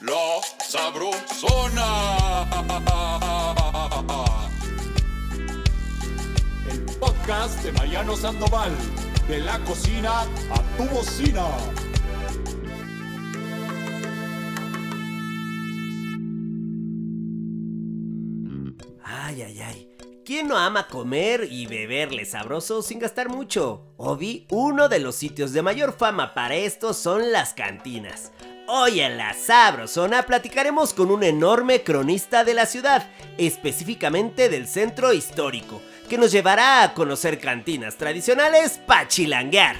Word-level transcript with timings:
La 0.00 0.40
Sabrosona. 0.64 2.46
El 6.70 6.84
podcast 7.00 7.60
de 7.64 7.72
Mariano 7.72 8.16
Sandoval. 8.16 8.70
De 9.26 9.40
la 9.40 9.58
cocina 9.64 10.20
a 10.20 10.62
tu 10.76 10.84
bocina. 10.84 11.46
Ay, 19.02 19.42
ay, 19.42 19.60
ay. 19.60 19.88
¿Quién 20.24 20.46
no 20.46 20.56
ama 20.58 20.86
comer 20.86 21.48
y 21.50 21.66
beberle 21.66 22.24
sabroso 22.24 22.82
sin 22.82 23.00
gastar 23.00 23.30
mucho? 23.30 23.94
Obi, 23.96 24.46
uno 24.50 24.88
de 24.88 25.00
los 25.00 25.16
sitios 25.16 25.52
de 25.52 25.62
mayor 25.62 25.92
fama 25.92 26.34
para 26.34 26.54
esto 26.54 26.94
son 26.94 27.32
las 27.32 27.54
cantinas. 27.54 28.30
Hoy 28.70 29.00
en 29.00 29.16
la 29.16 29.32
Sabrosona 29.32 30.24
platicaremos 30.24 30.92
con 30.92 31.10
un 31.10 31.22
enorme 31.22 31.82
cronista 31.82 32.44
de 32.44 32.52
la 32.52 32.66
ciudad, 32.66 33.08
específicamente 33.38 34.50
del 34.50 34.68
centro 34.68 35.14
histórico, 35.14 35.80
que 36.06 36.18
nos 36.18 36.32
llevará 36.32 36.82
a 36.82 36.92
conocer 36.92 37.40
cantinas 37.40 37.96
tradicionales 37.96 38.78
para 38.86 39.08
chilanguear. 39.08 39.76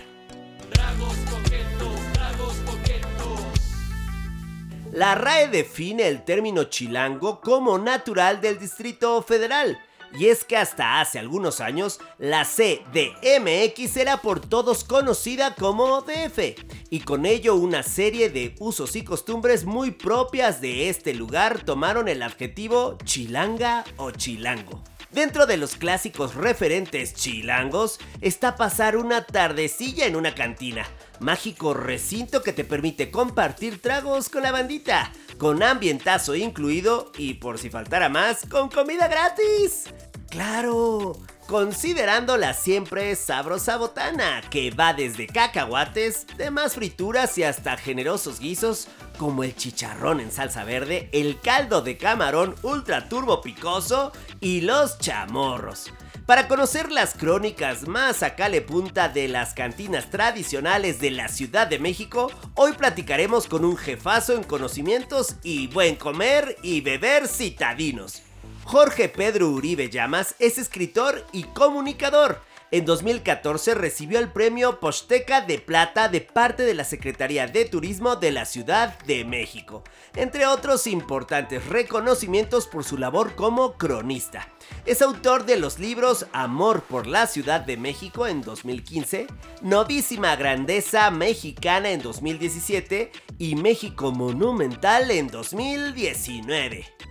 La 4.90 5.14
RAE 5.14 5.48
define 5.48 6.08
el 6.08 6.24
término 6.24 6.64
chilango 6.64 7.42
como 7.42 7.76
natural 7.76 8.40
del 8.40 8.58
Distrito 8.58 9.20
Federal. 9.20 9.78
Y 10.16 10.26
es 10.26 10.44
que 10.44 10.56
hasta 10.56 11.00
hace 11.00 11.18
algunos 11.18 11.60
años, 11.60 12.00
la 12.18 12.44
CDMX 12.44 13.96
era 13.96 14.22
por 14.22 14.40
todos 14.40 14.84
conocida 14.84 15.54
como 15.54 16.02
DF, 16.02 16.56
y 16.90 17.00
con 17.00 17.26
ello 17.26 17.56
una 17.56 17.82
serie 17.82 18.30
de 18.30 18.54
usos 18.58 18.96
y 18.96 19.04
costumbres 19.04 19.64
muy 19.64 19.90
propias 19.90 20.60
de 20.60 20.88
este 20.88 21.14
lugar 21.14 21.64
tomaron 21.64 22.08
el 22.08 22.22
adjetivo 22.22 22.96
chilanga 23.04 23.84
o 23.96 24.10
chilango. 24.10 24.82
Dentro 25.10 25.46
de 25.46 25.56
los 25.56 25.76
clásicos 25.76 26.34
referentes 26.34 27.14
chilangos 27.14 27.98
está 28.20 28.56
pasar 28.56 28.94
una 28.94 29.24
tardecilla 29.24 30.04
en 30.04 30.16
una 30.16 30.34
cantina, 30.34 30.86
mágico 31.18 31.72
recinto 31.72 32.42
que 32.42 32.52
te 32.52 32.62
permite 32.62 33.10
compartir 33.10 33.80
tragos 33.80 34.28
con 34.28 34.42
la 34.42 34.52
bandita, 34.52 35.10
con 35.38 35.62
ambientazo 35.62 36.34
incluido 36.34 37.10
y 37.16 37.34
por 37.34 37.58
si 37.58 37.70
faltara 37.70 38.10
más, 38.10 38.44
con 38.50 38.68
comida 38.68 39.08
gratis. 39.08 39.84
Claro, 40.28 41.16
considerando 41.48 42.36
la 42.36 42.52
siempre 42.52 43.16
sabrosa 43.16 43.78
botana, 43.78 44.42
que 44.50 44.70
va 44.70 44.92
desde 44.92 45.26
cacahuates, 45.26 46.26
demás 46.36 46.74
frituras 46.74 47.38
y 47.38 47.42
hasta 47.42 47.78
generosos 47.78 48.38
guisos 48.38 48.86
como 49.16 49.42
el 49.42 49.56
chicharrón 49.56 50.20
en 50.20 50.30
salsa 50.30 50.64
verde, 50.64 51.08
el 51.12 51.40
caldo 51.40 51.80
de 51.80 51.96
camarón 51.96 52.54
ultra 52.62 53.08
turbo 53.08 53.40
picoso 53.40 54.12
y 54.40 54.60
los 54.60 54.98
chamorros. 54.98 55.90
Para 56.26 56.48
conocer 56.48 56.92
las 56.92 57.14
crónicas 57.14 57.88
más 57.88 58.22
a 58.22 58.36
cale 58.36 58.60
punta 58.60 59.08
de 59.08 59.26
las 59.26 59.54
cantinas 59.54 60.10
tradicionales 60.10 61.00
de 61.00 61.10
la 61.10 61.28
Ciudad 61.28 61.66
de 61.66 61.78
México, 61.78 62.30
hoy 62.56 62.72
platicaremos 62.74 63.46
con 63.46 63.64
un 63.64 63.78
jefazo 63.78 64.34
en 64.34 64.42
conocimientos 64.42 65.36
y 65.42 65.68
buen 65.68 65.96
comer 65.96 66.58
y 66.62 66.82
beber 66.82 67.26
citadinos. 67.26 68.22
Jorge 68.68 69.08
Pedro 69.08 69.48
Uribe 69.48 69.88
Llamas 69.88 70.34
es 70.38 70.58
escritor 70.58 71.24
y 71.32 71.44
comunicador. 71.44 72.42
En 72.70 72.84
2014 72.84 73.74
recibió 73.74 74.18
el 74.18 74.30
premio 74.30 74.78
Posteca 74.78 75.40
de 75.40 75.58
Plata 75.58 76.10
de 76.10 76.20
parte 76.20 76.64
de 76.64 76.74
la 76.74 76.84
Secretaría 76.84 77.46
de 77.46 77.64
Turismo 77.64 78.16
de 78.16 78.30
la 78.30 78.44
Ciudad 78.44 78.98
de 79.04 79.24
México, 79.24 79.84
entre 80.16 80.46
otros 80.46 80.86
importantes 80.86 81.64
reconocimientos 81.64 82.66
por 82.66 82.84
su 82.84 82.98
labor 82.98 83.36
como 83.36 83.72
cronista. 83.78 84.46
Es 84.84 85.00
autor 85.00 85.46
de 85.46 85.56
los 85.56 85.78
libros 85.78 86.26
Amor 86.34 86.82
por 86.82 87.06
la 87.06 87.26
Ciudad 87.26 87.62
de 87.62 87.78
México 87.78 88.26
en 88.26 88.42
2015, 88.42 89.28
Novísima 89.62 90.36
Grandeza 90.36 91.10
Mexicana 91.10 91.88
en 91.88 92.02
2017 92.02 93.12
y 93.38 93.54
México 93.54 94.12
Monumental 94.12 95.10
en 95.10 95.28
2019. 95.28 97.07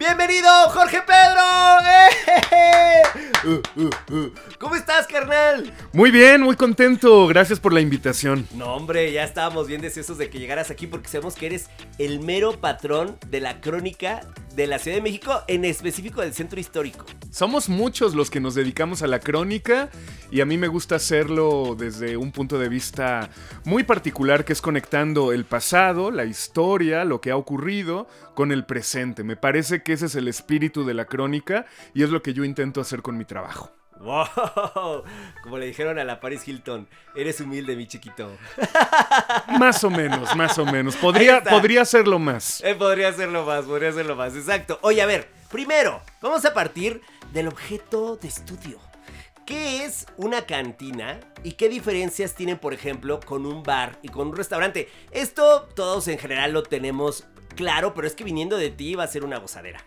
¡Bienvenido, 0.00 0.48
Jorge 0.70 1.02
Pedro! 1.02 1.42
¡Eh! 1.84 3.02
Uh, 3.44 3.82
uh, 3.82 4.16
uh. 4.16 4.34
¿Cómo 4.58 4.74
estás, 4.74 5.06
carnal? 5.06 5.74
Muy 5.92 6.10
bien, 6.10 6.40
muy 6.40 6.56
contento. 6.56 7.26
Gracias 7.26 7.60
por 7.60 7.74
la 7.74 7.82
invitación. 7.82 8.48
No, 8.54 8.74
hombre, 8.74 9.12
ya 9.12 9.24
estábamos 9.24 9.66
bien 9.66 9.82
deseosos 9.82 10.16
de 10.16 10.30
que 10.30 10.38
llegaras 10.38 10.70
aquí 10.70 10.86
porque 10.86 11.08
sabemos 11.08 11.34
que 11.34 11.44
eres 11.44 11.68
el 11.98 12.20
mero 12.20 12.58
patrón 12.62 13.18
de 13.26 13.40
la 13.40 13.60
crónica 13.60 14.22
de 14.54 14.66
la 14.66 14.78
Ciudad 14.78 14.96
de 14.96 15.02
México, 15.02 15.42
en 15.48 15.64
específico 15.64 16.20
del 16.20 16.32
centro 16.32 16.58
histórico. 16.60 17.04
Somos 17.30 17.68
muchos 17.68 18.14
los 18.14 18.30
que 18.30 18.40
nos 18.40 18.54
dedicamos 18.54 19.02
a 19.02 19.06
la 19.06 19.20
crónica 19.20 19.90
y 20.30 20.40
a 20.40 20.46
mí 20.46 20.58
me 20.58 20.68
gusta 20.68 20.96
hacerlo 20.96 21.76
desde 21.78 22.16
un 22.16 22.32
punto 22.32 22.58
de 22.58 22.68
vista 22.68 23.30
muy 23.64 23.84
particular 23.84 24.44
que 24.44 24.52
es 24.52 24.60
conectando 24.60 25.32
el 25.32 25.44
pasado, 25.44 26.10
la 26.10 26.24
historia, 26.24 27.04
lo 27.04 27.20
que 27.20 27.30
ha 27.30 27.36
ocurrido 27.36 28.08
con 28.34 28.52
el 28.52 28.64
presente. 28.64 29.24
Me 29.24 29.36
parece 29.36 29.82
que 29.82 29.92
ese 29.92 30.06
es 30.06 30.14
el 30.14 30.28
espíritu 30.28 30.84
de 30.84 30.94
la 30.94 31.04
crónica 31.04 31.66
y 31.94 32.02
es 32.02 32.10
lo 32.10 32.22
que 32.22 32.34
yo 32.34 32.44
intento 32.44 32.80
hacer 32.80 33.02
con 33.02 33.16
mi 33.16 33.24
trabajo. 33.24 33.70
¡Wow! 34.00 35.04
Como 35.42 35.58
le 35.58 35.66
dijeron 35.66 35.98
a 35.98 36.04
la 36.04 36.20
Paris 36.20 36.48
Hilton, 36.48 36.88
eres 37.14 37.40
humilde, 37.40 37.76
mi 37.76 37.86
chiquito. 37.86 38.30
Más 39.58 39.84
o 39.84 39.90
menos, 39.90 40.34
más 40.34 40.58
o 40.58 40.64
menos. 40.64 40.96
Podría, 40.96 41.42
podría 41.42 41.82
hacerlo 41.82 42.18
más. 42.18 42.62
Eh, 42.64 42.74
podría 42.74 43.08
hacerlo 43.08 43.44
más, 43.44 43.64
podría 43.66 43.90
hacerlo 43.90 44.16
más, 44.16 44.34
exacto. 44.34 44.78
Oye, 44.82 45.02
a 45.02 45.06
ver, 45.06 45.28
primero, 45.50 46.00
vamos 46.22 46.44
a 46.46 46.54
partir 46.54 47.02
del 47.32 47.48
objeto 47.48 48.16
de 48.16 48.28
estudio. 48.28 48.78
¿Qué 49.44 49.84
es 49.84 50.06
una 50.16 50.46
cantina 50.46 51.20
y 51.42 51.52
qué 51.52 51.68
diferencias 51.68 52.34
tienen, 52.34 52.56
por 52.56 52.72
ejemplo, 52.72 53.20
con 53.20 53.44
un 53.44 53.62
bar 53.62 53.98
y 54.00 54.08
con 54.08 54.28
un 54.28 54.36
restaurante? 54.36 54.88
Esto 55.10 55.68
todos 55.74 56.08
en 56.08 56.18
general 56.18 56.52
lo 56.52 56.62
tenemos 56.62 57.26
claro, 57.56 57.92
pero 57.92 58.06
es 58.06 58.14
que 58.14 58.24
viniendo 58.24 58.56
de 58.56 58.70
ti 58.70 58.94
va 58.94 59.04
a 59.04 59.08
ser 59.08 59.24
una 59.24 59.38
gozadera. 59.38 59.82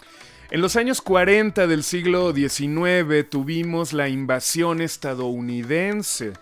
En 0.54 0.62
los 0.62 0.76
años 0.76 1.02
40 1.02 1.66
del 1.66 1.82
siglo 1.82 2.32
XIX 2.32 3.28
tuvimos 3.28 3.92
la 3.92 4.08
invasión 4.08 4.82
estadounidense. 4.82 6.34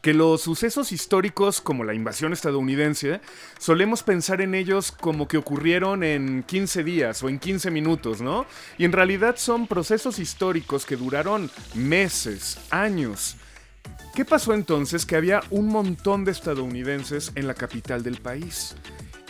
Que 0.00 0.14
los 0.14 0.40
sucesos 0.40 0.92
históricos 0.92 1.60
como 1.60 1.84
la 1.84 1.92
invasión 1.92 2.32
estadounidense, 2.32 3.20
solemos 3.58 4.02
pensar 4.02 4.40
en 4.40 4.54
ellos 4.54 4.90
como 4.90 5.28
que 5.28 5.36
ocurrieron 5.36 6.02
en 6.02 6.42
15 6.42 6.84
días 6.84 7.22
o 7.22 7.28
en 7.28 7.38
15 7.38 7.70
minutos, 7.70 8.22
¿no? 8.22 8.46
Y 8.78 8.86
en 8.86 8.92
realidad 8.92 9.36
son 9.36 9.66
procesos 9.66 10.18
históricos 10.18 10.86
que 10.86 10.96
duraron 10.96 11.50
meses, 11.74 12.56
años. 12.70 13.36
¿Qué 14.14 14.24
pasó 14.24 14.54
entonces? 14.54 15.04
Que 15.04 15.16
había 15.16 15.42
un 15.50 15.68
montón 15.68 16.24
de 16.24 16.32
estadounidenses 16.32 17.30
en 17.34 17.46
la 17.46 17.52
capital 17.52 18.02
del 18.02 18.22
país. 18.22 18.74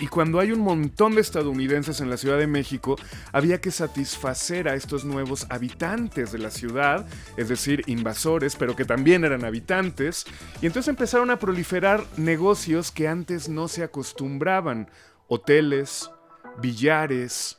Y 0.00 0.06
cuando 0.06 0.41
hay 0.41 0.50
un 0.50 0.61
montón 0.61 1.15
de 1.15 1.21
estadounidenses 1.21 2.00
en 2.00 2.09
la 2.09 2.16
Ciudad 2.16 2.38
de 2.38 2.47
México, 2.47 2.97
había 3.33 3.61
que 3.61 3.71
satisfacer 3.71 4.66
a 4.66 4.75
estos 4.75 5.05
nuevos 5.05 5.47
habitantes 5.50 6.33
de 6.33 6.38
la 6.38 6.50
ciudad, 6.50 7.06
es 7.37 7.50
decir, 7.50 7.83
invasores, 7.87 8.56
pero 8.56 8.75
que 8.75 8.87
también 8.87 9.25
eran 9.25 9.44
habitantes. 9.44 10.25
Y 10.62 10.66
entonces 10.66 10.88
empezaron 10.88 11.31
a 11.31 11.38
proliferar 11.38 12.03
negocios 12.16 12.91
que 12.91 13.09
antes 13.09 13.50
no 13.50 13.69
se 13.69 13.83
acostumbraban. 13.83 14.88
Hoteles, 15.28 16.11
billares, 16.62 17.59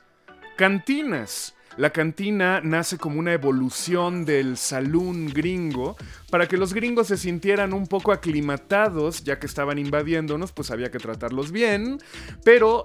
cantinas. 0.58 1.54
La 1.78 1.92
cantina 1.92 2.62
nace 2.62 2.98
como 2.98 3.20
una 3.20 3.34
evolución 3.34 4.26
del 4.26 4.58
saloon 4.58 5.28
gringo. 5.28 5.96
Para 6.30 6.48
que 6.48 6.58
los 6.58 6.74
gringos 6.74 7.08
se 7.08 7.18
sintieran 7.18 7.74
un 7.74 7.88
poco 7.88 8.12
aclimatados, 8.12 9.24
ya 9.24 9.40
que 9.40 9.48
estaban 9.48 9.78
invadiéndonos, 9.78 10.52
pues 10.52 10.72
había 10.72 10.92
que 10.92 11.00
tratarlos 11.00 11.52
bien, 11.52 12.00
pero 12.44 12.84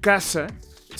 casa 0.00 0.46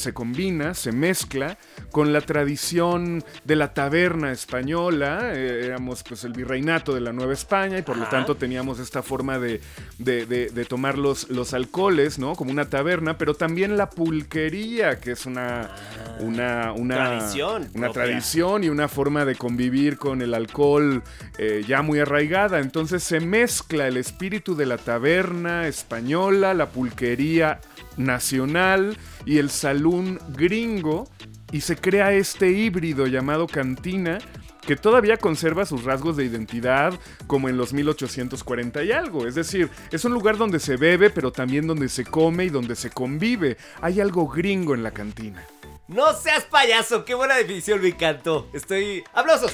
se 0.01 0.13
combina, 0.13 0.75
se 0.75 0.93
mezcla 0.93 1.59
con 1.91 2.13
la 2.13 2.21
tradición 2.21 3.23
de 3.45 3.57
la 3.57 3.73
taberna 3.75 4.33
española. 4.33 5.33
Eh, 5.35 5.67
éramos 5.67 6.03
pues 6.03 6.25
el 6.25 6.33
virreinato 6.33 6.95
de 6.95 7.01
la 7.01 7.13
Nueva 7.13 7.33
España 7.33 7.79
y 7.79 7.83
por 7.83 7.97
lo 7.97 8.07
tanto 8.07 8.37
teníamos 8.37 8.79
esta 8.79 9.03
forma 9.03 9.39
de, 9.39 9.61
de, 9.99 10.65
tomar 10.69 10.99
los, 10.99 11.31
los, 11.31 11.55
alcoholes, 11.55 12.19
¿no? 12.19 12.35
Como 12.35 12.51
una 12.51 12.69
taberna, 12.69 13.19
pero 13.19 13.35
también 13.35 13.77
la 13.77 13.91
pulquería, 13.91 15.01
que 15.01 15.13
es 15.13 15.27
una, 15.27 15.61
Ah. 15.61 16.17
una, 16.21 16.73
una 16.73 16.95
Tradición 16.97 17.63
Una 17.75 17.87
propia. 17.87 18.03
tradición 18.05 18.65
y 18.65 18.69
una 18.69 18.89
forma 18.89 19.25
de 19.25 19.35
convivir 19.35 19.97
con 19.99 20.23
el 20.23 20.35
alcohol 20.35 21.03
eh, 21.39 21.65
ya 21.67 21.83
muy 21.83 21.99
arraigada. 21.99 22.61
Entonces 22.61 23.03
se 23.03 23.21
mezcla 23.21 23.87
el 23.89 23.97
espíritu 23.97 24.55
de 24.57 24.67
la 24.67 24.79
taberna 24.79 25.67
española, 25.67 26.55
la 26.55 26.69
pulquería 26.69 27.61
nacional 28.05 28.97
y 29.25 29.39
el 29.39 29.51
saloon 29.51 30.19
gringo 30.31 31.09
y 31.53 31.63
se 31.63 31.77
crea 31.77 32.13
este 32.13 32.51
híbrido 32.51 33.07
llamado 33.07 33.47
cantina 33.47 34.19
que 34.67 34.77
todavía 34.77 35.17
conserva 35.17 35.67
sus 35.67 35.85
rasgos 35.85 36.17
de 36.17 36.25
identidad 36.25 36.95
como 37.27 37.49
en 37.49 37.57
los 37.57 37.73
1840 37.73 38.85
y 38.85 38.93
algo. 38.93 39.27
Es 39.27 39.35
decir, 39.35 39.71
es 39.91 40.05
un 40.05 40.13
lugar 40.13 40.37
donde 40.37 40.61
se 40.61 40.77
bebe, 40.77 41.11
pero 41.11 41.33
también 41.33 41.67
donde 41.67 41.89
se 41.89 42.05
come 42.05 42.45
y 42.45 42.51
donde 42.51 42.77
se 42.77 42.91
convive. 42.91 43.57
Hay 43.81 44.01
algo 44.01 44.29
gringo 44.29 44.75
en 44.75 44.83
la 44.83 44.91
cantina. 44.91 45.45
No 45.89 46.13
seas 46.15 46.45
payaso, 46.45 47.05
qué 47.05 47.15
buena 47.15 47.37
definición, 47.37 47.83
me 47.83 47.89
encantó. 47.89 48.49
Estoy... 48.53 49.03
¡Aplausos! 49.13 49.53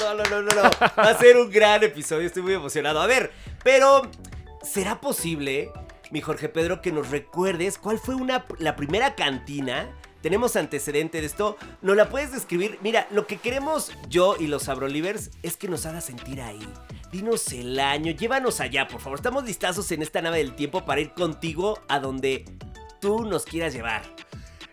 No, 0.00 0.14
no, 0.14 0.24
no, 0.24 0.42
no, 0.42 0.54
no. 0.54 0.70
Va 0.80 1.10
a 1.10 1.18
ser 1.18 1.36
un 1.38 1.50
gran 1.50 1.82
episodio, 1.82 2.26
estoy 2.26 2.42
muy 2.42 2.52
emocionado. 2.52 3.00
A 3.00 3.06
ver, 3.06 3.32
pero 3.64 4.02
¿será 4.62 5.00
posible, 5.00 5.72
mi 6.10 6.20
Jorge 6.20 6.48
Pedro, 6.48 6.80
que 6.80 6.92
nos 6.92 7.10
recuerdes 7.10 7.78
cuál 7.78 7.98
fue 7.98 8.14
una, 8.14 8.46
la 8.58 8.76
primera 8.76 9.14
cantina? 9.14 9.88
Tenemos 10.22 10.56
antecedente 10.56 11.20
de 11.20 11.26
esto. 11.26 11.56
¿Nos 11.80 11.96
la 11.96 12.08
puedes 12.08 12.32
describir? 12.32 12.78
Mira, 12.82 13.06
lo 13.10 13.26
que 13.26 13.36
queremos 13.36 13.92
yo 14.08 14.36
y 14.38 14.46
los 14.46 14.68
Abrolivers 14.68 15.30
es 15.42 15.56
que 15.56 15.68
nos 15.68 15.86
haga 15.86 16.00
sentir 16.00 16.40
ahí. 16.40 16.66
Dinos 17.12 17.52
el 17.52 17.78
año, 17.78 18.12
llévanos 18.12 18.60
allá, 18.60 18.88
por 18.88 19.00
favor. 19.00 19.18
Estamos 19.18 19.44
listazos 19.44 19.90
en 19.92 20.02
esta 20.02 20.20
nave 20.20 20.38
del 20.38 20.54
tiempo 20.54 20.84
para 20.84 21.00
ir 21.00 21.12
contigo 21.12 21.78
a 21.88 22.00
donde 22.00 22.44
tú 23.00 23.24
nos 23.24 23.44
quieras 23.44 23.72
llevar. 23.72 24.02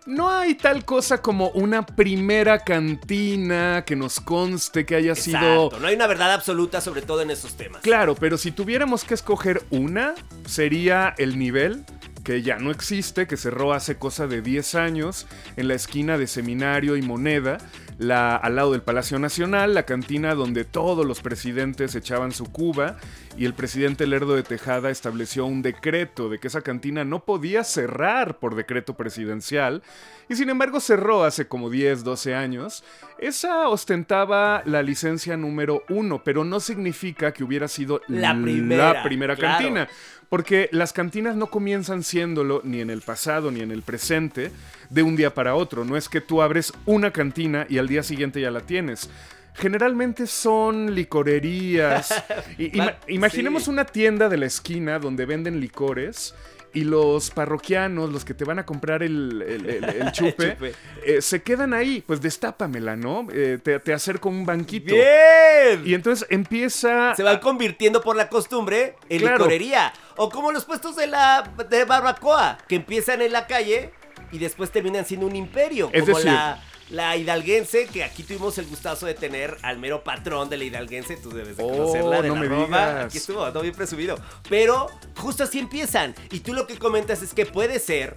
No 0.05 0.29
hay 0.29 0.53
tal 0.53 0.85
cosa 0.85 1.21
como 1.21 1.49
una 1.49 1.83
primera 1.83 2.59
cantina 2.59 3.83
que 3.85 3.95
nos 3.95 4.19
conste 4.19 4.85
que 4.85 4.95
haya 4.95 5.15
sido... 5.15 5.37
Exacto, 5.39 5.79
no 5.79 5.87
hay 5.87 5.95
una 5.95 6.05
verdad 6.05 6.31
absoluta 6.33 6.79
sobre 6.79 7.01
todo 7.01 7.21
en 7.21 7.31
esos 7.31 7.55
temas. 7.55 7.81
Claro, 7.81 8.13
pero 8.13 8.37
si 8.37 8.51
tuviéramos 8.51 9.03
que 9.03 9.15
escoger 9.15 9.63
una, 9.71 10.13
sería 10.45 11.15
el 11.17 11.39
nivel 11.39 11.85
que 12.23 12.43
ya 12.43 12.57
no 12.57 12.69
existe, 12.71 13.27
que 13.27 13.37
cerró 13.37 13.73
hace 13.73 13.97
cosa 13.97 14.27
de 14.27 14.41
10 14.41 14.75
años 14.75 15.27
en 15.57 15.67
la 15.67 15.73
esquina 15.73 16.17
de 16.17 16.27
Seminario 16.27 16.97
y 16.97 17.01
Moneda, 17.01 17.57
la, 17.97 18.35
al 18.35 18.55
lado 18.55 18.73
del 18.73 18.81
Palacio 18.81 19.17
Nacional, 19.19 19.73
la 19.73 19.83
cantina 19.83 20.35
donde 20.35 20.65
todos 20.65 21.05
los 21.05 21.21
presidentes 21.21 21.95
echaban 21.95 22.31
su 22.31 22.45
cuba 22.51 22.97
y 23.37 23.45
el 23.45 23.53
presidente 23.53 24.07
Lerdo 24.07 24.35
de 24.35 24.43
Tejada 24.43 24.89
estableció 24.89 25.45
un 25.45 25.61
decreto 25.61 26.29
de 26.29 26.39
que 26.39 26.47
esa 26.47 26.61
cantina 26.61 27.03
no 27.03 27.25
podía 27.25 27.63
cerrar 27.63 28.39
por 28.39 28.55
decreto 28.55 28.95
presidencial 28.95 29.83
y 30.29 30.35
sin 30.35 30.49
embargo 30.49 30.79
cerró 30.79 31.23
hace 31.23 31.47
como 31.47 31.69
10, 31.69 32.03
12 32.03 32.33
años. 32.33 32.83
Esa 33.19 33.67
ostentaba 33.67 34.63
la 34.65 34.81
licencia 34.81 35.35
número 35.35 35.83
uno, 35.89 36.21
pero 36.23 36.43
no 36.45 36.59
significa 36.59 37.33
que 37.33 37.43
hubiera 37.43 37.67
sido 37.67 38.01
La 38.07 38.33
primera, 38.33 38.93
la 38.93 39.03
primera 39.03 39.35
claro. 39.35 39.57
cantina. 39.57 39.88
Porque 40.29 40.69
las 40.71 40.91
cantinas 40.91 41.35
no 41.35 41.47
comienzan 41.47 42.03
siéndolo 42.03 42.61
ni 42.63 42.81
en 42.81 42.89
el 42.89 43.01
pasado 43.01 43.51
ni 43.51 43.61
en 43.61 43.71
el 43.71 43.83
presente 43.83 44.51
de 44.89 45.03
un 45.03 45.15
día 45.15 45.33
para 45.33 45.55
otro. 45.55 45.85
No 45.85 45.97
es 45.97 46.09
que 46.09 46.19
tú 46.19 46.41
abres 46.41 46.73
una 46.85 47.11
cantina 47.11 47.67
y 47.69 47.77
al 47.77 47.88
día 47.88 48.01
siguiente 48.01 48.41
ya 48.41 48.49
la 48.49 48.61
tienes. 48.61 49.09
Generalmente 49.55 50.27
son 50.27 50.93
licorerías. 50.93 52.23
Ima- 52.57 52.95
imaginemos 53.07 53.63
sí. 53.63 53.69
una 53.69 53.85
tienda 53.85 54.29
de 54.29 54.37
la 54.37 54.45
esquina 54.45 54.99
donde 54.99 55.25
venden 55.25 55.59
licores 55.59 56.35
y 56.73 56.83
los 56.83 57.31
parroquianos, 57.31 58.11
los 58.11 58.25
que 58.25 58.33
te 58.33 58.43
van 58.43 58.59
a 58.59 58.65
comprar 58.65 59.01
el, 59.01 59.41
el- 59.47 59.69
el- 59.69 59.83
el 59.85 60.11
chupe, 60.11 60.53
chupe. 60.55 60.73
eh, 61.05 61.21
se 61.21 61.41
quedan 61.41 61.73
ahí. 61.73 62.03
Pues 62.05 62.21
destápamela, 62.21 62.97
¿no? 62.97 63.27
Eh, 63.31 63.59
te, 63.63 63.79
te 63.79 63.93
acerco 63.93 64.27
un 64.27 64.45
banquito. 64.45 64.93
¡Bien! 64.93 65.81
Y 65.85 65.93
entonces 65.93 66.27
empieza... 66.29 67.15
se 67.15 67.23
van 67.23 67.39
convirtiendo 67.39 68.01
por 68.01 68.17
la 68.17 68.27
costumbre 68.27 68.95
en 69.07 69.19
Claro. 69.21 69.37
licorería. 69.37 69.93
O 70.17 70.29
como 70.29 70.51
los 70.51 70.65
puestos 70.65 70.97
de 70.97 71.07
la 71.07 71.49
de 71.69 71.85
barbacoa, 71.85 72.57
que 72.67 72.75
empiezan 72.75 73.21
en 73.21 73.31
la 73.31 73.47
calle 73.47 73.91
y 74.33 74.37
después 74.39 74.69
terminan 74.69 75.05
siendo 75.05 75.27
un 75.27 75.35
imperio. 75.37 75.89
Es 75.93 76.01
como 76.03 76.17
decir- 76.17 76.33
la, 76.33 76.61
la 76.89 77.15
hidalguense, 77.17 77.87
que 77.87 78.03
aquí 78.03 78.23
tuvimos 78.23 78.57
el 78.57 78.67
gustazo 78.67 79.05
de 79.05 79.13
tener 79.15 79.57
al 79.63 79.79
mero 79.79 80.03
patrón 80.03 80.49
de 80.49 80.57
la 80.57 80.63
hidalguense. 80.65 81.17
Tú 81.17 81.31
debes 81.31 81.57
de 81.57 81.63
Oh, 81.63 81.69
conocerla, 81.69 82.21
de 82.21 82.27
no 82.29 82.35
la 82.35 82.41
me 82.41 82.47
Roma. 82.47 82.65
digas. 82.65 83.05
Aquí 83.05 83.17
estuvo, 83.17 83.49
no 83.49 83.61
bien 83.61 83.73
presumido. 83.73 84.17
Pero 84.49 84.87
justo 85.17 85.43
así 85.43 85.59
empiezan. 85.59 86.13
Y 86.31 86.41
tú 86.41 86.53
lo 86.53 86.67
que 86.67 86.77
comentas 86.77 87.21
es 87.21 87.33
que 87.33 87.45
puede 87.45 87.79
ser 87.79 88.13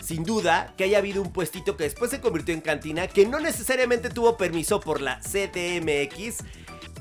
sin 0.00 0.24
duda 0.24 0.74
que 0.76 0.84
haya 0.84 0.98
habido 0.98 1.22
un 1.22 1.32
puestito 1.32 1.76
que 1.76 1.84
después 1.84 2.10
se 2.10 2.20
convirtió 2.20 2.52
en 2.54 2.60
cantina, 2.60 3.06
que 3.06 3.24
no 3.26 3.38
necesariamente 3.40 4.10
tuvo 4.10 4.36
permiso 4.36 4.80
por 4.80 5.00
la 5.00 5.20
CDMX, 5.20 6.38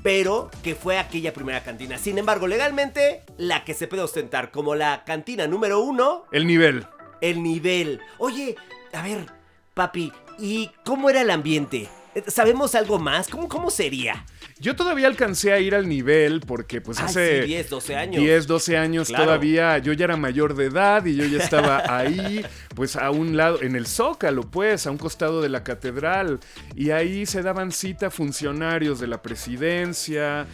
pero 0.03 0.49
que 0.63 0.75
fue 0.75 0.97
aquella 0.99 1.33
primera 1.33 1.63
cantina. 1.63 1.97
Sin 1.97 2.17
embargo, 2.17 2.47
legalmente, 2.47 3.23
la 3.37 3.63
que 3.63 3.73
se 3.73 3.87
puede 3.87 4.03
ostentar 4.03 4.51
como 4.51 4.75
la 4.75 5.03
cantina 5.03 5.47
número 5.47 5.79
uno, 5.81 6.25
El 6.31 6.45
nivel. 6.47 6.85
el 7.21 7.41
nivel. 7.43 7.99
Oye, 8.19 8.55
a 8.93 9.01
ver, 9.03 9.25
papi, 9.73 10.11
¿y 10.41 10.69
cómo 10.83 11.09
era 11.09 11.21
el 11.21 11.29
ambiente? 11.29 11.87
¿Sabemos 12.27 12.75
algo 12.75 12.99
más? 12.99 13.29
¿Cómo, 13.29 13.47
cómo 13.47 13.69
sería? 13.69 14.25
Yo 14.59 14.75
todavía 14.75 15.07
alcancé 15.07 15.53
a 15.53 15.59
ir 15.59 15.73
al 15.73 15.87
nivel 15.87 16.41
porque 16.41 16.81
pues 16.81 16.99
Ay, 16.99 17.05
hace 17.05 17.41
sí, 17.43 17.47
10, 17.47 17.69
12 17.69 17.95
años. 17.95 18.21
10, 18.21 18.47
12 18.47 18.77
años 18.77 19.07
Claro. 19.07 19.23
todavía 19.23 19.77
yo 19.77 19.93
ya 19.93 20.05
era 20.05 20.17
mayor 20.17 20.53
de 20.53 20.65
edad 20.65 21.05
y 21.05 21.15
yo 21.15 21.25
ya 21.25 21.41
estaba 21.41 21.81
ahí, 21.97 22.45
pues 22.75 22.97
a 22.97 23.09
un 23.11 23.37
lado, 23.37 23.61
en 23.61 23.75
el 23.77 23.87
Zócalo, 23.87 24.41
pues, 24.51 24.85
a 24.87 24.91
un 24.91 24.97
costado 24.97 25.41
de 25.41 25.47
la 25.49 25.63
catedral. 25.63 26.41
Y 26.75 26.91
ahí 26.91 27.25
se 27.25 27.41
daban 27.43 27.71
cita 27.71 28.11
funcionarios 28.11 28.99
de 28.99 29.07
la 29.07 29.21
presidencia, 29.21 30.45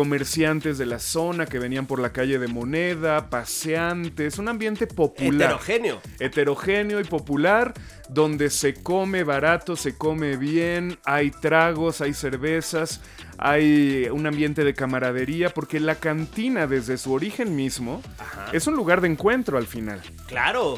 comerciantes 0.00 0.76
de 0.76 0.84
la 0.84 0.98
zona 0.98 1.46
que 1.46 1.58
venían 1.58 1.86
por 1.86 2.00
la 2.00 2.12
calle 2.12 2.38
de 2.38 2.48
Moneda, 2.48 3.30
paseantes, 3.30 4.36
un 4.38 4.46
ambiente 4.48 4.86
popular 4.86 5.52
Heterogéneo. 5.52 6.02
heterogéneo 6.20 7.00
y 7.00 7.04
popular, 7.04 7.72
donde 8.10 8.50
se 8.50 8.74
come 8.74 9.24
barato, 9.24 9.74
se 9.74 9.96
come 9.96 10.36
bien, 10.36 10.98
hay 11.06 11.30
tragos, 11.30 12.02
hay 12.02 12.12
cervezas, 12.12 13.00
hay 13.38 14.06
un 14.12 14.26
ambiente 14.26 14.64
de 14.64 14.74
camaradería, 14.74 15.48
porque 15.48 15.80
la 15.80 15.94
cantina 15.94 16.66
desde 16.66 16.98
su 16.98 17.14
origen 17.14 17.56
mismo 17.56 18.02
Ajá. 18.18 18.48
es 18.52 18.66
un 18.66 18.76
lugar 18.76 19.00
de 19.00 19.08
encuentro 19.08 19.56
al 19.56 19.66
final. 19.66 20.02
Claro. 20.26 20.76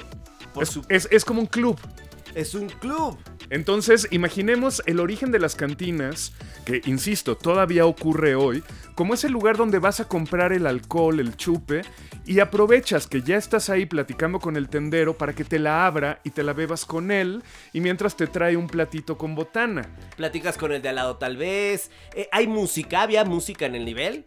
Por 0.54 0.62
Es, 0.62 0.68
su- 0.68 0.84
es- 0.88 1.08
es 1.10 1.24
como 1.24 1.40
un 1.40 1.46
club. 1.46 1.76
Es 2.34 2.54
un 2.54 2.68
club. 2.68 3.18
Entonces, 3.50 4.08
imaginemos 4.10 4.82
el 4.86 5.00
origen 5.00 5.32
de 5.32 5.38
las 5.38 5.54
cantinas, 5.54 6.32
que, 6.64 6.82
insisto, 6.84 7.36
todavía 7.36 7.86
ocurre 7.86 8.34
hoy, 8.34 8.62
como 8.94 9.14
ese 9.14 9.30
lugar 9.30 9.56
donde 9.56 9.78
vas 9.78 10.00
a 10.00 10.08
comprar 10.08 10.52
el 10.52 10.66
alcohol, 10.66 11.20
el 11.20 11.36
chupe, 11.36 11.82
y 12.26 12.40
aprovechas 12.40 13.06
que 13.06 13.22
ya 13.22 13.36
estás 13.36 13.70
ahí 13.70 13.86
platicando 13.86 14.38
con 14.38 14.56
el 14.56 14.68
tendero 14.68 15.16
para 15.16 15.32
que 15.32 15.44
te 15.44 15.58
la 15.58 15.86
abra 15.86 16.20
y 16.24 16.30
te 16.30 16.42
la 16.42 16.52
bebas 16.52 16.84
con 16.84 17.10
él, 17.10 17.42
y 17.72 17.80
mientras 17.80 18.16
te 18.16 18.26
trae 18.26 18.56
un 18.56 18.66
platito 18.66 19.16
con 19.16 19.34
botana. 19.34 19.88
Platicas 20.16 20.58
con 20.58 20.72
el 20.72 20.82
de 20.82 20.90
al 20.90 20.96
lado 20.96 21.16
tal 21.16 21.36
vez. 21.38 21.90
Eh, 22.14 22.28
¿Hay 22.32 22.46
música? 22.46 23.02
¿Había 23.02 23.24
música 23.24 23.64
en 23.64 23.76
el 23.76 23.84
nivel? 23.84 24.24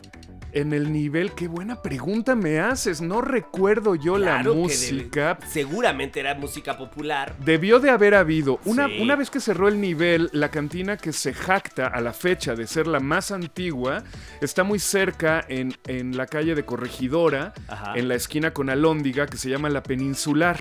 En 0.53 0.73
el 0.73 0.91
nivel, 0.91 1.31
qué 1.33 1.47
buena 1.47 1.81
pregunta 1.81 2.35
me 2.35 2.59
haces, 2.59 2.99
no 3.01 3.21
recuerdo 3.21 3.95
yo 3.95 4.15
Claro 4.15 4.49
la 4.49 4.55
que 4.55 4.57
música. 4.59 5.39
seguramente 5.47 6.19
era 6.19 6.35
música 6.35 6.77
popular. 6.77 7.35
Debió 7.39 7.79
de 7.79 7.89
haber 7.89 8.15
habido. 8.15 8.59
Una, 8.65 8.87
Sí. 8.87 8.99
una 9.01 9.15
vez 9.15 9.29
que 9.29 9.39
cerró 9.39 9.67
el 9.69 9.79
nivel, 9.79 10.29
la 10.33 10.49
cantina 10.51 10.97
que 10.97 11.13
se 11.13 11.33
jacta 11.33 11.87
a 11.87 12.01
la 12.01 12.11
fecha 12.11 12.53
de 12.55 12.67
ser 12.67 12.87
la 12.87 12.99
más 12.99 13.31
antigua 13.31 14.03
está 14.41 14.63
muy 14.65 14.79
cerca 14.79 15.45
en, 15.47 15.73
en 15.87 16.17
la 16.17 16.25
calle 16.25 16.53
de 16.53 16.65
Corregidora, 16.65 17.53
Ajá. 17.69 17.93
en 17.95 18.07
la 18.09 18.15
esquina 18.15 18.51
con 18.51 18.69
Alóndiga, 18.69 19.27
que 19.27 19.37
se 19.37 19.49
llama 19.49 19.69
La 19.69 19.83
Peninsular. 19.83 20.59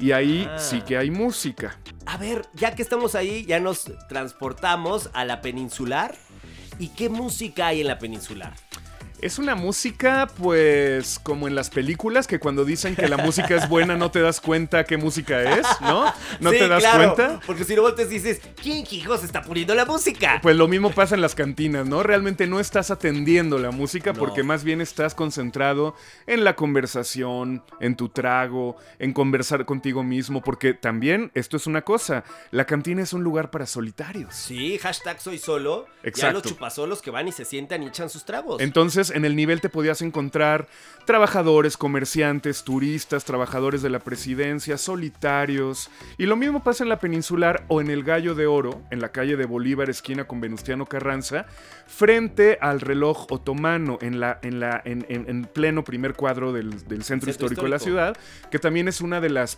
Y 0.00 0.10
ahí 0.12 0.46
Ah. 0.50 0.58
sí 0.58 0.80
que 0.82 0.98
hay 0.98 1.10
música. 1.10 1.78
A 2.06 2.16
ver, 2.16 2.42
ya 2.54 2.74
que 2.74 2.82
estamos 2.82 3.14
ahí, 3.14 3.44
ya 3.46 3.60
nos 3.60 3.84
transportamos 4.08 5.10
a 5.14 5.24
la 5.24 5.40
peninsular. 5.40 6.14
¿Y 6.78 6.88
qué 6.88 7.08
música 7.08 7.68
hay 7.68 7.80
en 7.80 7.86
la 7.88 7.98
peninsular? 7.98 8.54
Es 9.20 9.40
una 9.40 9.56
música, 9.56 10.28
pues, 10.38 11.18
como 11.18 11.48
en 11.48 11.54
las 11.56 11.70
películas, 11.70 12.28
que 12.28 12.38
cuando 12.38 12.64
dicen 12.64 12.94
que 12.94 13.08
la 13.08 13.16
música 13.16 13.56
es 13.56 13.68
buena 13.68 13.96
no 13.96 14.12
te 14.12 14.20
das 14.20 14.40
cuenta 14.40 14.84
qué 14.84 14.96
música 14.96 15.42
es, 15.58 15.66
¿no? 15.80 16.04
¿No 16.38 16.50
Sí, 16.52 16.58
te 16.58 16.68
das 16.68 16.82
claro, 16.84 17.14
cuenta? 17.14 17.40
Porque 17.44 17.64
si 17.64 17.74
no 17.74 17.82
volteas 17.82 18.08
dices, 18.10 18.40
¿quién 18.62 18.84
hijos 18.90 19.24
está 19.24 19.42
poniendo 19.42 19.74
la 19.74 19.84
música? 19.84 20.38
Pues 20.40 20.54
lo 20.56 20.68
mismo 20.68 20.90
pasa 20.92 21.16
en 21.16 21.20
las 21.20 21.34
cantinas, 21.34 21.84
¿no? 21.86 22.04
Realmente 22.04 22.46
no 22.46 22.60
estás 22.60 22.92
atendiendo 22.92 23.58
la 23.58 23.72
música 23.72 24.12
No. 24.12 24.20
porque 24.20 24.44
más 24.44 24.62
bien 24.62 24.80
estás 24.80 25.14
concentrado 25.16 25.96
en 26.28 26.44
la 26.44 26.54
conversación, 26.54 27.64
en 27.80 27.96
tu 27.96 28.08
trago, 28.10 28.76
en 29.00 29.12
conversar 29.12 29.64
contigo 29.64 30.02
mismo, 30.04 30.42
porque 30.42 30.74
también 30.74 31.32
esto 31.34 31.56
es 31.56 31.66
una 31.66 31.82
cosa, 31.82 32.22
la 32.52 32.66
cantina 32.66 33.02
es 33.02 33.12
un 33.12 33.24
lugar 33.24 33.50
para 33.50 33.66
solitarios. 33.66 34.34
Sí, 34.34 34.78
hashtag 34.78 35.20
soy 35.20 35.38
solo. 35.38 35.86
Ya 36.04 36.08
Exacto. 36.10 36.34
los 36.34 36.42
chupasolos 36.44 37.02
que 37.02 37.10
van 37.10 37.26
y 37.28 37.32
se 37.32 37.44
sientan 37.44 37.82
y 37.82 37.88
echan 37.88 38.08
sus 38.08 38.24
tragos. 38.24 38.60
Entonces, 38.62 39.07
en 39.10 39.24
el 39.24 39.34
nivel 39.36 39.60
te 39.60 39.68
podías 39.68 40.02
encontrar 40.02 40.68
trabajadores, 41.06 41.76
comerciantes, 41.76 42.64
turistas, 42.64 43.24
trabajadores 43.24 43.80
de 43.82 43.88
la 43.90 43.98
presidencia, 43.98 44.76
solitarios. 44.76 45.90
Y 46.18 46.26
lo 46.26 46.36
mismo 46.36 46.62
pasa 46.62 46.82
en 46.84 46.90
la 46.90 46.98
peninsular 46.98 47.64
o 47.68 47.80
en 47.80 47.88
el 47.90 48.04
Gallo 48.04 48.34
de 48.34 48.46
Oro, 48.46 48.82
en 48.90 49.00
la 49.00 49.10
calle 49.10 49.36
de 49.36 49.46
Bolívar, 49.46 49.88
esquina 49.88 50.24
con 50.26 50.40
Venustiano 50.40 50.84
Carranza, 50.86 51.46
frente 51.86 52.58
al 52.60 52.80
reloj 52.80 53.26
otomano, 53.30 53.98
en, 54.02 54.20
la, 54.20 54.38
en, 54.42 54.60
la, 54.60 54.80
en, 54.84 55.06
en- 55.08 55.28
en 55.28 55.44
pleno 55.44 55.82
primer 55.84 56.14
cuadro 56.14 56.52
del, 56.52 56.70
del 56.70 57.02
centro, 57.02 57.04
Centro 57.04 57.30
histórico 57.30 57.62
de 57.62 57.68
la 57.70 57.78
ciudad, 57.78 58.16
que 58.50 58.58
también 58.58 58.88
es 58.88 59.00
una 59.00 59.20
de 59.20 59.30
las 59.30 59.56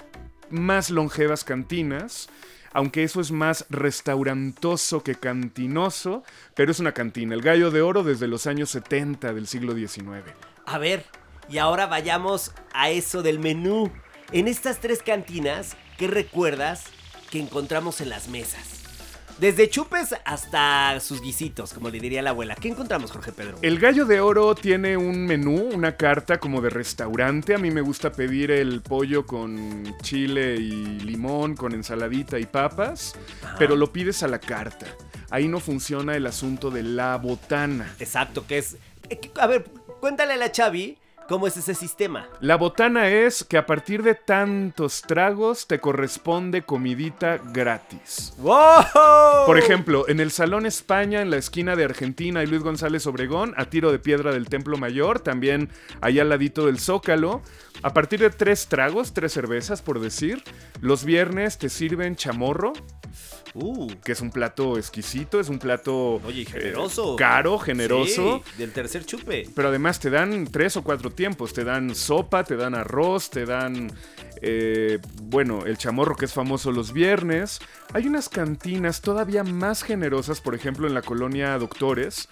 más 0.51 0.91
longevas 0.91 1.45
cantinas. 1.45 2.29
Aunque 2.73 3.03
eso 3.03 3.21
es 3.21 3.31
más 3.31 3.67
restaurantoso 3.71 5.03
que 5.03 5.15
cantinoso, 5.15 6.23
pero 6.55 6.71
es 6.71 6.81
una 6.81 6.93
cantina. 6.93 7.35
El 7.35 7.43
Gallo 7.43 7.71
de 7.71 7.83
Oro 7.83 8.03
desde 8.03 8.29
los 8.29 8.47
años 8.47 8.71
70 8.71 9.33
del 9.33 9.47
siglo 9.47 9.75
XIX. 9.75 10.25
A 10.67 10.79
ver, 10.79 11.05
y 11.49 11.59
ahora 11.59 11.87
vayamos 11.87 12.53
a 12.73 12.91
eso 12.91 13.23
del 13.23 13.39
menú. 13.39 13.91
En 14.33 14.47
estas 14.47 14.79
tres 14.79 15.03
cantinas, 15.03 15.77
¿qué 15.99 16.07
recuerdas 16.07 16.85
que 17.31 17.41
encontramos 17.41 18.01
en 18.01 18.11
las 18.11 18.29
mesas? 18.29 18.80
Desde 19.41 19.71
chupes 19.71 20.15
hasta 20.27 21.01
sus 21.01 21.23
guisitos, 21.23 21.73
como 21.73 21.89
le 21.89 21.99
diría 21.99 22.21
la 22.21 22.31
abuela. 22.31 22.55
¿Qué 22.57 22.69
encontramos, 22.69 23.11
Jorge 23.11 23.33
Pedro? 23.33 23.57
El 23.63 23.79
gallo 23.79 24.05
de 24.05 24.21
oro 24.21 24.55
tiene 24.55 24.99
un 24.99 25.25
menú, 25.25 25.71
una 25.73 25.97
carta 25.97 26.39
como 26.39 26.61
de 26.61 26.69
restaurante. 26.69 27.55
A 27.55 27.59
mí 27.59 27.71
me 27.71 27.81
gusta 27.81 28.13
pedir 28.13 28.51
el 28.51 28.83
pollo 28.83 29.25
con 29.25 29.97
chile 30.03 30.57
y 30.57 31.01
limón, 31.01 31.57
con 31.57 31.73
ensaladita 31.73 32.39
y 32.39 32.45
papas, 32.45 33.15
pero 33.59 33.77
lo 33.77 33.91
pides 33.91 34.23
a 34.23 34.29
la 34.29 34.41
carta. 34.41 34.87
Ahí 35.31 35.49
no 35.49 35.59
funciona 35.59 36.15
el 36.17 36.27
asunto 36.27 36.71
de 36.71 36.83
la 36.83 37.17
botana. 37.17 37.95
Exacto, 37.99 38.47
que 38.47 38.59
es... 38.59 38.77
eh, 39.09 39.19
A 39.41 39.47
ver, 39.47 39.65
cuéntale 40.01 40.35
a 40.35 40.37
la 40.37 40.53
Chavi 40.53 40.99
cómo 41.31 41.47
es 41.47 41.57
ese 41.57 41.77
sistema. 41.77 42.29
La 42.41 42.57
botana 42.57 43.09
es 43.09 43.45
que 43.45 43.57
a 43.57 43.65
partir 43.65 44.03
de 44.03 44.17
tantos 44.17 45.01
tragos 45.03 45.69
te 45.69 45.79
corresponde 45.79 46.63
comidita 46.63 47.39
gratis. 47.53 48.35
¡Wow! 48.39 49.47
Por 49.47 49.57
ejemplo, 49.57 50.09
en 50.09 50.19
el 50.19 50.33
Salón 50.33 50.67
España, 50.67 51.23
en 51.23 51.31
la 51.31 51.37
esquina 51.37 51.77
de 51.77 51.85
Argentina 51.85 52.43
y 52.43 52.49
Luis 52.49 52.65
González 52.65 53.07
Obregón, 53.07 53.55
a 53.57 53.67
tiro 53.67 53.93
de 53.93 54.01
piedra 54.01 54.33
del 54.33 54.49
Templo 54.49 54.77
Mayor, 54.77 55.21
también 55.21 55.69
allá 56.01 56.23
al 56.23 56.31
ladito 56.31 56.67
del 56.67 56.81
Zócalo, 56.81 57.43
a 57.85 57.95
partir 57.95 58.19
de 58.19 58.31
tres 58.31 58.67
tragos, 58.67 59.15
tres 59.15 59.33
cervezas 59.33 59.83
por 59.83 60.01
decir, 60.01 60.43
los 60.81 61.05
viernes 61.05 61.59
te 61.59 61.69
sirven 61.69 62.17
chamorro, 62.17 62.73
Uh, 63.55 63.89
que 64.05 64.13
es 64.13 64.21
un 64.21 64.31
plato 64.31 64.77
exquisito, 64.79 65.41
es 65.41 65.49
un 65.49 65.59
plato 65.59 66.21
oye, 66.25 66.43
eh, 66.43 66.47
generoso. 66.47 67.17
caro, 67.17 67.59
generoso. 67.59 68.43
Sí, 68.45 68.59
del 68.59 68.73
tercer 68.73 69.05
chupe. 69.05 69.49
Pero 69.55 69.69
además 69.69 69.99
te 69.99 70.11
dan 70.11 70.47
tres 70.47 70.77
o 70.77 70.85
cuatro 70.85 71.11
tiempos. 71.11 71.53
Te 71.53 71.65
dan 71.65 71.95
sopa, 71.95 72.45
te 72.45 72.57
dan 72.57 72.75
arroz, 72.75 73.31
te 73.31 73.45
dan, 73.45 73.93
eh, 74.41 74.99
bueno, 75.23 75.67
el 75.67 75.79
chamorro 75.79 76.15
que 76.17 76.27
es 76.27 76.33
famoso 76.33 76.71
los 76.71 76.93
viernes. 76.93 77.61
Hay 77.93 78.07
unas 78.07 78.29
cantinas 78.29 79.01
todavía 79.01 79.43
más 79.43 79.83
generosas, 79.83 80.41
por 80.41 80.55
ejemplo, 80.55 80.87
en 80.87 80.95
la 80.95 81.03
colonia 81.03 81.59
Doctores, 81.59 82.29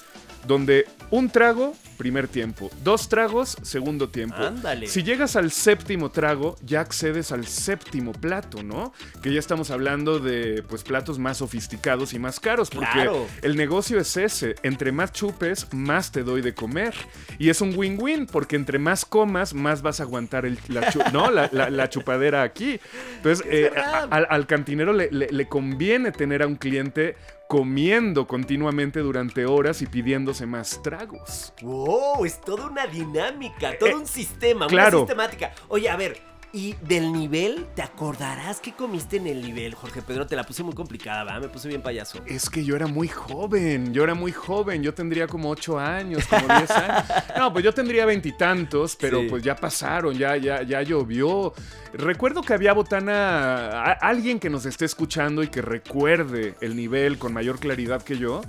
donde 0.46 0.86
un 1.10 1.30
trago, 1.30 1.74
primer 1.96 2.28
tiempo. 2.28 2.70
Dos 2.84 3.08
tragos, 3.08 3.56
segundo 3.62 4.08
tiempo. 4.08 4.36
Ándale. 4.36 4.86
Si 4.86 5.02
llegas 5.02 5.36
al 5.36 5.50
séptimo 5.50 6.10
trago, 6.10 6.56
ya 6.62 6.80
accedes 6.80 7.32
al 7.32 7.46
séptimo 7.46 8.12
plato, 8.12 8.62
¿no? 8.62 8.92
Que 9.22 9.32
ya 9.32 9.38
estamos 9.40 9.70
hablando 9.70 10.18
de, 10.20 10.62
pues, 10.68 10.82
platos 10.84 11.18
más 11.18 11.38
sofisticados 11.38 12.12
y 12.12 12.18
más 12.18 12.38
caros. 12.40 12.70
Porque 12.70 12.90
Claro. 12.92 13.26
el 13.42 13.56
negocio 13.56 13.98
es 13.98 14.16
ese. 14.16 14.54
Entre 14.62 14.92
más 14.92 15.12
chupes, 15.12 15.66
más 15.72 16.12
te 16.12 16.22
doy 16.22 16.40
de 16.42 16.54
comer. 16.54 16.94
Y 17.38 17.48
es 17.50 17.60
un 17.60 17.76
win-win, 17.76 18.26
porque 18.26 18.56
entre 18.56 18.78
más 18.78 19.04
comas, 19.04 19.54
más 19.54 19.82
vas 19.82 20.00
a 20.00 20.04
aguantar 20.04 20.44
el- 20.46 20.58
la, 20.68 20.90
chu- 20.92 21.02
¿no? 21.12 21.30
la, 21.30 21.48
la- 21.52 21.70
la 21.70 21.88
chupadera 21.90 22.42
aquí. 22.42 22.78
Entonces, 23.16 23.44
eh, 23.50 23.70
a- 23.76 24.02
al, 24.10 24.26
al 24.30 24.46
cantinero 24.46 24.92
le, 24.92 25.10
le- 25.10 25.28
le 25.30 25.48
conviene 25.48 26.12
tener 26.12 26.42
a 26.42 26.46
un 26.46 26.56
cliente 26.56 27.16
comiendo 27.48 28.26
continuamente 28.26 29.00
durante 29.00 29.46
horas 29.46 29.80
y 29.82 29.86
pidiéndose 29.86 30.46
más 30.46 30.82
tragos. 30.82 31.52
Wow, 31.62 32.24
es 32.26 32.40
toda 32.42 32.66
una 32.66 32.86
dinámica, 32.86 33.76
todo 33.78 33.88
Eh, 33.88 33.94
un 33.94 34.06
sistema, 34.06 34.66
claro. 34.66 34.98
una 34.98 35.06
sistemática. 35.06 35.52
Oye, 35.68 35.88
a 35.88 35.96
ver, 35.96 36.20
¿y 36.52 36.74
del 36.86 37.12
nivel? 37.12 37.66
¿Te 37.74 37.82
acordarás 37.82 38.60
qué 38.60 38.72
comiste 38.72 39.16
en 39.16 39.26
el 39.26 39.42
nivel, 39.42 39.74
Jorge 39.74 40.02
Pedro? 40.02 40.26
Te 40.26 40.34
la 40.36 40.44
puse 40.44 40.62
muy 40.62 40.74
complicada, 40.74 41.24
¿va? 41.24 41.40
Me 41.40 41.48
puse 41.48 41.68
bien 41.68 41.82
payaso. 41.82 42.20
Es 42.26 42.48
que 42.48 42.64
yo 42.64 42.74
era 42.76 42.86
muy 42.86 43.08
joven, 43.08 43.92
yo 43.92 44.04
era 44.04 44.14
muy 44.14 44.32
joven, 44.32 44.82
yo 44.82 44.94
tendría 44.94 45.26
como 45.26 45.50
8 45.50 45.78
años, 45.78 46.26
como 46.26 46.46
10 46.46 46.70
años. 46.70 47.04
No, 47.36 47.52
pues 47.52 47.64
yo 47.64 47.72
tendría 47.74 48.06
veintitantos, 48.06 48.96
pero 48.96 49.20
Sí. 49.20 49.26
pues 49.28 49.42
ya 49.42 49.56
pasaron, 49.56 50.16
ya, 50.16 50.36
ya, 50.36 50.62
ya 50.62 50.82
llovió. 50.82 51.52
Recuerdo 51.92 52.42
que 52.42 52.54
había 52.54 52.72
botana, 52.72 53.68
a- 53.82 53.92
alguien 53.92 54.38
que 54.40 54.50
nos 54.50 54.64
esté 54.66 54.84
escuchando 54.84 55.42
y 55.42 55.48
que 55.48 55.62
recuerde 55.62 56.54
el 56.60 56.76
nivel 56.76 57.18
con 57.18 57.32
mayor 57.32 57.58
claridad 57.58 58.02
que 58.02 58.16
yo. 58.18 58.40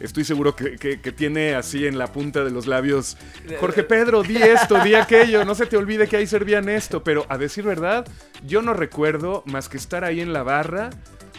Estoy 0.00 0.24
seguro 0.24 0.54
que, 0.56 0.76
que- 0.76 1.00
que 1.00 1.12
tiene 1.12 1.54
así 1.54 1.86
en 1.86 1.98
la 1.98 2.12
punta 2.12 2.44
de 2.44 2.50
los 2.50 2.66
labios, 2.66 3.16
Jorge 3.60 3.84
Pedro, 3.84 4.22
di 4.22 4.36
esto, 4.36 4.82
di 4.82 4.94
aquello, 4.94 5.44
no 5.44 5.54
se 5.54 5.66
te 5.66 5.76
olvide 5.76 6.08
que 6.08 6.16
ahí 6.16 6.26
servían 6.26 6.68
esto, 6.68 7.04
pero 7.04 7.26
a 7.28 7.38
decir 7.38 7.64
verdad, 7.64 8.06
yo 8.44 8.60
no 8.62 8.74
recuerdo 8.74 9.42
más 9.46 9.68
que 9.68 9.76
estar 9.76 10.04
ahí 10.04 10.20
en 10.20 10.32
la 10.32 10.42
barra, 10.42 10.90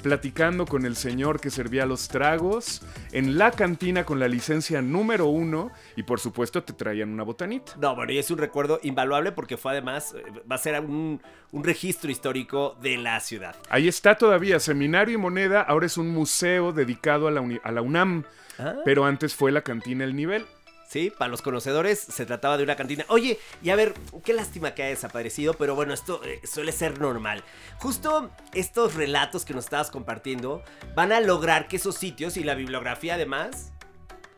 platicando 0.09 0.67
con 0.67 0.85
el 0.85 0.95
señor 0.95 1.39
que 1.41 1.49
servía 1.49 1.87
los 1.87 2.07
tragos, 2.09 2.83
en 3.11 3.39
la 3.39 3.49
cantina 3.49 4.05
con 4.05 4.19
la 4.19 4.27
licencia 4.27 4.79
número 4.79 5.25
uno, 5.25 5.71
y 5.95 6.03
por 6.03 6.19
supuesto 6.19 6.61
te 6.63 6.73
traían 6.73 7.09
una 7.09 7.23
botanita. 7.23 7.71
No, 7.81 7.95
bueno, 7.95 8.11
y 8.11 8.19
es 8.19 8.29
un 8.29 8.37
recuerdo 8.37 8.79
invaluable 8.83 9.31
porque 9.31 9.57
fue 9.57 9.71
además, 9.71 10.13
eh, 10.15 10.23
va 10.49 10.57
a 10.57 10.59
ser 10.59 10.79
un, 10.79 11.19
un 11.51 11.63
registro 11.63 12.11
histórico 12.11 12.77
de 12.83 12.97
la 12.97 13.19
ciudad. 13.19 13.55
Ahí 13.67 13.87
está 13.87 14.13
todavía, 14.15 14.59
Seminario 14.59 15.15
y 15.15 15.17
Moneda, 15.17 15.63
ahora 15.63 15.87
es 15.87 15.97
un 15.97 16.09
museo 16.11 16.71
dedicado 16.71 17.27
a 17.27 17.31
la, 17.31 17.41
uni- 17.41 17.59
a 17.63 17.71
la 17.71 17.81
UNAM, 17.81 18.25
Ah. 18.59 18.75
pero 18.85 19.03
antes 19.05 19.33
fue 19.35 19.51
la 19.51 19.63
cantina 19.63 20.05
El 20.05 20.15
Nivel. 20.15 20.45
Sí, 20.87 21.11
para 21.15 21.29
los 21.29 21.41
conocedores 21.41 21.99
se 21.99 22.25
trataba 22.25 22.57
de 22.57 22.63
una 22.63 22.75
cantina. 22.75 23.05
Oye, 23.09 23.39
y 23.63 23.69
a 23.71 23.75
ver, 23.75 23.93
qué 24.23 24.33
lástima 24.33 24.75
que 24.75 24.83
haya 24.83 24.91
desaparecido, 24.91 25.55
pero 25.55 25.73
bueno, 25.73 25.93
esto 25.93 26.21
eh, 26.23 26.39
suele 26.45 26.71
ser 26.71 26.99
normal. 26.99 27.43
Justo 27.79 28.29
estos 28.53 28.93
relatos 28.93 29.45
que 29.45 29.53
nos 29.53 29.65
estabas 29.65 29.89
compartiendo 29.89 30.63
van 30.93 31.11
a 31.11 31.19
lograr 31.19 31.67
que 31.67 31.77
esos 31.77 31.95
sitios 31.95 32.37
y 32.37 32.43
la 32.43 32.53
bibliografía 32.53 33.15
además 33.15 33.71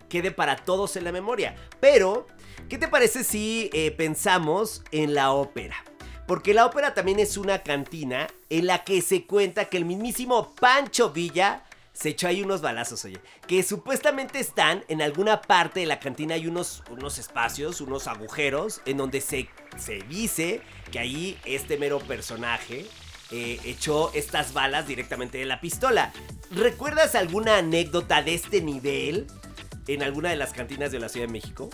quede 0.10 0.32
para 0.32 0.56
todos 0.56 0.96
en 0.96 1.04
la 1.04 1.12
memoria. 1.12 1.56
Pero, 1.82 2.28
¿qué 2.70 2.78
te 2.78 2.88
parece 2.88 3.26
si 3.26 3.70
eh, 3.74 3.92
pensamos 3.92 4.84
en 4.92 5.14
la 5.14 5.32
ópera? 5.32 5.76
Porque 6.28 6.54
la 6.54 6.66
ópera 6.66 6.94
también 6.94 7.20
es 7.20 7.38
una 7.38 7.64
cantina 7.64 8.28
en 8.50 8.68
la 8.68 8.84
que 8.84 9.02
se 9.02 9.26
cuenta 9.26 9.66
que 9.66 9.78
el 9.78 9.86
mismísimo 9.86 10.56
Pancho 10.56 11.12
Villa 11.12 11.64
se 11.98 12.10
echó 12.10 12.28
ahí 12.28 12.44
unos 12.44 12.62
balazos, 12.62 13.04
oye. 13.06 13.20
Que 13.48 13.64
supuestamente 13.64 14.40
están 14.40 14.84
en 14.88 15.02
alguna 15.02 15.42
parte 15.42 15.80
de 15.80 15.88
la 15.88 16.00
cantina, 16.00 16.36
hay 16.36 16.46
unos, 16.46 16.84
unos 16.92 17.18
espacios, 17.18 17.82
unos 17.82 18.06
agujeros, 18.06 18.82
en 18.86 18.98
donde 18.98 19.20
se, 19.20 19.50
se 19.78 20.02
dice 20.04 20.62
que 20.92 21.00
ahí 21.00 21.40
este 21.44 21.78
mero 21.78 21.98
personaje 21.98 22.86
eh, 23.32 23.60
echó 23.64 24.14
estas 24.14 24.54
balas 24.54 24.88
directamente 24.88 25.40
de 25.40 25.46
la 25.46 25.60
pistola. 25.60 26.14
¿Recuerdas 26.52 27.16
alguna 27.16 27.58
anécdota 27.58 28.22
de 28.22 28.36
este 28.36 28.62
nivel 28.62 29.26
en 29.88 30.04
alguna 30.04 30.30
de 30.30 30.36
las 30.36 30.54
cantinas 30.54 30.92
de 30.92 31.00
la 31.00 31.10
Ciudad 31.10 31.26
de 31.26 31.34
México? 31.34 31.72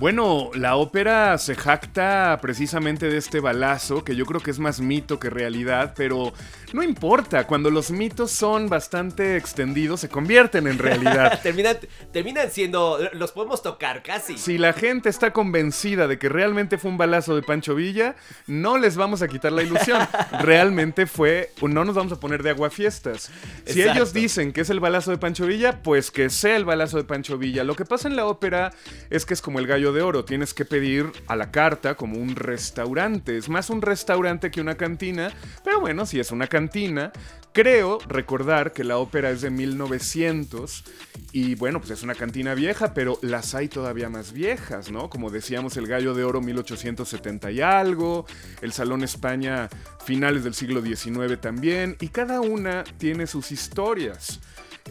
Bueno, 0.00 0.50
la 0.54 0.76
ópera 0.76 1.36
se 1.36 1.54
jacta 1.54 2.38
precisamente 2.40 3.10
de 3.10 3.18
este 3.18 3.38
balazo, 3.38 4.02
que 4.02 4.16
yo 4.16 4.24
creo 4.24 4.40
que 4.40 4.50
es 4.50 4.58
más 4.58 4.80
mito 4.80 5.20
que 5.20 5.28
realidad, 5.28 5.92
pero 5.94 6.32
no 6.72 6.82
importa, 6.82 7.46
cuando 7.46 7.70
los 7.70 7.90
mitos 7.90 8.30
son 8.30 8.70
bastante 8.70 9.36
extendidos 9.36 10.00
se 10.00 10.08
convierten 10.08 10.66
en 10.68 10.78
realidad. 10.78 11.38
terminan, 11.42 11.76
terminan 12.14 12.50
siendo. 12.50 12.98
Los 13.12 13.32
podemos 13.32 13.62
tocar 13.62 14.02
casi. 14.02 14.38
Si 14.38 14.56
la 14.56 14.72
gente 14.72 15.10
está 15.10 15.34
convencida 15.34 16.08
de 16.08 16.18
que 16.18 16.30
realmente 16.30 16.78
fue 16.78 16.90
un 16.90 16.96
balazo 16.96 17.36
de 17.36 17.42
Pancho 17.42 17.74
Villa, 17.74 18.16
no 18.46 18.78
les 18.78 18.96
vamos 18.96 19.20
a 19.20 19.28
quitar 19.28 19.52
la 19.52 19.62
ilusión. 19.62 20.00
Realmente 20.40 21.06
fue, 21.06 21.50
no 21.60 21.84
nos 21.84 21.94
vamos 21.94 22.14
a 22.14 22.20
poner 22.20 22.42
de 22.42 22.48
aguafiestas. 22.48 23.30
Si 23.66 23.80
Exacto. 23.80 23.98
ellos 23.98 24.12
dicen 24.14 24.54
que 24.54 24.62
es 24.62 24.70
el 24.70 24.80
balazo 24.80 25.10
de 25.10 25.18
Pancho 25.18 25.44
Villa, 25.44 25.82
pues 25.82 26.10
que 26.10 26.30
sea 26.30 26.56
el 26.56 26.64
balazo 26.64 26.96
de 26.96 27.04
Pancho 27.04 27.36
Villa. 27.36 27.64
Lo 27.64 27.76
que 27.76 27.84
pasa 27.84 28.08
en 28.08 28.16
la 28.16 28.24
ópera 28.24 28.72
es 29.10 29.26
que 29.26 29.34
es 29.34 29.42
como 29.42 29.58
el 29.58 29.66
gallo 29.66 29.89
de 29.92 30.02
oro, 30.02 30.24
tienes 30.24 30.54
que 30.54 30.64
pedir 30.64 31.10
a 31.26 31.36
la 31.36 31.50
carta 31.50 31.94
como 31.94 32.18
un 32.18 32.36
restaurante. 32.36 33.36
Es 33.36 33.48
más 33.48 33.70
un 33.70 33.82
restaurante 33.82 34.50
que 34.50 34.60
una 34.60 34.76
cantina, 34.76 35.32
pero 35.64 35.80
bueno, 35.80 36.06
si 36.06 36.20
es 36.20 36.30
una 36.30 36.46
cantina, 36.46 37.12
creo 37.52 37.98
recordar 38.06 38.72
que 38.72 38.84
la 38.84 38.98
ópera 38.98 39.30
es 39.30 39.40
de 39.40 39.50
1900 39.50 40.84
y 41.32 41.54
bueno, 41.54 41.78
pues 41.80 41.90
es 41.90 42.02
una 42.02 42.14
cantina 42.14 42.54
vieja, 42.54 42.94
pero 42.94 43.18
las 43.22 43.54
hay 43.54 43.68
todavía 43.68 44.08
más 44.08 44.32
viejas, 44.32 44.90
¿no? 44.90 45.10
Como 45.10 45.30
decíamos, 45.30 45.76
el 45.76 45.86
Gallo 45.86 46.14
de 46.14 46.24
Oro 46.24 46.40
1870 46.40 47.50
y 47.50 47.60
algo, 47.60 48.26
el 48.62 48.72
Salón 48.72 49.02
España 49.02 49.68
finales 50.04 50.44
del 50.44 50.54
siglo 50.54 50.82
XIX 50.82 51.40
también, 51.40 51.96
y 52.00 52.08
cada 52.08 52.40
una 52.40 52.84
tiene 52.98 53.26
sus 53.26 53.52
historias. 53.52 54.40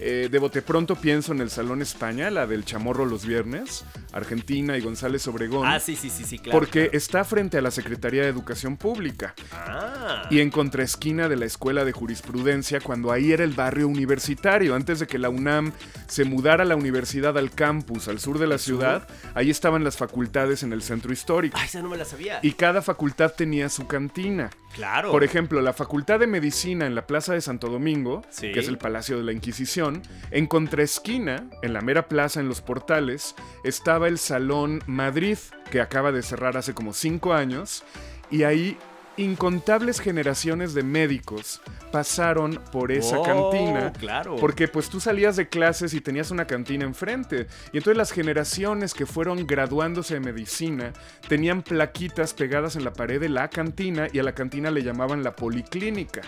Eh, 0.02 0.30
de 0.32 0.40
bote 0.40 0.62
pronto 0.62 0.96
pienso 0.96 1.32
en 1.34 1.42
el 1.42 1.50
Salón 1.50 1.82
España, 1.82 2.30
la 2.30 2.48
del 2.48 2.64
Chamorro 2.64 3.06
los 3.06 3.26
viernes, 3.26 3.84
Argentina 4.14 4.78
y 4.78 4.82
González 4.82 5.28
Obregón. 5.28 5.68
Ah, 5.68 5.80
sí, 5.80 5.96
sí, 5.96 6.10
sí, 6.10 6.24
sí, 6.24 6.40
claro. 6.40 6.58
Porque 6.58 6.84
claro. 6.84 6.98
está 6.98 7.24
frente 7.26 7.58
a 7.58 7.62
la 7.62 7.72
Secretaría 7.72 8.22
de 8.22 8.30
Educación 8.30 8.78
Pública 8.78 9.34
Ah. 9.54 10.28
y 10.30 10.40
en 10.40 10.52
contraesquina 10.52 11.28
de 11.28 11.36
la 11.36 11.46
Escuela 11.46 11.84
de 11.86 11.92
Jurisprudencia 11.92 12.80
cuando 12.80 13.12
ahí 13.12 13.32
era 13.32 13.44
el 13.44 13.52
barrio 13.54 13.88
universitario. 13.88 14.76
Antes 14.76 15.00
de 15.00 15.08
que 15.08 15.18
la 15.18 15.30
UNAM 15.30 15.74
se 16.08 16.24
mudara 16.24 16.64
a 16.64 16.66
la 16.66 16.76
universidad 16.76 17.38
al 17.38 17.52
campus 17.52 18.08
al 18.08 18.20
sur 18.20 18.40
de 18.40 18.48
la 18.48 18.58
ciudad, 18.58 19.08
ahí 19.36 19.50
estaban 19.50 19.84
las 19.84 19.98
facultades 19.98 20.64
en 20.64 20.72
el 20.74 20.82
centro 20.82 21.12
histórico. 21.12 21.58
Ay, 21.60 21.66
esa 21.66 21.82
no 21.82 21.90
me 21.90 21.98
la 21.98 22.06
sabía. 22.06 22.40
Y 22.42 22.54
cada 22.54 22.82
facultad 22.82 23.34
tenía 23.36 23.68
su 23.70 23.86
cantina. 23.88 24.50
Claro. 24.74 25.12
Por 25.12 25.24
ejemplo, 25.24 25.62
la 25.62 25.74
Facultad 25.74 26.20
de 26.20 26.28
Medicina 26.28 26.86
en 26.86 26.96
la 26.96 27.08
Plaza 27.08 27.34
de 27.34 27.42
Santo 27.42 27.68
Domingo, 27.70 28.22
Sí. 28.30 28.52
que 28.52 28.60
es 28.60 28.68
el 28.68 28.78
Palacio 28.78 29.18
de 29.18 29.24
la 29.24 29.32
Inquisición, 29.34 30.02
en 30.32 30.46
contraesquina, 30.48 31.48
en 31.62 31.74
la 31.74 31.82
mera 31.82 32.08
plaza, 32.08 32.40
en 32.40 32.48
los 32.48 32.62
portales, 32.62 33.36
estaba 33.64 34.08
el 34.08 34.18
Salón 34.18 34.82
Madrid, 34.86 35.38
que 35.72 35.82
acaba 35.82 36.12
de 36.12 36.22
cerrar 36.22 36.56
hace 36.58 36.74
como 36.74 36.94
cinco 36.94 37.34
años, 37.34 37.84
y 38.32 38.44
ahí 38.44 38.78
incontables 39.24 40.00
generaciones 40.00 40.74
de 40.74 40.84
médicos 40.84 41.62
pasaron 41.92 42.60
por 42.72 42.92
esa 42.92 43.20
Oh, 43.20 43.24
cantina. 43.24 43.92
claro. 43.94 44.36
Porque 44.38 44.68
pues 44.68 44.90
tú 44.90 45.00
salías 45.00 45.36
de 45.36 45.48
clases 45.50 45.94
y 45.94 46.02
tenías 46.02 46.32
una 46.32 46.46
cantina 46.46 46.86
enfrente. 46.86 47.48
Y 47.74 47.78
entonces 47.78 47.98
las 47.98 48.12
generaciones 48.12 48.94
que 48.94 49.06
fueron 49.06 49.46
graduándose 49.48 50.16
de 50.16 50.20
medicina 50.20 50.94
tenían 51.28 51.64
plaquitas 51.64 52.34
pegadas 52.34 52.76
en 52.76 52.84
la 52.84 52.94
pared 52.94 53.20
de 53.20 53.30
la 53.30 53.50
cantina 53.50 54.08
y 54.12 54.20
a 54.20 54.24
la 54.24 54.34
cantina 54.34 54.72
le 54.72 54.84
llamaban 54.84 55.24
la 55.24 55.36
policlínica. 55.36 56.22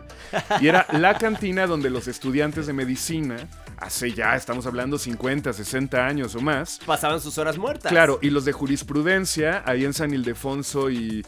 Y 0.59 0.67
era 0.67 0.85
la 0.91 1.17
cantina 1.19 1.67
donde 1.67 1.89
los 1.89 2.07
estudiantes 2.07 2.67
de 2.67 2.73
medicina, 2.73 3.37
hace 3.77 4.11
ya, 4.13 4.35
estamos 4.35 4.65
hablando 4.65 4.97
50, 4.97 5.53
60 5.53 6.05
años 6.05 6.35
o 6.35 6.41
más, 6.41 6.79
Pasaban 6.85 7.21
sus 7.21 7.37
horas 7.37 7.57
muertas. 7.57 7.91
Claro, 7.91 8.19
y 8.21 8.29
los 8.31 8.45
de 8.45 8.51
jurisprudencia, 8.51 9.63
ahí 9.65 9.85
en 9.85 9.93
San 9.93 10.13
Ildefonso 10.13 10.89
y, 10.89 11.23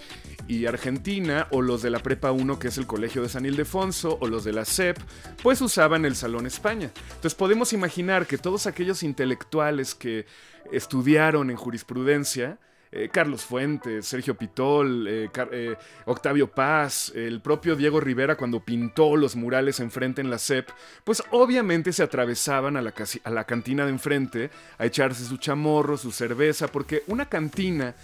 y 0.48 0.66
Argentina, 0.66 1.48
o 1.52 1.62
los 1.62 1.82
de 1.82 1.90
la 1.90 2.00
Prepa 2.00 2.32
1, 2.32 2.60
que 2.60 2.68
es 2.68 2.78
el 2.78 2.88
Colegio 2.88 3.22
de 3.22 3.30
San 3.30 3.46
Ildefonso, 3.46 4.18
o 4.20 4.28
los 4.28 4.44
de 4.44 4.54
la 4.54 4.66
CEP, 4.66 4.98
pues 5.42 5.62
usaban 5.62 6.06
el 6.06 6.16
Salón 6.16 6.46
España. 6.46 6.92
Entonces 7.08 7.36
podemos 7.36 7.74
imaginar 7.74 8.28
que 8.28 8.38
todos 8.38 8.68
aquellos 8.68 9.04
intelectuales 9.04 9.96
que 9.96 10.26
estudiaron 10.72 11.50
en 11.50 11.56
jurisprudencia, 11.58 12.58
eh, 12.96 13.10
Carlos 13.12 13.44
Fuentes, 13.44 14.06
Sergio 14.06 14.36
Pitol, 14.36 15.08
eh, 15.08 15.30
eh, 15.52 15.76
Octavio 16.06 16.52
Paz, 16.52 17.12
el 17.16 17.42
propio 17.42 17.76
Diego 17.76 18.00
Rivera 18.00 18.36
cuando 18.36 18.60
pintó 18.60 19.16
los 19.16 19.36
murales 19.36 19.80
enfrente 19.80 20.22
en 20.22 20.30
la 20.30 20.38
CEP, 20.38 20.70
pues 21.04 21.24
obviamente 21.32 21.92
se 21.92 22.04
atravesaban 22.04 22.78
a 22.78 22.84
la, 22.84 22.94
a 23.24 23.30
la 23.32 23.46
cantina 23.46 23.86
de 23.86 23.90
enfrente 23.90 24.52
a 24.78 24.86
echarse 24.86 25.26
su 25.26 25.38
chamorro, 25.38 25.98
su 25.98 26.12
cerveza, 26.12 26.68
porque 26.68 27.02
una 27.08 27.28
cantina 27.28 27.96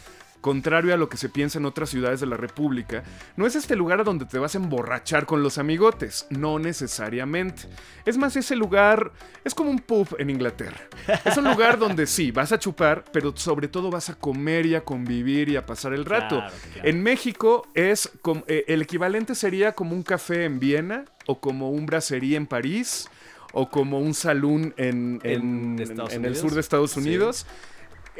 contrario 0.42 0.94
a 0.94 0.98
lo 0.98 1.10
que 1.10 1.18
se 1.18 1.30
piensa 1.30 1.60
en 1.60 1.66
otras 1.66 1.90
ciudades 1.90 2.20
de 2.22 2.26
la 2.26 2.38
República, 2.38 3.04
no 3.36 3.46
es 3.46 3.56
este 3.56 3.76
lugar 3.76 4.00
a 4.00 4.04
donde 4.04 4.26
te 4.26 4.40
vas 4.40 4.56
a 4.56 4.58
emborrachar 4.58 5.26
con 5.26 5.44
los 5.44 5.58
amigotes, 5.58 6.28
no 6.30 6.60
necesariamente. 6.60 7.64
Es 8.06 8.18
más, 8.18 8.36
ese 8.36 8.56
lugar 8.56 9.12
es 9.44 9.54
como 9.54 9.70
un 9.70 9.80
pub 9.80 10.16
en 10.18 10.30
Inglaterra. 10.30 10.80
Es 11.26 11.38
un 11.38 11.44
lugar 11.46 11.78
donde 11.80 12.08
sí, 12.08 12.32
vas 12.32 12.52
a 12.52 12.60
chupar, 12.60 13.04
pero 13.12 13.36
sobre 13.36 13.68
todo 13.68 13.90
vas 13.92 14.10
a 14.10 14.16
comer 14.16 14.66
y 14.66 14.76
a 14.76 14.82
convivir 14.86 15.50
y 15.50 15.56
a 15.56 15.66
pasar 15.66 15.94
el 15.94 16.06
rato. 16.06 16.38
Claro, 16.38 16.54
claro. 16.74 16.90
En 16.90 17.04
México 17.04 17.68
es 17.74 18.10
eh, 18.48 18.66
el 18.68 18.82
equivalente 18.82 19.36
sería 19.36 19.74
como 19.74 19.94
un 19.96 20.04
café 20.04 20.46
en 20.46 20.60
Viena 20.60 21.06
o 21.28 21.40
como 21.40 21.70
un 21.70 21.86
brasserie 21.86 22.38
en 22.38 22.48
París 22.48 23.08
o 23.54 23.70
como 23.70 24.00
un 24.00 24.14
saloon 24.14 24.74
en, 24.78 25.20
en- 25.24 25.76
En 25.76 25.80
Estados 25.80 26.14
en 26.14 26.24
el 26.26 26.32
Unidos. 26.32 26.40
sur 26.40 26.54
de 26.54 26.60
Estados 26.62 26.92
Sí. 26.92 27.00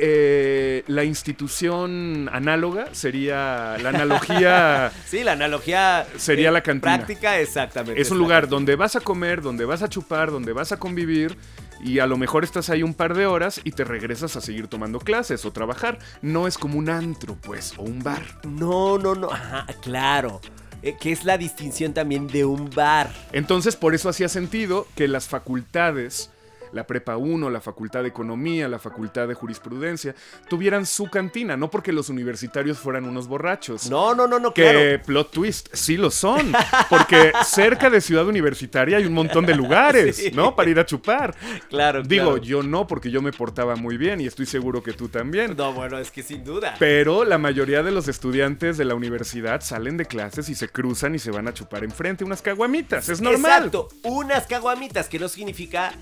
Eh, 0.02 0.84
la 0.88 1.04
institución 1.04 2.30
análoga 2.32 2.88
sería 2.94 3.78
la 3.82 3.90
analogía 3.90 4.92
Sí, 5.06 5.24
la 5.24 5.34
analogía. 5.34 6.08
Sería 6.16 6.50
eh, 6.50 6.52
la 6.54 6.62
cantina. 6.62 6.98
Práctica, 6.98 7.40
exactamente. 7.40 8.00
es 8.00 8.10
un 8.10 8.18
lugar 8.18 8.48
donde 8.48 8.76
vas 8.76 8.96
a 8.96 9.02
comer, 9.02 9.42
donde 9.42 9.66
vas 9.66 9.82
a 9.82 9.90
chupar, 9.90 10.32
donde 10.32 10.54
vas 10.54 10.72
a 10.72 10.78
convivir 10.78 11.36
y 11.82 12.00
a 12.00 12.08
lo 12.08 12.18
mejor 12.18 12.44
estás 12.44 12.70
ahí 12.70 12.84
un 12.84 12.94
par 12.94 13.14
de 13.14 13.26
horas 13.26 13.62
y 13.64 13.72
te 13.72 13.84
regresas 13.84 14.36
a 14.36 14.42
seguir 14.42 14.68
tomando 14.68 15.00
clases 15.00 15.46
o 15.46 15.52
trabajar. 15.52 16.00
No 16.22 16.48
es 16.48 16.58
como 16.58 16.78
un 16.78 16.90
antro, 16.90 17.36
pues, 17.36 17.74
o 17.78 17.84
un 17.84 18.04
bar. 18.04 18.24
No, 18.44 18.98
no, 18.98 19.16
no. 19.16 19.32
Ajá, 19.32 19.66
claro. 19.82 20.42
Eh, 20.82 20.96
que 21.00 21.12
es 21.12 21.26
la 21.26 21.38
distinción 21.38 21.94
también 21.94 22.28
de 22.28 22.46
un 22.46 22.70
bar. 22.70 23.12
Entonces, 23.34 23.76
por 23.76 23.96
eso 23.96 24.10
hacía 24.10 24.30
sentido 24.30 24.88
que 24.96 25.08
las 25.08 25.28
facultades, 25.28 26.32
la 26.72 26.86
Prepa 26.86 27.18
1, 27.18 27.50
la 27.50 27.62
Facultad 27.62 28.04
de 28.04 28.10
Economía, 28.10 28.68
la 28.68 28.80
Facultad 28.80 29.28
de 29.28 29.34
Jurisprudencia, 29.34 30.16
tuvieran 30.48 30.86
su 30.86 31.10
cantina, 31.10 31.58
no 31.58 31.70
porque 31.70 31.92
los 31.92 32.10
universitarios 32.10 32.78
fueran 32.80 33.06
unos 33.06 33.28
borrachos. 33.28 33.90
No, 33.90 34.14
no, 34.16 34.28
no, 34.28 34.40
no, 34.40 34.54
Que 34.54 34.64
claro. 34.72 35.04
plot 35.06 35.32
twist, 35.32 35.70
sí 35.74 35.98
lo 35.98 36.12
son, 36.12 36.52
porque 36.90 37.32
cerca 37.46 37.90
de 37.90 38.02
Ciudad 38.02 38.28
Universitaria 38.28 38.98
hay 38.98 39.06
un 39.06 39.14
montón 39.14 39.46
de 39.46 39.56
lugares, 39.56 40.18
Sí. 40.18 40.32
¿no? 40.34 40.56
Para 40.56 40.70
ir 40.70 40.80
a 40.80 40.86
chupar. 40.86 41.36
Claro, 41.70 42.04
Digo, 42.04 42.26
claro. 42.34 42.38
yo 42.44 42.64
no, 42.64 42.88
porque 42.88 43.12
yo 43.12 43.22
me 43.22 43.32
portaba 43.32 43.76
muy 43.76 43.98
bien 43.98 44.22
y 44.22 44.28
estoy 44.28 44.46
seguro 44.46 44.84
que 44.84 44.94
tú 44.94 45.08
también. 45.10 45.56
No, 45.58 45.74
bueno, 45.74 45.98
es 45.98 46.12
que 46.12 46.24
sin 46.24 46.44
duda. 46.44 46.76
Pero 46.80 47.24
la 47.26 47.38
mayoría 47.38 47.84
de 47.84 47.92
los 47.92 48.08
estudiantes 48.08 48.78
de 48.78 48.86
la 48.86 48.96
universidad 48.96 49.62
salen 49.62 49.98
de 49.98 50.06
clases 50.06 50.50
y 50.50 50.56
se 50.56 50.70
cruzan 50.70 51.16
y 51.16 51.20
se 51.20 51.32
van 51.32 51.48
a 51.48 51.54
chupar 51.54 51.84
enfrente 51.84 52.24
unas 52.24 52.42
caguamitas. 52.42 53.08
Es 53.10 53.22
normal. 53.22 53.52
Exacto, 53.66 53.90
unas 54.04 54.46
caguamitas, 54.48 55.08
que 55.10 55.20
no 55.20 55.28
significa 55.30 55.94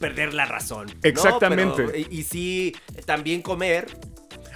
perder 0.00 0.34
la 0.34 0.46
razón. 0.46 0.86
¿no? 0.86 0.94
Exactamente. 1.02 1.84
Pero, 1.84 1.96
y, 1.96 2.08
y 2.10 2.22
sí, 2.24 2.74
también 3.04 3.42
comer, 3.42 3.86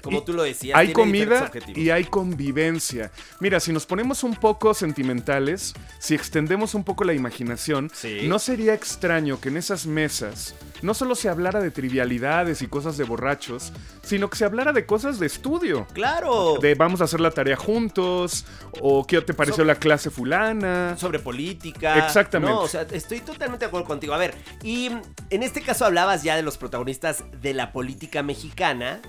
como 0.04 0.18
Y 0.18 0.24
tú 0.24 0.32
lo 0.34 0.42
decías. 0.44 0.78
Hay 0.78 0.92
comida 0.92 1.50
y 1.74 1.90
hay 1.90 2.04
convivencia. 2.04 3.10
Mira, 3.40 3.58
si 3.58 3.72
nos 3.72 3.86
ponemos 3.86 4.22
un 4.22 4.36
poco 4.36 4.74
sentimentales, 4.74 5.74
si 5.98 6.14
extendemos 6.14 6.74
un 6.74 6.84
poco 6.84 7.04
la 7.04 7.14
imaginación, 7.14 7.90
Sí. 7.94 8.20
no 8.28 8.38
sería 8.38 8.74
extraño 8.74 9.40
que 9.40 9.48
en 9.48 9.56
esas 9.56 9.86
mesas 9.86 10.54
no 10.82 10.92
solo 10.94 11.14
se 11.14 11.28
hablara 11.28 11.60
de 11.60 11.70
trivialidades 11.70 12.60
y 12.62 12.66
cosas 12.66 12.96
de 12.98 13.04
borrachos, 13.04 13.72
sino 14.02 14.28
que 14.28 14.36
se 14.36 14.44
hablara 14.44 14.72
de 14.72 14.84
cosas 14.86 15.18
de 15.18 15.26
estudio. 15.26 15.86
Claro. 15.94 16.58
De 16.60 16.74
vamos 16.74 17.00
a 17.00 17.04
hacer 17.04 17.20
la 17.20 17.30
tarea 17.30 17.56
juntos, 17.56 18.44
o 18.80 19.06
qué 19.06 19.20
te 19.22 19.32
pareció 19.34 19.64
la 19.64 19.76
clase 19.76 20.10
fulana. 20.10 20.96
sobre 20.98 21.18
política. 21.18 22.04
Exactamente. 22.06 22.52
No, 22.54 22.60
o 22.60 22.68
sea, 22.68 22.82
estoy 22.92 23.20
totalmente 23.20 23.64
de 23.64 23.68
acuerdo 23.68 23.86
contigo. 23.86 24.12
A 24.14 24.18
ver, 24.18 24.34
y 24.62 24.90
en 25.30 25.42
este 25.42 25.62
caso 25.62 25.84
hablabas 25.86 26.22
ya 26.22 26.36
de 26.36 26.42
los 26.42 26.58
protagonistas 26.58 27.24
de 27.40 27.54
la 27.54 27.72
política 27.72 28.22
mexicana. 28.22 29.00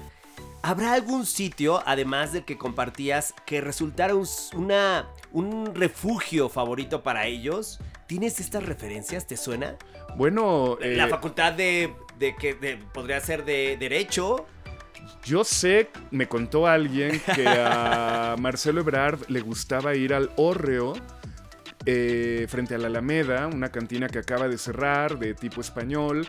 ¿Habrá 0.67 0.93
algún 0.93 1.27
sitio, 1.27 1.83
además 1.85 2.33
del 2.33 2.43
que 2.43 2.57
compartías, 2.57 3.35
que 3.45 3.61
resultara 3.61 4.15
un, 4.15 4.23
s- 4.23 4.55
una, 4.55 5.05
un 5.31 5.75
refugio 5.75 6.49
favorito 6.49 7.03
para 7.03 7.27
ellos? 7.27 7.79
¿Tienes 8.07 8.39
estas 8.39 8.63
referencias? 8.63 9.27
¿Te 9.27 9.37
suena? 9.37 9.75
Bueno, 10.15 10.79
eh, 10.81 10.95
la 10.95 11.07
facultad 11.07 11.53
de, 11.53 11.93
de 12.17 12.35
que 12.35 12.55
de- 12.55 12.77
podría 12.77 13.19
ser 13.19 13.45
de 13.45 13.77
Derecho. 13.79 14.47
Yo 15.23 15.43
sé, 15.43 15.89
me 16.09 16.27
contó 16.27 16.65
alguien 16.65 17.21
que 17.35 17.45
a 17.47 18.35
Marcelo 18.39 18.81
Ebrard 18.81 19.19
le 19.29 19.41
gustaba 19.41 19.93
ir 19.93 20.15
al 20.15 20.31
Hórreo 20.35 20.93
eh, 21.85 22.47
frente 22.49 22.73
a 22.73 22.79
la 22.79 22.87
Alameda, 22.87 23.45
una 23.45 23.69
cantina 23.71 24.07
que 24.09 24.17
acaba 24.17 24.47
de 24.47 24.57
cerrar 24.57 25.19
de 25.19 25.35
tipo 25.35 25.61
español. 25.61 26.27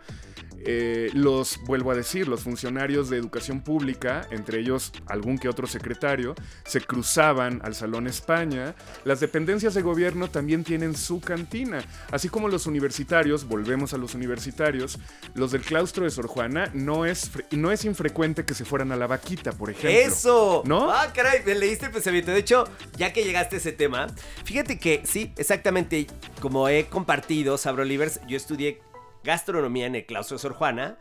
Eh, 0.68 1.10
los, 1.14 1.60
vuelvo 1.64 1.92
a 1.92 1.94
decir, 1.94 2.26
los 2.26 2.42
funcionarios 2.42 3.08
de 3.08 3.16
educación 3.16 3.60
pública, 3.60 4.26
entre 4.30 4.58
ellos 4.58 4.92
algún 5.06 5.38
que 5.38 5.48
otro 5.48 5.68
secretario, 5.68 6.34
se 6.64 6.80
cruzaban 6.80 7.60
al 7.62 7.76
Salón 7.76 8.08
España. 8.08 8.74
Las 9.04 9.20
dependencias 9.20 9.74
de 9.74 9.82
gobierno 9.82 10.28
también 10.28 10.64
tienen 10.64 10.96
su 10.96 11.20
cantina, 11.20 11.84
así 12.10 12.28
como 12.28 12.48
los 12.48 12.66
universitarios, 12.66 13.46
volvemos 13.46 13.94
a 13.94 13.98
los 13.98 14.14
universitarios, 14.14 14.98
los 15.34 15.52
del 15.52 15.62
claustro 15.62 16.04
de 16.04 16.10
Sor 16.10 16.26
Juana, 16.26 16.70
no 16.74 17.06
es, 17.06 17.30
no 17.52 17.70
es 17.70 17.84
infrecuente 17.84 18.44
que 18.44 18.54
se 18.54 18.64
fueran 18.64 18.90
a 18.90 18.96
la 18.96 19.06
vaquita, 19.06 19.52
por 19.52 19.70
ejemplo. 19.70 19.90
¡Eso! 19.90 20.62
¿No? 20.66 20.90
Ah, 20.90 21.12
caray, 21.14 21.42
me 21.46 21.54
leíste 21.54 21.86
el 21.86 21.92
pensamiento. 21.92 22.32
De 22.32 22.38
hecho, 22.38 22.64
ya 22.96 23.12
que 23.12 23.22
llegaste 23.22 23.56
a 23.56 23.58
ese 23.58 23.72
tema, 23.72 24.08
fíjate 24.44 24.80
que 24.80 25.02
sí, 25.04 25.32
exactamente, 25.36 26.08
como 26.40 26.68
he 26.68 26.86
compartido, 26.86 27.56
Sabrolivers, 27.56 28.20
yo 28.26 28.36
estudié 28.36 28.80
gastronomía 29.26 29.84
en 29.84 29.96
el 29.96 30.06
claustro 30.06 30.38
Sor 30.38 30.54
Juana, 30.54 30.96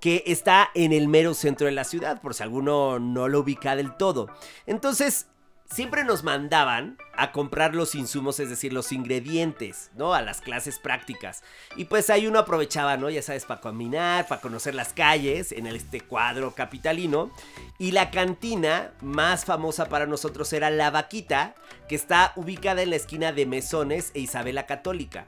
que 0.00 0.22
está 0.26 0.70
en 0.74 0.94
el 0.94 1.08
mero 1.08 1.34
centro 1.34 1.66
de 1.66 1.72
la 1.72 1.84
ciudad, 1.84 2.22
por 2.22 2.32
si 2.34 2.42
alguno 2.42 2.98
no 2.98 3.28
lo 3.28 3.40
ubica 3.40 3.76
del 3.76 3.96
todo. 3.96 4.28
Entonces, 4.66 5.26
siempre 5.70 6.04
nos 6.04 6.22
mandaban 6.22 6.98
a 7.16 7.32
comprar 7.32 7.74
los 7.74 7.94
insumos, 7.94 8.38
es 8.38 8.48
decir, 8.48 8.72
los 8.72 8.92
ingredientes, 8.92 9.90
¿no? 9.96 10.14
A 10.14 10.22
las 10.22 10.40
clases 10.40 10.78
prácticas. 10.78 11.42
Y 11.76 11.86
pues 11.86 12.10
ahí 12.10 12.26
uno 12.26 12.38
aprovechaba, 12.38 12.96
¿no? 12.96 13.10
Ya 13.10 13.22
sabes, 13.22 13.44
para 13.44 13.60
caminar, 13.60 14.26
para 14.28 14.40
conocer 14.40 14.74
las 14.74 14.92
calles 14.92 15.52
en 15.52 15.66
este 15.66 16.00
cuadro 16.00 16.54
capitalino. 16.54 17.30
Y 17.78 17.92
la 17.92 18.10
cantina 18.10 18.92
más 19.00 19.44
famosa 19.44 19.88
para 19.88 20.06
nosotros 20.06 20.52
era 20.52 20.70
La 20.70 20.90
Vaquita, 20.90 21.54
que 21.88 21.94
está 21.94 22.32
ubicada 22.36 22.82
en 22.82 22.90
la 22.90 22.96
esquina 22.96 23.32
de 23.32 23.46
Mesones 23.46 24.10
e 24.14 24.20
Isabela 24.20 24.66
Católica. 24.66 25.26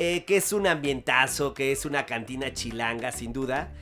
Eh, 0.00 0.24
que 0.24 0.36
es 0.36 0.52
un 0.52 0.68
ambientazo, 0.68 1.54
que 1.54 1.72
es 1.72 1.84
una 1.84 2.06
cantina 2.06 2.52
chilanga, 2.52 3.10
sin 3.10 3.32
duda. 3.32 3.72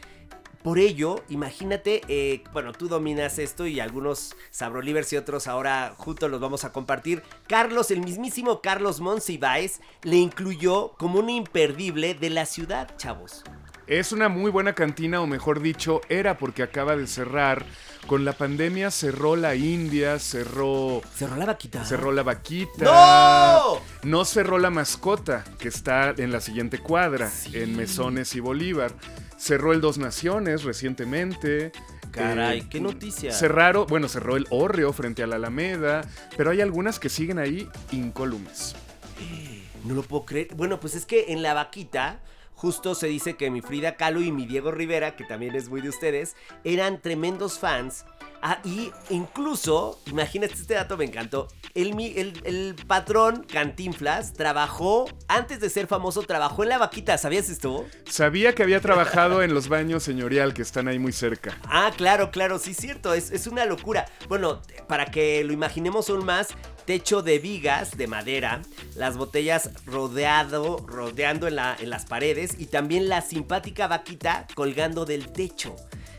Por 0.62 0.78
ello, 0.78 1.22
imagínate, 1.28 2.00
eh, 2.08 2.42
bueno, 2.54 2.72
tú 2.72 2.88
dominas 2.88 3.38
esto 3.38 3.66
y 3.66 3.80
algunos 3.80 4.34
Sabrolivers 4.50 5.12
y 5.12 5.18
otros 5.18 5.46
ahora 5.46 5.92
juntos 5.94 6.30
los 6.30 6.40
vamos 6.40 6.64
a 6.64 6.72
compartir. 6.72 7.22
Carlos, 7.46 7.90
el 7.90 8.00
mismísimo 8.00 8.62
Carlos 8.62 8.98
Monsiváis, 8.98 9.82
le 10.04 10.16
incluyó 10.16 10.94
como 10.96 11.18
un 11.18 11.28
imperdible 11.28 12.14
de 12.14 12.30
la 12.30 12.46
ciudad, 12.46 12.96
chavos. 12.96 13.44
Es 13.86 14.10
una 14.10 14.30
muy 14.30 14.50
buena 14.50 14.72
cantina, 14.72 15.20
o 15.20 15.26
mejor 15.26 15.60
dicho, 15.60 16.00
era 16.08 16.38
porque 16.38 16.62
acaba 16.62 16.96
de 16.96 17.06
cerrar 17.06 17.66
Con 18.06 18.24
la 18.24 18.32
pandemia 18.34 18.92
cerró 18.92 19.34
la 19.34 19.56
India, 19.56 20.20
cerró, 20.20 21.02
Cerró 21.14 21.34
la 21.36 21.46
vaquita. 21.46 21.84
cerró 21.84 22.12
la 22.12 22.22
vaquita. 22.22 22.84
¡No! 22.84 23.80
No 24.04 24.24
cerró 24.24 24.58
la 24.58 24.70
mascota, 24.70 25.44
que 25.58 25.66
está 25.66 26.14
en 26.16 26.30
la 26.30 26.40
siguiente 26.40 26.78
cuadra, 26.78 27.28
Sí. 27.28 27.50
en 27.58 27.76
Mesones 27.76 28.34
y 28.36 28.40
Bolívar. 28.40 28.92
Cerró 29.36 29.72
el 29.72 29.80
Dos 29.80 29.98
Naciones 29.98 30.62
recientemente. 30.62 31.72
Caray, 32.12 32.60
Eh, 32.60 32.66
qué 32.70 32.80
noticia. 32.80 33.32
Cerraron, 33.32 33.86
bueno, 33.88 34.08
cerró 34.08 34.36
el 34.36 34.46
Orreo 34.50 34.92
frente 34.92 35.24
a 35.24 35.26
la 35.26 35.36
Alameda, 35.36 36.02
pero 36.36 36.50
hay 36.52 36.60
algunas 36.60 37.00
que 37.00 37.08
siguen 37.08 37.38
ahí 37.40 37.68
incólumes. 37.90 38.76
No 39.84 39.94
lo 39.94 40.02
puedo 40.02 40.24
creer. 40.24 40.48
Bueno, 40.56 40.80
pues 40.80 40.94
es 40.96 41.06
que 41.06 41.26
en 41.32 41.42
la 41.42 41.54
vaquita 41.54 42.20
justo 42.56 42.96
se 42.96 43.06
dice 43.06 43.36
que 43.36 43.50
mi 43.50 43.60
Frida 43.60 43.94
Kahlo 43.96 44.20
y 44.20 44.32
mi 44.32 44.46
Diego 44.46 44.72
Rivera, 44.72 45.14
que 45.14 45.22
también 45.24 45.54
es 45.54 45.68
muy 45.68 45.80
de 45.80 45.90
ustedes, 45.90 46.34
eran 46.64 47.00
tremendos 47.00 47.58
fans. 47.60 48.04
Ah, 48.42 48.60
y 48.64 48.90
incluso, 49.10 49.98
imagínate 50.06 50.54
este 50.54 50.74
dato, 50.74 50.96
me 50.96 51.04
encantó. 51.04 51.48
El, 51.74 51.94
mi- 51.94 52.12
el, 52.16 52.40
el 52.44 52.76
patrón 52.86 53.44
Cantinflas 53.50 54.34
trabajó, 54.34 55.06
antes 55.26 55.58
de 55.58 55.70
ser 55.70 55.86
famoso, 55.86 56.22
trabajó 56.22 56.62
en 56.62 56.68
la 56.68 56.78
vaquita. 56.78 57.16
¿Sabías 57.18 57.48
esto? 57.48 57.86
Sabía 58.08 58.54
que 58.54 58.62
había 58.62 58.80
trabajado 58.80 59.42
en 59.42 59.52
los 59.54 59.68
baños 59.68 60.02
señorial 60.02 60.52
que 60.54 60.62
están 60.62 60.86
ahí 60.86 60.98
muy 60.98 61.12
cerca. 61.12 61.58
Ah, 61.64 61.90
claro, 61.96 62.30
claro, 62.30 62.58
sí, 62.58 62.74
cierto, 62.74 63.14
es, 63.14 63.30
es 63.30 63.46
una 63.46 63.64
locura. 63.64 64.06
Bueno, 64.28 64.60
para 64.86 65.06
que 65.06 65.42
lo 65.42 65.52
imaginemos 65.52 66.08
aún 66.10 66.24
más, 66.24 66.48
techo 66.86 67.22
de 67.22 67.38
vigas 67.38 67.96
de 67.96 68.06
madera, 68.06 68.62
las 68.94 69.16
botellas 69.16 69.70
rodeado, 69.84 70.78
rodeando 70.86 71.48
en, 71.48 71.56
la- 71.56 71.76
en 71.78 71.90
las 71.90 72.06
paredes 72.06 72.54
y 72.58 72.66
también 72.66 73.08
la 73.08 73.20
simpática 73.22 73.88
vaquita 73.88 74.46
colgando 74.54 75.04
del 75.04 75.32
techo. 75.32 75.76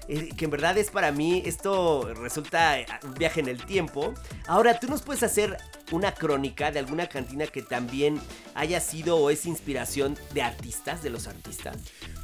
Eh, 0.10 0.30
que 0.38 0.45
en 0.45 0.51
verdad 0.51 0.77
es 0.77 0.89
para 0.89 1.12
mí, 1.12 1.41
esto 1.45 2.13
resulta 2.15 2.80
eh, 2.80 2.86
un 3.03 3.13
viaje 3.13 3.39
en 3.41 3.47
el 3.49 3.65
tiempo. 3.65 4.13
Ahora, 4.47 4.80
¿tú 4.80 4.88
nos 4.88 5.01
puedes 5.01 5.23
hacer 5.23 5.58
una 5.91 6.13
crónica 6.13 6.71
de 6.71 6.80
alguna 6.80 7.08
cantina 7.08 7.47
que 7.47 7.62
también 7.62 8.19
haya 8.56 8.80
sido 8.80 9.17
o 9.17 9.30
es 9.30 9.45
inspiración 9.45 10.17
de 10.34 10.41
artistas, 10.41 11.04
de 11.04 11.10
los 11.10 11.28
artistas? 11.28 11.78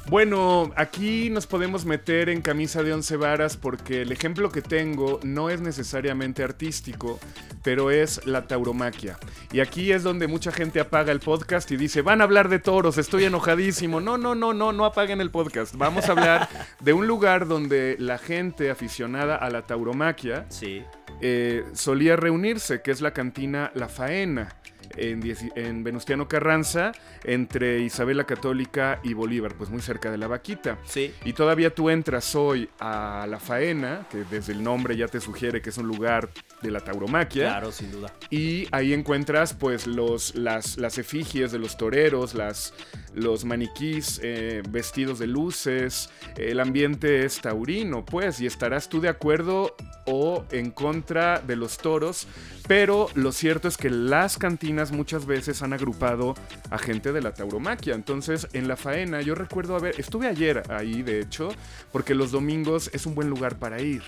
Bueno, 0.06 0.70
aquí 0.76 1.30
nos 1.30 1.46
podemos 1.46 1.86
meter 1.86 2.28
en 2.28 2.42
camisa 2.42 2.82
de 2.82 2.92
once 2.92 3.16
varas 3.16 3.56
porque 3.56 4.02
el 4.02 4.12
ejemplo 4.12 4.50
que 4.50 4.60
tengo 4.60 5.18
no 5.22 5.48
es 5.48 5.60
necesariamente 5.60 6.42
artístico, 6.42 7.18
pero 7.62 7.90
es 7.90 8.26
la 8.26 8.46
tauromaquia. 8.46 9.18
Y 9.50 9.60
aquí 9.60 9.92
es 9.92 10.02
donde 10.02 10.26
mucha 10.26 10.52
gente 10.52 10.80
apaga 10.80 11.10
el 11.10 11.20
podcast 11.20 11.70
y 11.70 11.76
dice, 11.78 12.02
van 12.02 12.20
a 12.20 12.24
hablar 12.24 12.50
de 12.50 12.58
toros, 12.58 12.98
estoy 12.98 13.24
enojadísimo. 13.24 14.00
No, 14.00 14.18
no, 14.18 14.34
no, 14.34 14.52
no, 14.52 14.72
no 14.72 14.84
apaguen 14.84 15.22
el 15.22 15.30
podcast. 15.30 15.74
Vamos 15.76 16.08
a 16.08 16.12
hablar 16.12 16.48
de 16.80 16.92
un 16.92 17.06
lugar 17.06 17.48
donde 17.48 17.96
la 17.98 18.18
gente 18.18 18.70
aficionada 18.70 19.36
a 19.36 19.48
la 19.48 19.62
tauromaquia 19.62 20.44
Sí. 20.48 20.82
Eh, 21.20 21.64
solía 21.72 22.16
reunirse, 22.16 22.82
que 22.82 22.90
es 22.90 23.00
la 23.00 23.12
cantina 23.12 23.70
La 23.74 23.88
Faena. 23.88 24.56
En, 24.96 25.82
Venustiano 25.82 26.28
Carranza, 26.28 26.92
entre 27.24 27.80
Isabel 27.80 28.18
la 28.18 28.24
Católica 28.24 29.00
y 29.02 29.14
Bolívar, 29.14 29.54
pues 29.54 29.70
muy 29.70 29.80
cerca 29.80 30.10
de 30.10 30.18
la 30.18 30.28
vaquita. 30.28 30.78
Sí. 30.84 31.12
Y 31.24 31.32
todavía 31.32 31.74
tú 31.74 31.90
entras 31.90 32.34
hoy 32.34 32.68
a 32.78 33.26
La 33.28 33.40
Faena, 33.40 34.06
que 34.10 34.24
desde 34.30 34.52
el 34.52 34.62
nombre 34.62 34.96
ya 34.96 35.08
te 35.08 35.20
sugiere 35.20 35.62
que 35.62 35.70
es 35.70 35.78
un 35.78 35.88
lugar 35.88 36.28
de 36.64 36.72
la 36.72 36.80
tauromaquia. 36.80 37.44
Claro, 37.44 37.70
sin 37.70 37.92
duda. 37.92 38.12
Y 38.30 38.66
ahí 38.72 38.92
encuentras 38.92 39.54
pues 39.54 39.86
los, 39.86 40.34
las, 40.34 40.76
las 40.78 40.98
efigies 40.98 41.52
de 41.52 41.58
los 41.58 41.76
toreros, 41.76 42.34
las, 42.34 42.74
los 43.14 43.44
maniquís 43.44 44.20
eh, 44.22 44.62
vestidos 44.68 45.18
de 45.18 45.28
luces, 45.28 46.10
el 46.36 46.58
ambiente 46.58 47.24
es 47.24 47.40
taurino 47.40 48.04
pues 48.04 48.40
y 48.40 48.46
estarás 48.46 48.88
tú 48.88 49.00
de 49.00 49.08
acuerdo 49.08 49.76
o 50.06 50.44
en 50.50 50.70
contra 50.70 51.38
de 51.38 51.56
los 51.56 51.78
toros, 51.78 52.26
pero 52.66 53.08
lo 53.14 53.32
cierto 53.32 53.68
es 53.68 53.76
que 53.76 53.90
las 53.90 54.38
cantinas 54.38 54.90
muchas 54.90 55.26
veces 55.26 55.62
han 55.62 55.72
agrupado 55.72 56.34
a 56.70 56.78
gente 56.78 57.12
de 57.12 57.20
la 57.20 57.34
tauromaquia, 57.34 57.94
entonces 57.94 58.48
en 58.52 58.68
la 58.68 58.76
faena 58.76 59.20
yo 59.20 59.34
recuerdo 59.34 59.76
haber, 59.76 60.00
estuve 60.00 60.28
ayer 60.28 60.62
ahí 60.70 61.02
de 61.02 61.20
hecho, 61.20 61.50
porque 61.92 62.14
los 62.14 62.30
domingos 62.30 62.90
es 62.92 63.04
un 63.06 63.14
buen 63.14 63.28
lugar 63.28 63.58
para 63.58 63.80
ir. 63.82 64.02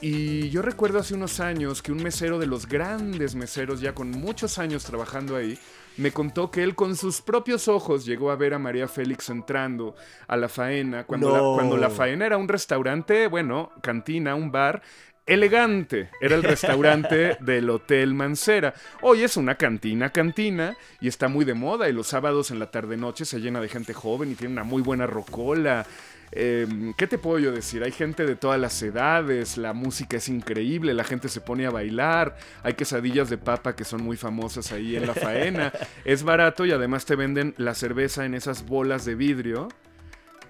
Y 0.00 0.50
yo 0.50 0.60
recuerdo 0.60 0.98
hace 0.98 1.14
unos 1.14 1.40
años 1.40 1.80
que 1.80 1.92
un 1.92 2.02
mesero 2.02 2.38
de 2.38 2.46
los 2.46 2.66
grandes 2.66 3.34
meseros, 3.34 3.80
ya 3.80 3.94
con 3.94 4.10
muchos 4.10 4.58
años 4.58 4.84
trabajando 4.84 5.36
ahí, 5.36 5.58
me 5.96 6.10
contó 6.10 6.50
que 6.50 6.62
él 6.62 6.74
con 6.74 6.96
sus 6.96 7.22
propios 7.22 7.68
ojos 7.68 8.04
llegó 8.04 8.30
a 8.30 8.36
ver 8.36 8.54
a 8.54 8.58
María 8.58 8.88
Félix 8.88 9.30
entrando 9.30 9.94
a 10.26 10.36
la 10.36 10.48
faena, 10.48 11.04
cuando, 11.04 11.28
No. 11.30 11.34
la, 11.36 11.54
cuando 11.54 11.76
la 11.76 11.90
faena 11.90 12.26
era 12.26 12.36
un 12.36 12.48
restaurante, 12.48 13.28
bueno, 13.28 13.70
cantina, 13.82 14.34
un 14.34 14.50
bar. 14.50 14.82
Elegante, 15.26 16.10
era 16.20 16.34
el 16.36 16.42
restaurante 16.42 17.38
del 17.40 17.70
Hotel 17.70 18.12
Mancera. 18.12 18.74
Hoy 19.00 19.22
es 19.22 19.38
una 19.38 19.54
cantina, 19.54 20.10
cantina, 20.10 20.76
y 21.00 21.08
está 21.08 21.28
muy 21.28 21.46
de 21.46 21.54
moda. 21.54 21.88
Y 21.88 21.92
los 21.92 22.08
sábados 22.08 22.50
en 22.50 22.58
la 22.58 22.70
tarde-noche 22.70 23.24
se 23.24 23.40
llena 23.40 23.60
de 23.60 23.68
gente 23.68 23.94
joven 23.94 24.30
y 24.30 24.34
tiene 24.34 24.52
una 24.52 24.64
muy 24.64 24.82
buena 24.82 25.06
rocola. 25.06 25.86
Eh, 26.30 26.66
¿Qué 26.98 27.06
te 27.06 27.16
puedo 27.16 27.38
yo 27.38 27.52
decir? 27.52 27.82
Hay 27.84 27.92
gente 27.92 28.26
de 28.26 28.36
todas 28.36 28.60
las 28.60 28.82
edades, 28.82 29.56
la 29.56 29.72
música 29.72 30.18
es 30.18 30.28
increíble, 30.28 30.92
la 30.92 31.04
gente 31.04 31.30
se 31.30 31.40
pone 31.40 31.64
a 31.64 31.70
bailar, 31.70 32.36
hay 32.62 32.74
quesadillas 32.74 33.30
de 33.30 33.38
papa 33.38 33.74
que 33.76 33.84
son 33.84 34.02
muy 34.02 34.16
famosas 34.16 34.72
ahí 34.72 34.96
en 34.96 35.06
la 35.06 35.14
faena, 35.14 35.72
es 36.04 36.22
barato 36.24 36.66
y 36.66 36.72
además 36.72 37.04
te 37.04 37.14
venden 37.14 37.54
la 37.56 37.74
cerveza 37.74 38.24
en 38.24 38.34
esas 38.34 38.66
bolas 38.66 39.04
de 39.04 39.14
vidrio 39.14 39.68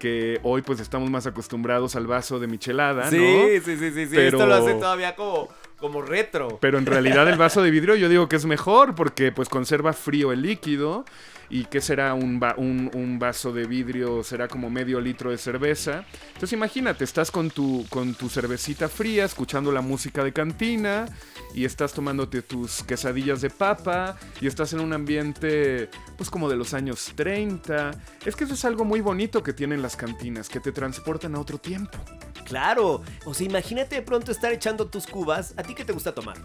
que 0.05 0.39
hoy 0.43 0.61
pues 0.61 0.79
estamos 0.79 1.09
más 1.09 1.25
acostumbrados 1.25 1.95
al 1.95 2.05
vaso 2.05 2.37
de 2.39 2.45
michelada, 2.45 3.09
Sí, 3.09 3.17
¿no? 3.17 3.47
sí, 3.65 3.75
sí, 3.75 3.91
sí, 3.91 4.05
sí. 4.05 4.11
Pero- 4.13 4.37
Esto 4.37 4.45
lo 4.45 4.53
hace 4.53 4.73
todavía 4.75 5.15
como, 5.15 5.49
como 5.79 6.03
retro. 6.03 6.59
Pero 6.61 6.77
en 6.77 6.85
realidad 6.85 7.27
el 7.27 7.39
vaso 7.39 7.63
de 7.63 7.71
vidrio 7.71 7.95
yo 7.95 8.07
digo 8.07 8.29
que 8.29 8.35
es 8.35 8.45
mejor 8.45 8.93
porque 8.93 9.31
pues 9.31 9.49
conserva 9.49 9.93
frío 9.93 10.31
el 10.31 10.43
líquido. 10.43 11.05
¿Y 11.49 11.65
qué 11.65 11.79
será 11.81 12.13
un, 12.13 12.39
va- 12.41 12.55
un- 12.57 12.89
un 12.93 13.19
vaso 13.19 13.51
de 13.53 13.65
vidrio? 13.65 14.23
Será 14.23 14.47
como 14.47 14.69
medio 14.69 14.99
litro 14.99 15.29
de 15.31 15.37
cerveza. 15.37 16.03
Entonces 16.29 16.53
imagínate, 16.53 17.03
estás 17.03 17.29
con 17.31 17.49
tu, 17.51 17.85
con 17.89 18.15
tu 18.15 18.29
cervecita 18.29 18.89
fría, 18.89 19.25
escuchando 19.25 19.71
la 19.71 19.81
música 19.81 20.23
de 20.23 20.33
cantina 20.33 21.05
y 21.53 21.65
estás 21.65 21.93
tomándote 21.93 22.41
tus 22.41 22.83
quesadillas 22.83 23.41
de 23.41 23.49
papa 23.49 24.17
y 24.41 24.47
estás 24.47 24.73
en 24.73 24.79
un 24.79 24.91
ambiente 24.93 25.89
pues 26.17 26.29
como 26.29 26.49
de 26.49 26.55
los 26.55 26.73
años 26.73 27.11
30. 27.15 27.91
Es 28.25 28.35
que 28.35 28.45
eso 28.45 28.53
es 28.55 28.65
algo 28.65 28.83
muy 28.85 29.01
bonito 29.01 29.43
que 29.43 29.53
tienen 29.53 29.81
las 29.81 29.95
cantinas, 29.95 30.49
que 30.49 30.59
te 30.59 30.71
transportan 30.71 31.35
a 31.35 31.39
otro 31.39 31.57
tiempo. 31.59 31.97
Claro. 32.45 33.01
O 33.25 33.33
sea, 33.33 33.45
imagínate 33.47 33.95
de 33.95 34.01
pronto 34.01 34.31
estar 34.31 34.51
echando 34.51 34.87
tus 34.87 35.07
cubas. 35.07 35.53
¿A 35.57 35.63
ti 35.63 35.73
qué 35.75 35.85
te 35.85 35.93
gusta 35.93 36.13
tomar? 36.13 36.37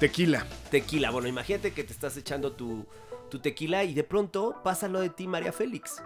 Tequila. 0.00 0.46
Tequila. 0.70 1.10
Bueno, 1.10 1.28
imagínate 1.28 1.72
que 1.72 1.84
te 1.84 1.92
estás 1.92 2.16
echando 2.16 2.52
tu, 2.52 2.84
tu 3.28 3.38
tequila 3.38 3.84
y 3.84 3.94
de 3.94 4.04
pronto 4.04 4.60
pasa 4.62 4.88
lo 4.88 5.00
de 5.00 5.10
ti, 5.10 5.26
María 5.26 5.52
Félix. 5.52 6.02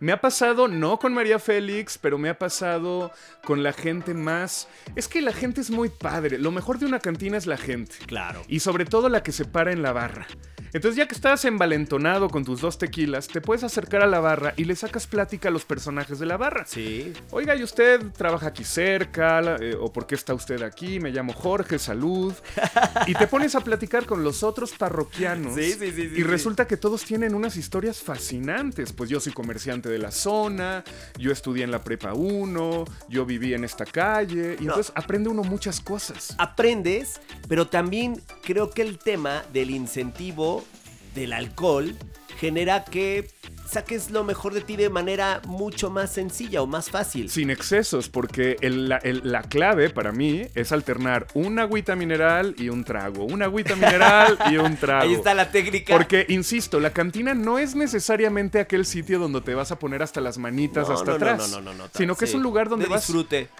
Me 0.00 0.12
ha 0.12 0.20
pasado, 0.20 0.68
no 0.68 0.98
con 0.98 1.12
María 1.14 1.38
Félix, 1.38 1.98
pero 1.98 2.18
me 2.18 2.28
ha 2.28 2.38
pasado 2.38 3.12
con 3.44 3.62
la 3.62 3.72
gente 3.72 4.14
más... 4.14 4.68
Es 4.96 5.08
que 5.08 5.22
la 5.22 5.32
gente 5.32 5.60
es 5.60 5.70
muy 5.70 5.88
padre. 5.88 6.38
Lo 6.38 6.50
mejor 6.50 6.78
de 6.78 6.86
una 6.86 7.00
cantina 7.00 7.36
es 7.36 7.46
la 7.46 7.56
gente. 7.56 7.94
Claro. 8.06 8.42
Y 8.48 8.60
sobre 8.60 8.84
todo 8.84 9.08
la 9.08 9.22
que 9.22 9.32
se 9.32 9.44
para 9.44 9.72
en 9.72 9.82
la 9.82 9.92
barra. 9.92 10.26
Entonces 10.72 10.96
ya 10.96 11.06
que 11.06 11.14
estás 11.14 11.44
envalentonado 11.44 12.28
con 12.30 12.44
tus 12.44 12.60
dos 12.60 12.78
tequilas, 12.78 13.28
te 13.28 13.40
puedes 13.40 13.62
acercar 13.62 14.02
a 14.02 14.06
la 14.06 14.20
barra 14.20 14.54
y 14.56 14.64
le 14.64 14.74
sacas 14.74 15.06
plática 15.06 15.48
a 15.48 15.52
los 15.52 15.64
personajes 15.64 16.18
de 16.18 16.26
la 16.26 16.36
barra. 16.36 16.64
Sí. 16.66 17.12
Oiga, 17.30 17.54
¿y 17.56 17.62
usted 17.62 18.00
trabaja 18.16 18.48
aquí 18.48 18.64
cerca? 18.64 19.56
Eh, 19.60 19.76
¿O 19.78 19.92
por 19.92 20.06
qué 20.06 20.14
está 20.14 20.32
usted 20.34 20.62
aquí? 20.62 20.98
Me 21.00 21.10
llamo 21.10 21.32
Jorge, 21.32 21.78
salud. 21.78 22.32
Y 23.06 23.14
te 23.14 23.26
pones 23.26 23.54
a 23.54 23.60
platicar 23.60 24.06
con 24.06 24.22
los 24.22 24.42
otros 24.42 24.72
parroquianos. 24.72 25.54
Sí, 25.54 25.72
sí, 25.72 25.78
sí, 25.90 25.92
sí, 25.92 26.02
Y 26.12 26.16
sí. 26.16 26.22
resulta 26.22 26.66
que 26.66 26.76
todos 26.76 27.04
tienen 27.04 27.34
unas 27.34 27.56
historias 27.56 28.00
fascinantes. 28.00 28.92
Pues 28.92 29.10
yo 29.10 29.18
soy 29.20 29.32
comerciante 29.32 29.88
de 29.88 29.98
la 29.98 30.10
zona, 30.10 30.84
yo 31.18 31.32
estudié 31.32 31.64
en 31.64 31.70
la 31.70 31.82
prepa 31.82 32.14
1, 32.14 32.84
yo 33.08 33.26
viví 33.26 33.54
en 33.54 33.64
esta 33.64 33.84
calle. 33.84 34.56
Y 34.60 34.64
No. 34.64 34.72
entonces 34.72 34.92
aprende 34.94 35.28
uno 35.28 35.42
muchas 35.42 35.80
cosas. 35.80 36.34
Aprendes, 36.38 37.20
pero 37.48 37.66
también 37.66 38.20
creo 38.44 38.70
que 38.70 38.82
el 38.82 38.98
tema 38.98 39.42
del 39.52 39.70
incentivo 39.70 40.61
del 41.14 41.32
alcohol 41.32 41.96
genera 42.38 42.84
que 42.84 43.28
saques 43.72 44.10
lo 44.10 44.24
mejor 44.24 44.54
de 44.54 44.60
ti 44.60 44.76
de 44.76 44.88
manera 44.90 45.40
mucho 45.46 45.90
más 45.90 46.12
sencilla 46.12 46.62
o 46.62 46.66
más 46.66 46.90
fácil. 46.90 47.28
Sin 47.30 47.50
excesos, 47.50 48.08
porque 48.08 48.56
el- 48.60 48.88
la, 48.88 48.96
el- 48.98 49.22
la 49.24 49.42
clave 49.42 49.90
para 49.90 50.12
mí 50.12 50.42
es 50.54 50.72
alternar 50.72 51.26
una 51.34 51.62
agüita 51.62 51.96
mineral 51.96 52.54
y 52.58 52.68
un 52.68 52.84
trago. 52.84 53.24
Una 53.24 53.46
agüita 53.46 53.74
mineral 53.74 54.38
y 54.50 54.56
un 54.56 54.76
trago. 54.76 55.02
Ahí 55.04 55.14
está 55.14 55.34
la 55.34 55.50
técnica. 55.50 55.94
Porque, 55.94 56.26
insisto, 56.28 56.80
la 56.80 56.90
cantina 56.92 57.34
no 57.34 57.58
es 57.58 57.74
necesariamente 57.74 58.60
aquel 58.60 58.84
sitio 58.86 59.18
donde 59.18 59.40
te 59.40 59.54
vas 59.54 59.72
a 59.72 59.78
poner 59.78 60.02
hasta 60.02 60.20
las 60.20 60.38
manitas 60.38 60.88
No, 60.88 60.94
hasta 60.94 61.12
no, 61.12 61.18
no, 61.18 61.24
atrás. 61.26 61.50
no, 61.50 61.60
no, 61.60 61.72
no, 61.72 61.78
no, 61.84 61.90
sino 61.94 62.14
que 62.14 62.24
es 62.26 62.34
un 62.34 62.42
lugar 62.42 62.68
donde 62.68 62.84
De 62.86 62.90
vas 62.90 63.10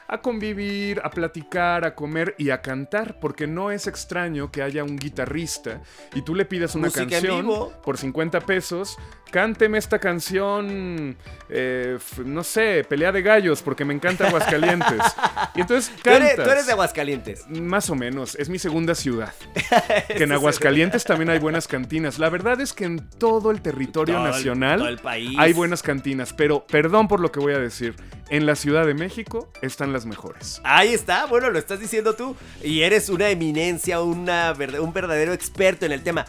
a 0.08 0.18
convivir, 0.20 1.00
a 1.04 1.10
platicar, 1.10 1.84
a 1.84 1.94
comer 1.94 2.34
y 2.38 2.50
a 2.50 2.60
cantar. 2.60 3.18
Porque 3.20 3.46
no 3.46 3.70
es 3.70 3.86
extraño 3.86 4.50
que 4.50 4.62
haya 4.62 4.84
un 4.84 4.96
guitarrista 4.96 5.80
y 6.14 6.22
tú 6.22 6.34
le 6.34 6.44
pidas 6.44 6.74
una 6.74 6.88
Música 6.88 7.06
canción 7.08 7.46
por 7.82 7.96
50 7.98 8.40
pesos. 8.40 8.96
Cánteme 9.30 9.78
esta 9.78 9.98
canción, 10.02 11.16
eh, 11.48 11.96
no 12.24 12.42
sé, 12.44 12.84
pelea 12.88 13.12
de 13.12 13.22
gallos, 13.22 13.62
porque 13.62 13.84
me 13.84 13.94
encanta 13.94 14.26
Aguascalientes. 14.28 14.98
y 15.54 15.60
entonces 15.62 15.92
Tú 16.02 16.10
eres, 16.10 16.28
cantas. 16.28 16.44
tú 16.44 16.50
eres 16.50 16.66
de 16.66 16.72
Aguascalientes. 16.72 17.48
Más 17.48 17.88
o 17.88 17.94
menos, 17.94 18.34
es 18.34 18.48
mi 18.48 18.58
segunda 18.58 18.94
ciudad. 18.94 19.32
que 20.16 20.24
en 20.24 20.32
Aguascalientes 20.32 21.04
también 21.04 21.30
hay 21.30 21.38
buenas 21.38 21.66
cantinas. 21.68 22.18
La 22.18 22.28
verdad 22.28 22.60
es 22.60 22.72
que 22.72 22.84
en 22.84 23.08
todo 23.18 23.50
el 23.50 23.62
territorio 23.62 24.16
Todo 24.16 24.26
el- 24.26 24.32
nacional 24.32 24.78
todo 24.80 24.88
el 24.88 24.98
país. 24.98 25.34
hay 25.38 25.52
buenas 25.52 25.82
cantinas, 25.82 26.32
pero 26.32 26.66
perdón 26.66 27.08
por 27.08 27.20
lo 27.20 27.30
que 27.32 27.40
voy 27.40 27.54
a 27.54 27.58
decir, 27.58 27.94
en 28.28 28.44
la 28.46 28.56
Ciudad 28.56 28.84
de 28.86 28.94
México 28.94 29.50
están 29.62 29.92
las 29.92 30.04
mejores. 30.06 30.60
Ahí 30.64 30.92
está, 30.92 31.26
bueno, 31.26 31.48
lo 31.50 31.58
estás 31.58 31.80
diciendo 31.80 32.14
tú. 32.14 32.34
Y 32.62 32.82
eres 32.82 33.08
una 33.08 33.28
eminencia, 33.30 34.00
una, 34.02 34.52
un 34.80 34.92
verdadero 34.92 35.32
experto 35.32 35.86
en 35.86 35.92
el 35.92 36.02
tema. 36.02 36.26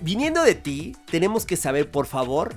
Viniendo 0.00 0.42
de 0.44 0.54
ti, 0.54 0.96
tenemos 1.10 1.44
que 1.44 1.56
saber, 1.56 1.90
por 1.90 2.06
favor, 2.06 2.54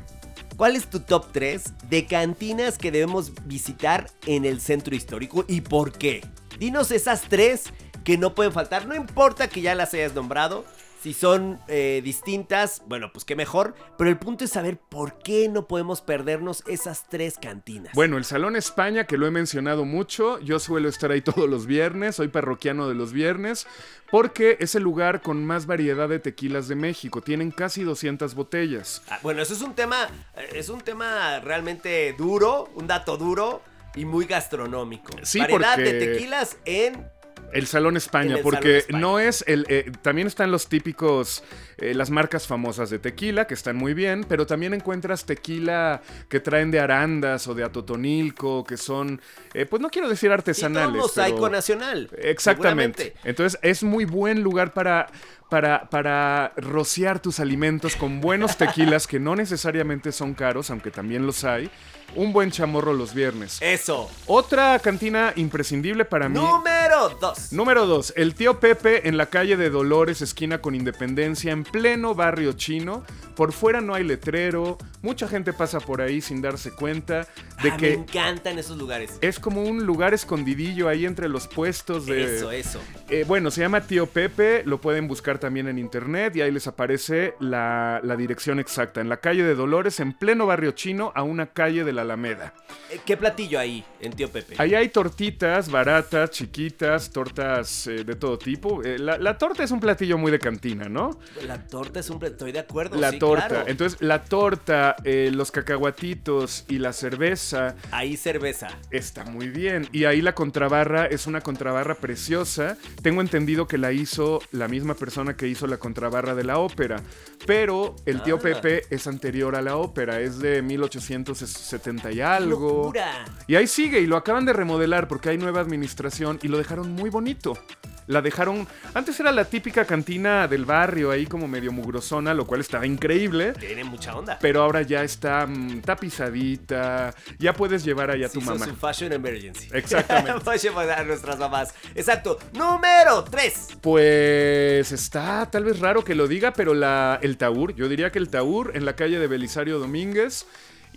cuál 0.61 0.75
es 0.75 0.91
tu 0.91 0.99
top 0.99 1.25
3 1.31 1.89
de 1.89 2.05
cantinas 2.05 2.77
que 2.77 2.91
debemos 2.91 3.31
visitar 3.47 4.11
en 4.27 4.45
el 4.45 4.61
centro 4.61 4.95
histórico 4.95 5.43
y 5.47 5.61
por 5.61 5.91
qué. 5.91 6.21
Dinos 6.59 6.91
esas 6.91 7.23
tres 7.23 7.73
que 8.03 8.15
no 8.19 8.35
pueden 8.35 8.53
faltar, 8.53 8.85
no 8.85 8.93
importa 8.93 9.47
que 9.47 9.61
ya 9.61 9.73
las 9.73 9.91
hayas 9.95 10.13
nombrado. 10.13 10.63
Si 11.01 11.13
son 11.15 11.59
eh, 11.67 12.01
distintas, 12.03 12.83
bueno, 12.85 13.09
pues 13.11 13.25
qué 13.25 13.35
mejor. 13.35 13.73
Pero 13.97 14.09
el 14.11 14.19
punto 14.19 14.43
es 14.45 14.51
saber 14.51 14.77
por 14.77 15.17
qué 15.17 15.49
no 15.49 15.67
podemos 15.67 15.99
perdernos 16.01 16.63
esas 16.67 17.09
tres 17.09 17.39
cantinas. 17.41 17.93
Bueno, 17.95 18.17
el 18.19 18.23
Salón 18.23 18.55
España, 18.55 19.05
que 19.07 19.17
lo 19.17 19.25
he 19.25 19.31
mencionado 19.31 19.83
mucho, 19.83 20.37
yo 20.41 20.59
suelo 20.59 20.87
estar 20.89 21.09
ahí 21.11 21.21
todos 21.21 21.49
los 21.49 21.65
viernes, 21.65 22.17
soy 22.17 22.27
parroquiano 22.27 22.87
de 22.87 22.93
los 22.93 23.13
viernes, 23.13 23.65
porque 24.11 24.57
es 24.59 24.75
el 24.75 24.83
lugar 24.83 25.23
con 25.23 25.43
más 25.43 25.65
variedad 25.65 26.07
de 26.07 26.19
tequilas 26.19 26.67
de 26.67 26.75
México, 26.75 27.21
tienen 27.21 27.49
casi 27.49 27.81
200 27.83 28.35
botellas. 28.35 29.01
Ah, 29.09 29.17
Bueno, 29.23 29.41
eso 29.41 29.55
es 29.55 29.61
un 29.63 29.73
tema, 29.73 30.07
es 30.53 30.69
un 30.69 30.81
tema 30.81 31.39
realmente 31.39 32.13
duro, 32.15 32.69
un 32.75 32.85
dato 32.85 33.17
duro 33.17 33.63
y 33.95 34.05
muy 34.05 34.25
gastronómico. 34.25 35.13
Sí, 35.23 35.39
Variedad 35.39 35.73
porque- 35.75 35.93
de 35.93 36.05
tequilas 36.13 36.57
en 36.65 37.07
El 37.53 37.67
Salón 37.67 37.97
España, 37.97 38.35
el 38.35 38.41
porque 38.41 38.61
Salón 38.61 38.77
España. 38.77 38.99
no 38.99 39.19
es 39.19 39.43
el. 39.47 39.65
eh, 39.69 39.91
también 40.01 40.27
están 40.27 40.51
los 40.51 40.67
típicos. 40.67 41.43
Eh, 41.81 41.93
las 41.93 42.09
marcas 42.09 42.47
famosas 42.47 42.89
de 42.89 42.99
tequila, 42.99 43.47
que 43.47 43.53
están 43.55 43.75
muy 43.75 43.93
bien, 43.93 44.23
pero 44.29 44.45
también 44.45 44.73
encuentras 44.73 45.25
tequila 45.25 46.01
que 46.29 46.39
traen 46.39 46.71
de 46.71 46.79
Arandas 46.79 47.47
o 47.47 47.53
de 47.55 47.63
Atotonilco, 47.63 48.63
que 48.63 48.77
son. 48.77 49.19
eh, 49.53 49.65
pues 49.65 49.81
no 49.81 49.89
quiero 49.89 50.07
decir 50.07 50.31
artesanales. 50.31 51.01
mosaico 51.01 51.37
pero- 51.41 51.49
nacional. 51.49 52.09
Exactamente. 52.17 53.13
Entonces 53.23 53.59
es 53.61 53.83
muy 53.83 54.05
buen 54.05 54.41
lugar 54.43 54.73
para, 54.73 55.07
para, 55.49 55.89
para 55.89 56.53
rociar 56.57 57.19
tus 57.19 57.39
alimentos 57.39 57.95
con 57.95 58.21
buenos 58.21 58.57
tequilas 58.57 59.07
que 59.07 59.19
no 59.19 59.35
necesariamente 59.35 60.11
son 60.11 60.33
caros, 60.33 60.69
aunque 60.69 60.91
también 60.91 61.25
los 61.25 61.43
hay. 61.43 61.69
Un 62.13 62.33
buen 62.33 62.51
chamorro 62.51 62.91
los 62.93 63.13
viernes. 63.13 63.57
Eso. 63.61 64.11
Otra 64.27 64.77
cantina 64.79 65.31
imprescindible 65.37 66.03
para 66.03 66.27
mí. 66.27 66.37
Número 66.37 67.07
2. 67.21 67.53
Número 67.53 67.85
2. 67.85 68.13
El 68.17 68.35
tío 68.35 68.59
Pepe 68.59 69.07
en 69.07 69.15
la 69.15 69.27
calle 69.27 69.55
de 69.55 69.69
Dolores, 69.69 70.21
esquina 70.21 70.59
con 70.59 70.75
Independencia, 70.75 71.53
en 71.53 71.63
pleno 71.71 72.13
barrio 72.15 72.53
chino. 72.53 73.03
Por 73.35 73.53
fuera 73.53 73.81
no 73.81 73.95
hay 73.95 74.03
letrero. 74.03 74.77
Mucha 75.01 75.27
gente 75.27 75.51
pasa 75.53 75.79
por 75.79 76.01
ahí 76.01 76.21
sin 76.21 76.41
darse 76.41 76.71
cuenta 76.71 77.27
de 77.63 77.69
Ah, 77.71 77.73
Me 77.73 77.77
que 77.77 77.93
encantan 77.93 78.59
esos 78.59 78.77
lugares. 78.77 79.17
es 79.21 79.39
como 79.39 79.63
un 79.63 79.85
lugar 79.85 80.13
escondidillo 80.13 80.87
ahí 80.87 81.05
entre 81.05 81.29
los 81.29 81.47
puestos 81.47 82.05
de... 82.05 82.37
Eso, 82.37 82.51
eso. 82.51 82.79
Eh, 83.09 83.23
bueno, 83.27 83.49
se 83.49 83.61
llama 83.61 83.81
Tío 83.81 84.05
Pepe, 84.05 84.63
lo 84.65 84.79
pueden 84.81 85.07
buscar 85.07 85.39
también 85.39 85.67
en 85.67 85.79
internet 85.79 86.35
y 86.35 86.41
ahí 86.41 86.51
les 86.51 86.67
aparece 86.67 87.33
la, 87.39 87.99
la 88.03 88.15
dirección 88.15 88.59
exacta. 88.59 88.99
En 89.01 89.09
la 89.09 89.17
calle 89.17 89.43
de 89.43 89.55
Dolores, 89.55 89.99
en 89.99 90.13
pleno 90.13 90.45
barrio 90.45 90.71
chino, 90.71 91.11
a 91.15 91.23
una 91.23 91.47
calle 91.47 91.83
de 91.83 91.93
la 91.93 92.01
Alameda. 92.03 92.53
Eh, 92.91 92.99
¿Qué 93.05 93.15
platillo 93.17 93.59
ahí 93.59 93.83
en 94.01 94.13
Tío 94.13 94.29
Pepe? 94.29 94.55
Ahí 94.57 94.75
hay 94.75 94.89
tortitas 94.89 95.69
baratas, 95.71 96.29
chiquitas, 96.31 97.09
tortas 97.11 97.87
eh, 97.87 98.03
de 98.03 98.15
todo 98.15 98.37
tipo. 98.37 98.83
Eh, 98.83 98.99
la, 98.99 99.17
la 99.17 99.37
torta 99.37 99.63
es 99.63 99.71
un 99.71 99.79
platillo 99.79 100.17
muy 100.17 100.31
de 100.31 100.39
cantina, 100.39 100.89
¿no? 100.89 101.17
La 101.47 101.60
torta 101.67 101.99
es 101.99 102.09
un... 102.09 102.23
Estoy 102.23 102.51
de 102.51 102.59
acuerdo. 102.59 102.99
La 102.99 103.11
sí, 103.11 103.19
torta. 103.19 103.47
claro. 103.47 103.67
Entonces, 103.67 104.01
la 104.01 104.23
torta, 104.23 104.95
eh, 105.03 105.29
los 105.33 105.51
cacahuatitos 105.51 106.65
y 106.67 106.77
la 106.79 106.93
cerveza 106.93 107.75
Ahí 107.91 108.17
cerveza. 108.17 108.67
Está 108.91 109.23
muy 109.25 109.49
bien. 109.49 109.87
Y 109.91 110.05
ahí 110.05 110.21
la 110.21 110.33
contrabarra 110.33 111.05
es 111.05 111.27
una 111.27 111.41
contrabarra 111.41 111.95
preciosa. 111.95 112.77
Tengo 113.01 113.21
entendido 113.21 113.67
que 113.67 113.77
la 113.77 113.91
hizo 113.91 114.41
la 114.51 114.67
misma 114.67 114.93
persona 114.95 115.35
que 115.35 115.47
hizo 115.47 115.67
la 115.67 115.77
contrabarra 115.77 116.35
de 116.35 116.43
la 116.43 116.57
ópera. 116.59 117.01
Pero 117.45 117.95
el 118.05 118.21
tío 118.23 118.35
Ah. 118.35 118.39
Pepe 118.41 118.83
es 118.89 119.07
anterior 119.07 119.55
a 119.55 119.61
la 119.61 119.77
ópera, 119.77 120.19
es 120.21 120.39
de 120.39 120.61
1870 120.61 122.11
y 122.11 122.15
¡Qué 122.15 122.23
algo. 122.23 122.83
locura! 122.85 123.25
Y 123.47 123.55
ahí 123.55 123.67
sigue 123.67 123.99
y 123.99 124.05
lo 124.07 124.17
acaban 124.17 124.45
de 124.45 124.53
remodelar 124.53 125.07
porque 125.07 125.29
hay 125.29 125.37
nueva 125.37 125.59
administración 125.61 126.39
y 126.41 126.47
lo 126.47 126.57
dejaron 126.57 126.91
muy 126.91 127.09
bonito. 127.09 127.57
La 128.07 128.21
dejaron. 128.21 128.67
Antes 128.93 129.19
era 129.19 129.31
la 129.31 129.45
típica 129.45 129.85
cantina 129.85 130.47
del 130.47 130.65
barrio, 130.65 131.11
ahí 131.11 131.25
como 131.25 131.47
medio 131.47 131.71
mugrosona, 131.71 132.33
lo 132.33 132.45
cual 132.45 132.61
estaba 132.61 132.85
increíble. 132.85 133.53
Tiene 133.53 133.83
mucha 133.83 134.15
onda. 134.15 134.37
Pero 134.41 134.63
ahora 134.63 134.81
ya 134.81 135.03
está 135.03 135.45
mm, 135.47 135.81
tapizadita. 135.81 137.13
Ya 137.39 137.53
puedes 137.53 137.83
llevar 137.83 138.11
allá 138.11 138.25
a 138.25 138.29
Sí, 138.29 138.39
tu 138.39 138.45
mamá. 138.45 138.65
su 138.65 138.75
fashion 138.75 139.13
emergency. 139.13 139.69
Exactamente. 139.71 140.39
Fashion 140.45 140.73
para 140.73 141.03
nuestras 141.03 141.37
mamás. 141.37 141.73
Exacto. 141.95 142.37
Número 142.53 143.23
3. 143.23 143.77
Pues 143.81 144.91
está 144.91 145.49
tal 145.49 145.63
vez 145.63 145.79
raro 145.79 146.03
que 146.03 146.15
lo 146.15 146.27
diga, 146.27 146.53
pero 146.53 146.73
la, 146.73 147.19
el 147.21 147.37
Taur, 147.37 147.73
yo 147.75 147.87
diría 147.87 148.11
que 148.11 148.19
el 148.19 148.29
Taur 148.29 148.71
en 148.75 148.85
la 148.85 148.95
calle 148.95 149.19
de 149.19 149.27
Belisario 149.27 149.79
Domínguez. 149.79 150.45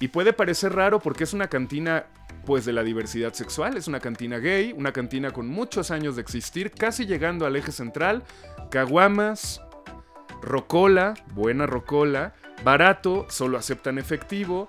Y 0.01 0.09
puede 0.09 0.33
parecer 0.33 0.75
raro 0.75 0.99
porque 1.01 1.25
es 1.25 1.33
una 1.33 1.49
cantina 1.49 2.07
pues 2.45 2.65
de 2.65 2.73
la 2.73 2.83
diversidad 2.83 3.33
sexual, 3.33 3.77
es 3.77 3.89
una 3.89 4.01
cantina 4.01 4.39
gay, 4.39 4.75
una 4.77 4.93
cantina 4.93 5.31
con 5.31 5.49
muchos 5.49 5.91
años 5.91 6.17
de 6.17 6.23
existir, 6.23 6.71
casi 6.71 7.07
llegando 7.07 7.47
al 7.47 7.57
eje 7.57 7.73
central, 7.73 8.23
caguamas, 8.71 9.63
rocola, 10.43 11.15
buena 11.33 11.67
rocola, 11.67 12.35
barato, 12.63 13.27
solo 13.31 13.57
aceptan 13.57 13.99
efectivo, 13.99 14.69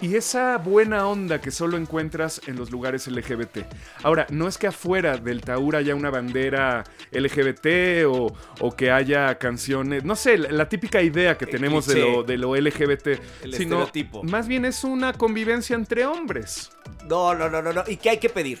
y 0.00 0.16
esa 0.16 0.56
buena 0.58 1.06
onda 1.06 1.40
que 1.40 1.50
solo 1.50 1.76
encuentras 1.76 2.40
en 2.46 2.56
los 2.56 2.70
lugares 2.70 3.06
LGBT. 3.06 3.58
Ahora, 4.02 4.26
no 4.30 4.48
es 4.48 4.56
que 4.58 4.66
afuera 4.66 5.16
del 5.18 5.42
Taur 5.42 5.76
haya 5.76 5.94
una 5.94 6.10
bandera 6.10 6.84
LGBT 7.12 8.06
o, 8.06 8.34
o 8.60 8.76
que 8.76 8.90
haya 8.90 9.34
canciones, 9.38 10.04
no 10.04 10.16
sé, 10.16 10.38
la, 10.38 10.50
la 10.50 10.68
típica 10.68 11.02
idea 11.02 11.36
que 11.36 11.46
tenemos 11.46 11.86
de 11.86 11.94
cliché. 11.94 12.12
lo, 12.12 12.22
de 12.22 12.38
lo 12.38 12.56
LGBT, 12.56 13.06
El 13.42 13.54
sino 13.54 13.82
estereotipo. 13.84 14.22
más 14.24 14.48
bien 14.48 14.64
es 14.64 14.84
una 14.84 15.12
convivencia 15.12 15.76
entre 15.76 16.06
hombres. 16.06 16.70
No, 17.08 17.34
no, 17.34 17.48
no, 17.50 17.60
no, 17.62 17.72
no. 17.72 17.84
¿Y 17.86 17.96
qué 17.96 18.10
hay 18.10 18.18
que 18.18 18.30
pedir? 18.30 18.58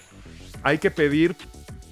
Hay 0.62 0.78
que 0.78 0.90
pedir 0.90 1.34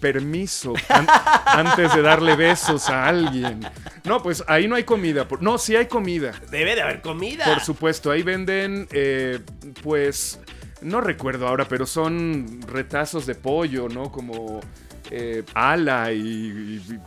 permiso 0.01 0.75
an- 0.89 1.07
antes 1.47 1.95
de 1.95 2.03
darle 2.03 2.37
besos 2.37 2.89
a 2.89 3.07
alguien. 3.07 3.61
No, 4.05 4.23
pues 4.23 4.43
ahí 4.49 4.67
no 4.69 4.75
hay 4.77 4.85
comida. 4.85 5.27
No, 5.41 5.59
sí 5.59 5.77
hay 5.77 5.87
comida. 5.87 6.33
Debe 6.51 6.75
de 6.75 6.83
haber 6.83 7.01
comida. 7.03 7.45
Por 7.45 7.61
supuesto, 7.61 8.11
ahí 8.11 8.23
venden, 8.23 8.89
eh, 8.93 9.41
pues, 9.83 10.41
no 10.81 11.01
recuerdo 11.01 11.49
ahora, 11.49 11.67
pero 11.69 11.87
son 11.87 12.61
retazos 12.69 13.27
de 13.27 13.35
pollo, 13.35 13.89
¿no? 13.89 14.11
Como 14.13 14.61
eh, 15.11 15.43
ala 15.55 16.13
y, 16.13 16.19
y- 16.19 16.83
y 16.95 16.99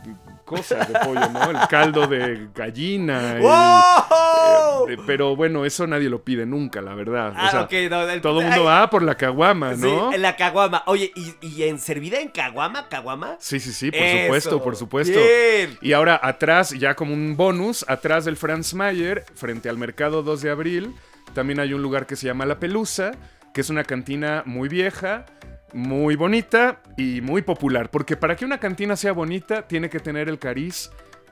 cosas 0.56 0.88
de 0.88 0.98
pollo, 1.00 1.28
¿no? 1.30 1.50
El 1.50 1.68
caldo 1.68 2.06
de 2.06 2.48
gallina. 2.54 3.36
y- 3.38 3.42
¡Wow! 3.42 4.88
eh, 4.88 4.96
pero 5.06 5.34
bueno, 5.36 5.64
eso 5.64 5.86
nadie 5.86 6.08
lo 6.08 6.22
pide 6.22 6.44
nunca, 6.46 6.80
la 6.80 6.94
verdad. 6.94 7.32
Ah, 7.36 7.46
o 7.46 7.50
sea, 7.50 7.60
ok, 7.62 7.72
no, 7.90 8.08
el- 8.08 8.20
todo 8.20 8.40
el 8.40 8.46
mundo 8.46 8.60
ay, 8.60 8.66
va 8.80 8.90
por 8.90 9.02
la 9.02 9.14
caguama, 9.16 9.74
¿no? 9.74 10.10
Sí, 10.10 10.14
en 10.16 10.22
la 10.22 10.36
caguama. 10.36 10.82
Oye, 10.86 11.12
¿y, 11.14 11.34
y 11.46 11.62
en 11.64 11.78
servida 11.78 12.20
en 12.20 12.28
caguama? 12.28 12.88
¿Caguama? 12.88 13.36
Sí, 13.38 13.60
sí, 13.60 13.72
sí, 13.72 13.90
por 13.90 14.00
Eso. 14.00 14.22
supuesto, 14.24 14.62
por 14.62 14.76
supuesto. 14.76 15.18
Bien. 15.18 15.78
Y 15.80 15.92
ahora 15.92 16.20
atrás, 16.22 16.70
ya 16.70 16.94
como 16.94 17.14
un 17.14 17.36
bonus, 17.36 17.84
atrás 17.88 18.24
del 18.24 18.36
Franz 18.36 18.74
Mayer, 18.74 19.24
frente 19.34 19.68
al 19.68 19.78
mercado 19.78 20.22
2 20.22 20.42
de 20.42 20.50
abril, 20.50 20.94
también 21.34 21.60
hay 21.60 21.72
un 21.72 21.82
lugar 21.82 22.06
que 22.06 22.16
se 22.16 22.26
llama 22.26 22.44
La 22.46 22.58
Pelusa, 22.58 23.12
que 23.54 23.60
es 23.60 23.70
una 23.70 23.84
cantina 23.84 24.42
muy 24.46 24.68
vieja, 24.68 25.26
muy 25.72 26.16
bonita 26.16 26.80
y 26.96 27.20
muy 27.20 27.42
popular. 27.42 27.90
Porque 27.90 28.16
para 28.16 28.36
que 28.36 28.44
una 28.44 28.58
cantina 28.58 28.96
sea 28.96 29.12
bonita, 29.12 29.66
tiene 29.68 29.88
que 29.90 30.00
tener 30.00 30.28
el 30.28 30.38
cariz 30.38 30.90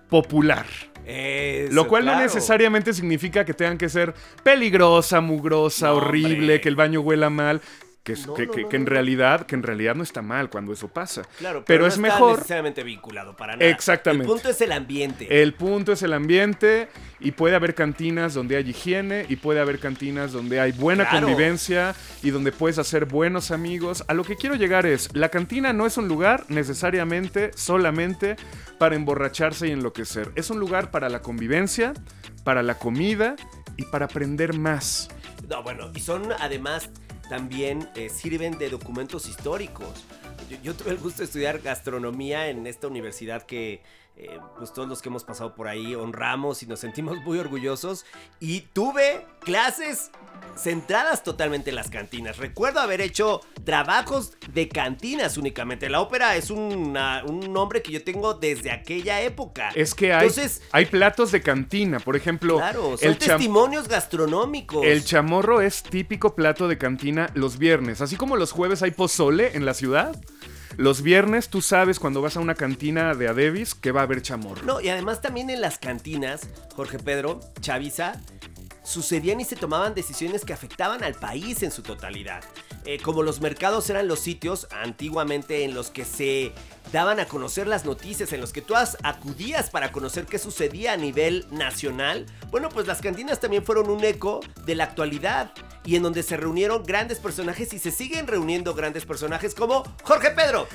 popular. 0.08 0.66
Eso, 1.06 1.72
Lo 1.72 1.88
cual 1.88 2.04
no 2.04 2.16
necesariamente 2.20 2.92
significa 2.92 3.44
que 3.44 3.54
tengan 3.54 3.78
que 3.78 3.88
ser 3.88 4.14
peligrosa, 4.42 5.20
mugrosa, 5.20 5.88
No, 5.88 5.94
horrible, 5.96 6.32
hombre. 6.40 6.60
que 6.60 6.68
el 6.68 6.76
baño 6.76 7.00
huela 7.00 7.30
mal. 7.30 7.60
Que, 8.02 8.14
es- 8.14 8.26
No, 8.26 8.32
que, 8.32 8.46
no, 8.46 8.52
que- 8.52 8.62
no, 8.62 8.68
que 8.70 8.76
en 8.76 8.86
realidad 8.86 9.44
que 9.46 9.54
en 9.54 9.62
realidad 9.62 9.94
no 9.94 10.02
está 10.02 10.22
mal 10.22 10.48
cuando 10.48 10.72
eso 10.72 10.88
pasa. 10.88 11.22
Claro, 11.38 11.58
pero, 11.58 11.64
pero 11.66 11.80
no 11.82 11.86
es 11.88 11.94
está 11.94 12.02
mejor 12.02 12.36
necesariamente 12.36 12.82
vinculado 12.82 13.36
para 13.36 13.56
nada. 13.56 13.70
Exactamente. 13.70 14.24
El 14.24 14.30
punto 14.30 14.48
es 14.48 14.60
el 14.62 14.72
ambiente. 14.72 15.42
El 15.42 15.52
punto 15.54 15.92
es 15.92 16.02
el 16.02 16.12
ambiente 16.14 16.88
y 17.20 17.32
puede 17.32 17.56
haber 17.56 17.74
cantinas 17.74 18.32
donde 18.32 18.56
hay 18.56 18.70
higiene 18.70 19.26
y 19.28 19.36
puede 19.36 19.60
haber 19.60 19.78
cantinas 19.80 20.32
donde 20.32 20.60
hay 20.60 20.72
buena 20.72 21.06
Claro. 21.10 21.26
convivencia 21.26 21.94
y 22.22 22.30
donde 22.30 22.52
puedes 22.52 22.78
hacer 22.78 23.04
buenos 23.04 23.50
amigos. 23.50 24.02
A 24.08 24.14
lo 24.14 24.24
que 24.24 24.36
quiero 24.36 24.54
llegar 24.54 24.86
es, 24.86 25.14
la 25.14 25.28
cantina 25.28 25.74
no 25.74 25.84
es 25.84 25.98
un 25.98 26.08
lugar 26.08 26.46
necesariamente 26.48 27.50
solamente 27.54 28.36
para 28.78 28.96
emborracharse 28.96 29.68
y 29.68 29.72
enloquecer. 29.72 30.32
Es 30.36 30.48
un 30.48 30.58
lugar 30.58 30.90
para 30.90 31.10
la 31.10 31.20
convivencia, 31.20 31.92
para 32.44 32.62
la 32.62 32.78
comida 32.78 33.36
y 33.76 33.84
para 33.84 34.06
aprender 34.06 34.56
más. 34.58 35.08
No, 35.48 35.62
bueno, 35.62 35.90
y 35.94 36.00
son 36.00 36.32
además 36.38 36.90
también 37.30 37.88
eh, 37.94 38.10
sirven 38.10 38.58
de 38.58 38.68
documentos 38.68 39.28
históricos. 39.28 40.04
Yo, 40.50 40.58
yo 40.62 40.74
tuve 40.74 40.90
el 40.90 40.98
gusto 40.98 41.18
de 41.18 41.26
estudiar 41.26 41.60
gastronomía 41.60 42.48
en 42.48 42.66
esta 42.66 42.88
universidad 42.88 43.44
que 43.44 43.82
eh, 44.22 44.38
pues 44.58 44.72
todos 44.72 44.88
los 44.88 45.00
que 45.00 45.08
hemos 45.08 45.24
pasado 45.24 45.54
por 45.54 45.66
ahí 45.68 45.94
honramos 45.94 46.62
y 46.62 46.66
nos 46.66 46.80
sentimos 46.80 47.18
muy 47.22 47.38
orgullosos. 47.38 48.04
Y 48.38 48.60
tuve 48.72 49.26
clases 49.40 50.10
centradas 50.56 51.22
totalmente 51.22 51.70
en 51.70 51.76
las 51.76 51.90
cantinas. 51.90 52.36
Recuerdo 52.38 52.80
haber 52.80 53.00
hecho 53.00 53.40
trabajos 53.64 54.32
de 54.52 54.68
cantinas 54.68 55.36
únicamente. 55.38 55.88
La 55.88 56.00
ópera 56.00 56.36
es 56.36 56.50
una- 56.50 57.22
un 57.24 57.52
nombre 57.52 57.82
que 57.82 57.92
yo 57.92 58.04
tengo 58.04 58.34
desde 58.34 58.70
aquella 58.70 59.20
época. 59.22 59.70
Es 59.74 59.94
que 59.94 60.12
hay, 60.12 60.26
Entonces, 60.28 60.62
hay 60.72 60.86
platos 60.86 61.32
de 61.32 61.40
cantina, 61.40 61.98
por 62.00 62.16
ejemplo, 62.16 62.56
claro, 62.56 62.96
son 62.98 63.08
el, 63.08 63.16
testimonios 63.18 63.88
gastronómicos. 63.88 64.84
el 64.84 65.04
chamorro 65.04 65.60
es 65.60 65.82
típico 65.82 66.34
plato 66.34 66.68
de 66.68 66.76
cantina 66.78 67.30
los 67.34 67.58
viernes, 67.58 68.00
así 68.00 68.16
como 68.16 68.36
los 68.36 68.52
jueves 68.52 68.82
hay 68.82 68.90
pozole 68.90 69.56
en 69.56 69.64
la 69.64 69.72
ciudad. 69.74 70.14
Los 70.76 71.02
viernes 71.02 71.48
tú 71.48 71.60
sabes 71.60 71.98
cuando 71.98 72.22
vas 72.22 72.36
a 72.36 72.40
una 72.40 72.54
cantina 72.54 73.14
de 73.14 73.28
Adebis 73.28 73.74
que 73.74 73.92
va 73.92 74.00
a 74.00 74.04
haber 74.04 74.22
chamorro. 74.22 74.62
No, 74.64 74.80
y 74.80 74.88
además 74.88 75.20
también 75.20 75.50
en 75.50 75.60
las 75.60 75.78
cantinas, 75.78 76.48
Jorge 76.74 76.98
Pedro, 76.98 77.40
Chaviza, 77.60 78.20
sucedían 78.90 79.40
y 79.40 79.44
se 79.44 79.56
tomaban 79.56 79.94
decisiones 79.94 80.44
que 80.44 80.52
afectaban 80.52 81.02
al 81.04 81.14
país 81.14 81.62
en 81.62 81.70
su 81.70 81.82
totalidad. 81.82 82.42
Eh, 82.84 82.98
como 83.02 83.22
los 83.22 83.40
mercados 83.40 83.88
eran 83.90 84.08
los 84.08 84.20
sitios 84.20 84.66
antiguamente 84.70 85.64
en 85.64 85.74
los 85.74 85.90
que 85.90 86.04
se 86.04 86.52
daban 86.92 87.20
a 87.20 87.26
conocer 87.26 87.66
las 87.66 87.84
noticias, 87.84 88.32
en 88.32 88.40
los 88.40 88.52
que 88.52 88.62
tú 88.62 88.74
as- 88.74 88.96
acudías 89.02 89.70
para 89.70 89.92
conocer 89.92 90.26
qué 90.26 90.38
sucedía 90.38 90.92
a 90.94 90.96
nivel 90.96 91.46
nacional, 91.50 92.26
bueno, 92.50 92.68
pues 92.68 92.86
las 92.86 93.00
cantinas 93.00 93.38
también 93.38 93.64
fueron 93.64 93.90
un 93.90 94.02
eco 94.04 94.40
de 94.64 94.74
la 94.74 94.84
actualidad 94.84 95.52
y 95.84 95.96
en 95.96 96.02
donde 96.02 96.22
se 96.22 96.36
reunieron 96.36 96.82
grandes 96.84 97.18
personajes 97.18 97.72
y 97.72 97.78
se 97.78 97.90
siguen 97.90 98.26
reuniendo 98.26 98.74
grandes 98.74 99.04
personajes 99.06 99.54
como 99.54 99.84
Jorge 100.02 100.30
Pedro. 100.30 100.66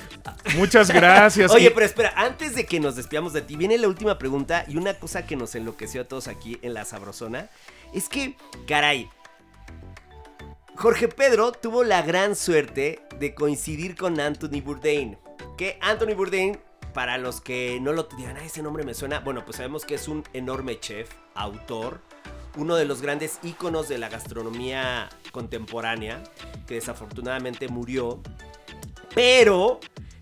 Muchas 0.56 0.90
gracias. 0.90 1.50
Oye, 1.54 1.70
pero 1.70 1.84
espera, 1.86 2.12
antes 2.16 2.54
de 2.54 2.64
que 2.66 2.80
nos 2.80 2.96
despidamos 2.96 3.32
de 3.32 3.42
ti, 3.42 3.56
viene 3.56 3.76
la 3.78 3.88
última 3.88 4.16
pregunta 4.18 4.64
y 4.68 4.76
una 4.76 4.94
cosa 4.94 5.26
que 5.26 5.36
nos 5.36 5.54
enloqueció 5.54 6.02
a 6.02 6.04
todos 6.04 6.28
aquí 6.28 6.58
en 6.62 6.72
la 6.74 6.84
Sabrosona. 6.84 7.50
Es 7.92 8.08
que, 8.08 8.36
caray, 8.66 9.08
Jorge 10.76 11.08
Pedro 11.08 11.52
tuvo 11.52 11.84
la 11.84 12.02
gran 12.02 12.36
suerte 12.36 13.00
de 13.18 13.34
coincidir 13.34 13.96
con 13.96 14.20
Anthony 14.20 14.60
Bourdain. 14.62 15.18
Que 15.56 15.78
Anthony 15.80 16.14
Bourdain, 16.14 16.58
para 16.92 17.16
los 17.16 17.40
que 17.40 17.78
no 17.80 17.92
lo 17.92 18.04
digan, 18.16 18.36
"Ah, 18.36 18.44
ese 18.44 18.62
nombre 18.62 18.84
me 18.84 18.92
suena, 18.92 19.20
bueno, 19.20 19.44
pues 19.44 19.56
sabemos 19.56 19.84
que 19.84 19.94
es 19.94 20.06
un 20.06 20.24
enorme 20.34 20.78
chef, 20.78 21.10
autor, 21.34 22.00
uno 22.56 22.76
de 22.76 22.84
los 22.84 23.02
grandes 23.02 23.38
íconos 23.42 23.88
de 23.88 23.98
la 23.98 24.08
gastronomía 24.08 25.08
contemporánea, 25.32 26.22
que 26.66 26.74
desafortunadamente 26.74 27.68
murió. 27.68 28.20
Pero 29.14 29.80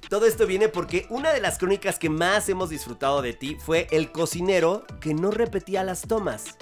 todo 0.09 0.27
esto 0.27 0.47
viene 0.47 0.69
porque 0.69 1.07
una 1.11 1.33
de 1.33 1.41
las 1.41 1.59
crónicas 1.59 1.99
que 1.99 2.11
más 2.11 2.49
hemos 2.49 2.71
disfrutado 2.71 3.23
de 3.23 3.33
ti 3.33 3.57
fue 3.59 3.89
El 3.91 4.13
cocinero 4.13 4.85
que 5.01 5.15
no 5.15 5.31
repetía 5.31 5.83
las 5.83 6.03
tomas. 6.03 6.57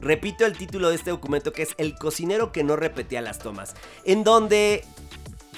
Repito 0.00 0.46
el 0.46 0.56
título 0.56 0.90
de 0.90 0.96
este 0.96 1.10
documento 1.10 1.52
que 1.52 1.62
es 1.62 1.74
El 1.78 1.94
cocinero 1.96 2.52
que 2.52 2.64
no 2.64 2.76
repetía 2.76 3.20
las 3.20 3.38
tomas, 3.38 3.74
en 4.04 4.24
donde 4.24 4.84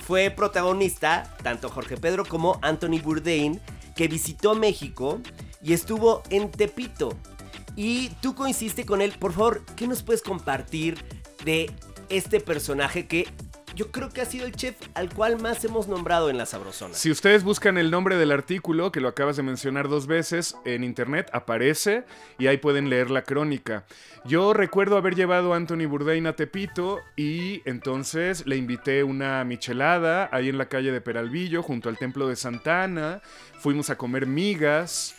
fue 0.07 0.31
protagonista 0.31 1.37
tanto 1.43 1.69
Jorge 1.69 1.97
Pedro 1.97 2.25
como 2.25 2.59
Anthony 2.63 3.01
Bourdain, 3.03 3.61
que 3.95 4.09
visitó 4.09 4.55
México 4.55 5.21
y 5.63 5.73
estuvo 5.73 6.23
en 6.31 6.51
Tepito. 6.51 7.11
Y 7.77 8.09
tú 8.21 8.35
coincidiste 8.35 8.85
con 8.85 9.03
él. 9.03 9.15
Por 9.19 9.33
favor, 9.33 9.65
¿qué 9.77 9.87
nos 9.87 10.03
puedes 10.03 10.23
compartir 10.23 11.05
de 11.45 11.71
este 12.09 12.41
personaje 12.41 13.07
que 13.07 13.29
yo 13.75 13.91
creo 13.91 14.11
que 14.11 14.21
ha 14.21 14.25
sido 14.25 14.47
el 14.47 14.53
chef 14.53 14.77
al 14.95 15.13
cual 15.13 15.41
más 15.41 15.65
hemos 15.65 15.89
nombrado 15.89 16.31
en 16.31 16.39
la 16.39 16.47
Sabrosona? 16.47 16.95
Si 16.95 17.11
ustedes 17.11 17.45
buscan 17.45 17.79
el 17.79 17.91
nombre 17.91 18.17
del 18.17 18.33
artículo, 18.33 18.93
que 18.93 19.01
lo 19.01 19.09
acabas 19.09 19.37
de 19.37 19.43
mencionar 19.43 19.89
dos 19.89 20.07
veces, 20.07 20.57
en 20.65 20.85
internet 20.85 21.31
aparece 21.33 22.05
y 22.39 22.47
ahí 22.47 22.59
pueden 22.59 22.91
leer 22.91 23.11
la 23.11 23.23
crónica. 23.23 23.85
Yo 24.25 24.53
recuerdo 24.53 24.97
haber 24.97 25.15
llevado 25.15 25.53
a 25.53 25.57
Anthony 25.57 25.87
Bourdain 25.87 26.27
a 26.27 26.35
Tepito 26.35 26.99
y 27.17 27.63
entonces 27.65 28.47
le 28.47 28.57
invité 28.57 29.05
una 29.05 29.45
michelada 29.45 30.29
ahí 30.33 30.49
en 30.49 30.59
la 30.59 30.69
calle 30.69 30.93
de 30.93 31.01
Peralvillo, 31.01 31.63
junto 31.63 31.89
al 31.89 31.99
templo 31.99 32.29
de 32.29 32.37
Santana. 32.37 33.23
Fuimos 33.61 33.91
a 33.91 33.97
comer 33.97 34.27
migas. 34.27 35.17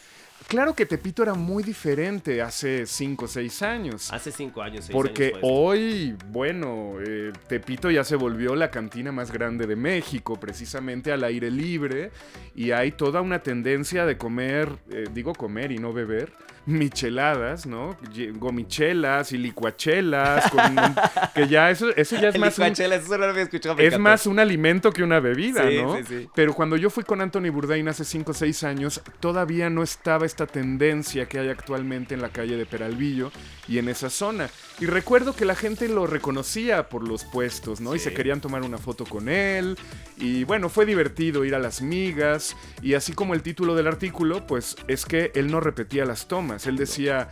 Claro 0.52 0.76
que 0.76 0.86
Tepito 0.86 1.24
era 1.24 1.34
muy 1.34 1.64
diferente 1.64 2.42
hace 2.42 2.86
5 2.86 3.24
o 3.24 3.28
6 3.30 3.62
años. 3.62 4.12
Hace 4.12 4.34
cinco 4.34 4.62
años. 4.62 4.84
seis 4.84 4.94
Porque 4.94 5.28
años 5.28 5.40
hoy, 5.44 6.14
bueno, 6.28 6.96
eh, 7.00 7.32
Tepito 7.48 7.90
ya 7.90 8.04
se 8.04 8.18
volvió 8.18 8.54
la 8.54 8.70
cantina 8.70 9.14
más 9.14 9.32
grande 9.32 9.66
de 9.66 9.78
México, 9.78 10.38
precisamente 10.38 11.14
al 11.14 11.24
aire 11.24 11.50
libre, 11.50 12.12
y 12.54 12.72
hay 12.72 12.92
toda 12.92 13.22
una 13.22 13.40
tendencia 13.40 14.06
de 14.06 14.18
comer, 14.18 14.68
eh, 14.90 15.06
digo 15.14 15.34
comer 15.34 15.72
y 15.72 15.78
no 15.78 15.94
beber, 15.94 16.34
micheladas, 16.66 17.66
¿no? 17.66 17.96
Gomichelas 18.36 19.32
y 19.32 19.38
licuachelas, 19.38 20.50
con 20.52 20.60
un- 20.78 20.96
que 21.36 21.48
ya 21.48 21.70
eso, 21.72 21.90
eso 21.96 22.16
ya 22.20 22.30
es 22.30 22.40
más 22.40 22.58
un, 22.60 22.66
eso 22.66 23.12
no 23.12 23.18
lo 23.18 23.26
había 23.32 23.44
escuchado. 23.44 23.78
es 23.80 23.98
más 23.98 24.26
un 24.28 24.40
alimento 24.40 24.92
que 24.92 25.04
una 25.04 25.20
bebida, 25.20 25.68
Sí, 25.70 25.82
¿no? 25.82 25.98
sí, 25.98 26.04
sí. 26.08 26.30
Pero 26.36 26.54
cuando 26.54 26.78
yo 26.78 26.90
fui 26.90 27.04
con 27.04 27.22
Anthony 27.22 27.50
Bourdain 27.52 27.88
hace 27.88 28.06
5 28.06 28.32
o 28.32 28.34
6 28.34 28.64
años, 28.64 29.02
todavía 29.20 29.70
no 29.70 29.84
estaba 29.84 30.26
esta 30.26 30.48
tendencia 30.48 31.28
que 31.28 31.40
hay 31.40 31.50
actualmente 31.50 32.14
en 32.14 32.22
la 32.22 32.30
calle 32.30 32.58
de 32.58 32.66
Peralvillo 32.66 33.32
y 33.68 33.78
en 33.78 33.90
esa 33.90 34.10
zona. 34.10 34.50
Y 34.80 34.86
recuerdo 34.86 35.36
que 35.36 35.46
la 35.46 35.56
gente 35.56 35.88
lo 35.88 36.08
reconocía 36.08 36.90
por 36.90 37.08
los 37.08 37.24
puestos, 37.26 37.82
¿no? 37.82 37.96
Y 37.96 38.00
se 38.00 38.14
querían 38.14 38.42
tomar 38.42 38.64
una 38.64 38.78
foto 38.78 39.06
con 39.06 39.30
él. 39.30 39.78
Y 40.18 40.44
bueno, 40.44 40.70
fue 40.70 40.86
divertido 40.86 41.46
ir 41.46 41.56
a 41.56 41.60
las 41.60 41.82
migas. 41.82 42.56
Y 42.82 42.94
así 42.96 43.14
como 43.14 43.34
el 43.34 43.42
título 43.44 43.76
del 43.76 43.88
artículo, 43.88 44.46
pues 44.48 44.76
es 44.88 45.06
que 45.06 45.32
él 45.36 45.52
no 45.52 45.60
repetía 45.60 46.06
las 46.06 46.28
tomas. 46.28 46.51
Él 46.66 46.78
decía 46.78 47.30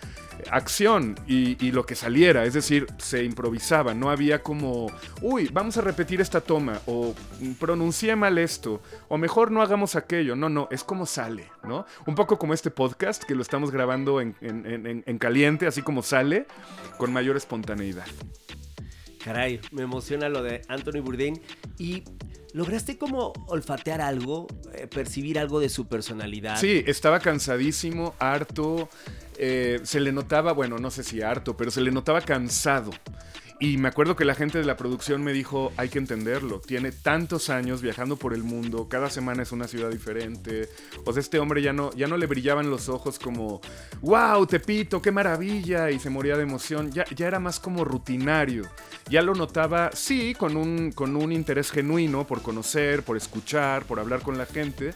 acción 0.51 1.15
y, 1.27 1.71
lo 1.71 1.85
que 1.85 1.95
saliera. 1.95 2.45
Es 2.45 2.53
decir, 2.53 2.87
se 2.97 3.23
improvisaba. 3.23 3.93
No 3.93 4.09
había 4.09 4.41
como, 4.41 4.87
uy, 5.21 5.49
vamos 5.51 5.77
a 5.77 5.81
repetir 5.81 6.21
esta 6.21 6.41
toma. 6.41 6.79
O 6.85 7.13
"Mm, 7.39 7.53
pronuncié 7.53 8.15
mal 8.15 8.37
esto. 8.37 8.81
O 9.07 9.17
mejor 9.17 9.51
no 9.51 9.61
hagamos 9.61 9.95
aquello. 9.95 10.35
No, 10.35 10.49
no, 10.49 10.67
es 10.71 10.83
como 10.83 11.05
sale, 11.05 11.45
¿no? 11.63 11.85
Un 12.05 12.15
poco 12.15 12.37
como 12.39 12.53
este 12.53 12.71
podcast 12.71 13.23
que 13.23 13.35
lo 13.35 13.41
estamos 13.41 13.71
grabando 13.71 14.21
en 14.21 15.17
caliente, 15.19 15.67
así 15.67 15.81
como 15.81 16.01
sale, 16.01 16.47
con 16.97 17.11
mayor 17.13 17.37
espontaneidad. 17.37 18.05
Caray, 19.23 19.59
me 19.71 19.83
emociona 19.83 20.29
lo 20.29 20.41
de 20.43 20.61
Anthony 20.67 21.01
Bourdain. 21.01 21.41
¿Y 21.77 22.03
lograste 22.53 22.97
como 22.97 23.33
olfatear 23.47 24.01
algo, 24.01 24.47
eh, 24.73 24.87
percibir 24.87 25.37
algo 25.39 25.59
de 25.59 25.69
su 25.69 25.87
personalidad? 25.87 26.59
Sí, 26.59 26.83
estaba 26.87 27.19
cansadísimo, 27.19 28.15
harto. 28.19 28.89
eh, 29.41 29.79
se 29.83 29.99
le 30.01 30.11
notaba, 30.11 30.51
bueno, 30.51 30.77
no 30.79 30.91
sé 30.91 31.01
si 31.03 31.21
harto, 31.21 31.55
pero 31.55 31.71
se 31.71 31.79
le 31.81 31.91
notaba 31.91 32.19
cansado. 32.21 32.91
Y 33.61 33.75
me 33.75 33.89
acuerdo 33.89 34.15
que 34.15 34.23
la 34.23 34.35
gente 34.35 34.57
de 34.57 34.63
la 34.63 34.77
producción 34.77 35.21
me 35.21 35.33
dijo, 35.33 35.73
hay 35.75 35.89
que 35.89 35.99
entenderlo, 35.99 36.61
tiene 36.61 36.93
tantos 36.93 37.49
años 37.49 37.81
viajando 37.81 38.15
por 38.15 38.33
el 38.33 38.41
mundo, 38.41 38.87
cada 38.87 39.09
semana 39.09 39.43
es 39.43 39.51
una 39.51 39.67
ciudad 39.67 39.89
diferente. 39.89 40.69
O 41.05 41.11
sea, 41.11 41.19
este 41.19 41.39
hombre 41.39 41.61
ya 41.61 41.73
no, 41.73 41.91
ya 41.91 42.07
no 42.07 42.15
le 42.15 42.25
brillaban 42.25 42.69
los 42.69 42.87
ojos 42.87 43.19
como, 43.19 43.59
wow, 43.99 44.47
Tepito, 44.47 45.01
qué 45.01 45.11
maravilla, 45.11 45.91
y 45.91 45.99
se 45.99 46.09
moría 46.09 46.37
de 46.37 46.43
emoción. 46.43 46.89
Ya, 46.93 47.03
ya 47.13 47.27
era 47.27 47.41
más 47.41 47.59
como 47.59 47.83
rutinario. 47.83 48.63
Ya 49.09 49.21
lo 49.21 49.35
notaba, 49.35 49.91
sí, 49.93 50.35
con 50.35 50.55
un, 50.55 50.93
con 50.93 51.17
un 51.17 51.33
interés 51.33 51.69
genuino 51.69 52.25
por 52.25 52.41
conocer, 52.41 53.03
por 53.03 53.17
escuchar, 53.17 53.83
por 53.83 53.99
hablar 53.99 54.21
con 54.21 54.37
la 54.37 54.45
gente, 54.45 54.93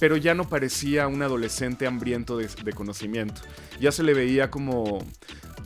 pero 0.00 0.16
ya 0.16 0.34
no 0.34 0.48
parecía 0.48 1.06
un 1.06 1.22
adolescente 1.22 1.86
hambriento 1.86 2.36
de, 2.36 2.48
de 2.64 2.72
conocimiento. 2.72 3.42
Ya 3.78 3.92
se 3.92 4.02
le 4.02 4.14
veía 4.14 4.50
como, 4.50 4.98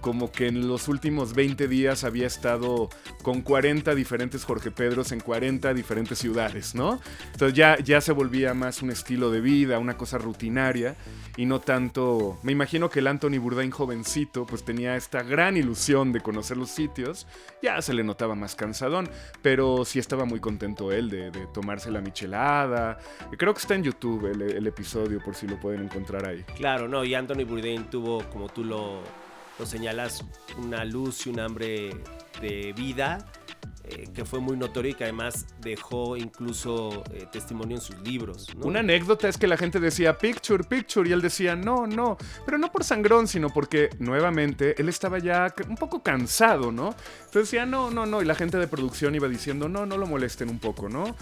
como 0.05 0.31
que 0.31 0.49
en 0.49 0.69
los 0.69 0.89
últimos 0.89 1.33
20 1.33 1.67
días 1.67 2.05
había 2.05 2.27
estado 2.27 2.91
con 3.23 3.41
40 3.41 3.95
diferentes 3.95 4.45
Jorge 4.45 4.71
Pedros 4.71 5.13
en 5.13 5.21
40 5.21 5.73
diferentes 5.73 6.19
ciudades, 6.19 6.75
¿no? 6.75 7.01
Entonces 7.33 7.57
ya, 7.57 7.79
ya 7.79 8.03
se 8.03 8.13
volvía 8.13 8.53
más 8.53 8.83
un 8.83 8.91
estilo 8.91 9.31
de 9.31 9.41
vida, 9.41 9.79
una 9.79 9.97
cosa 9.97 10.19
rutinaria 10.19 10.95
y 11.39 11.47
no 11.47 11.61
tanto... 11.61 12.39
Me 12.43 12.53
imagino 12.53 12.91
que 12.91 12.99
el 12.99 13.07
Anthony 13.07 13.39
Bourdain 13.41 13.71
jovencito 13.71 14.45
pues 14.45 14.63
tenía 14.63 14.95
esta 14.95 15.23
gran 15.23 15.57
ilusión 15.57 16.13
de 16.13 16.21
conocer 16.21 16.59
los 16.59 16.69
sitios, 16.69 17.27
ya 17.63 17.81
se 17.81 17.95
le 17.95 18.05
notaba 18.05 18.35
más 18.35 18.55
cansadón, 18.57 19.09
pero 19.41 19.87
sí 19.87 20.01
estaba 20.01 20.27
muy 20.27 20.39
contento 20.39 20.93
él 20.93 21.09
de, 21.09 21.31
tomarse 21.55 21.91
la 21.91 22.03
michelada. 22.03 22.99
Creo 23.39 23.55
que 23.55 23.61
está 23.61 23.75
en 23.75 23.85
YouTube 23.85 24.27
el, 24.27 24.43
el 24.43 24.67
episodio 24.67 25.19
por 25.25 25.35
si 25.35 25.49
lo 25.49 25.59
pueden 25.59 25.85
encontrar 25.85 26.27
ahí. 26.27 26.45
Claro, 26.57 26.89
no, 26.89 27.07
y 27.07 27.15
Anthony 27.15 27.47
Bourdain 27.47 27.85
tuvo, 27.89 28.23
como 28.29 28.51
tú 28.51 28.65
lo, 28.65 29.01
lo 29.59 29.67
señalas, 29.67 30.25
una 30.59 30.85
luz 30.85 31.27
y 31.27 31.31
un 31.31 31.41
hambre 31.41 31.97
de 32.41 32.73
vida 32.73 33.27
eh, 33.87 34.09
que 34.15 34.25
fue 34.25 34.41
muy 34.41 34.57
notorio 34.57 34.93
y 34.93 34.95
que 34.95 35.05
además 35.05 35.47
dejó 35.61 36.17
incluso 36.17 37.05
eh, 37.13 37.27
testimonio 37.31 37.77
en 37.77 37.83
sus 37.83 38.01
libros. 38.01 38.47
Una 38.63 38.81
anécdota 38.81 39.29
es 39.29 39.37
que 39.37 39.47
la 39.47 39.59
gente 39.59 39.79
decía 39.79 40.17
picture, 40.17 40.65
picture, 40.65 41.07
y 41.07 41.13
él 41.13 41.21
decía 41.21 41.55
no, 41.55 41.87
no, 41.87 42.17
pero 42.47 42.57
no 42.57 42.73
por 42.73 42.83
sangrón, 42.83 43.29
sino 43.29 43.51
porque 43.51 43.91
nuevamente 43.99 44.81
él 44.81 44.89
estaba 44.89 45.19
ya 45.19 45.55
un 45.69 45.77
poco 45.77 46.03
cansado, 46.03 46.73
¿no? 46.73 46.95
Entonces 47.27 47.51
decía 47.51 47.67
no, 47.67 47.91
no, 47.91 48.07
no, 48.07 48.23
y 48.23 48.25
la 48.25 48.35
gente 48.35 48.57
de 48.57 48.67
producción 48.69 49.15
iba 49.15 49.29
diciendo 49.29 49.69
no, 49.69 49.85
no 49.85 49.99
lo 49.99 50.07
molesten 50.07 50.49
un 50.49 50.61
poco, 50.61 50.89
¿no? 50.89 51.15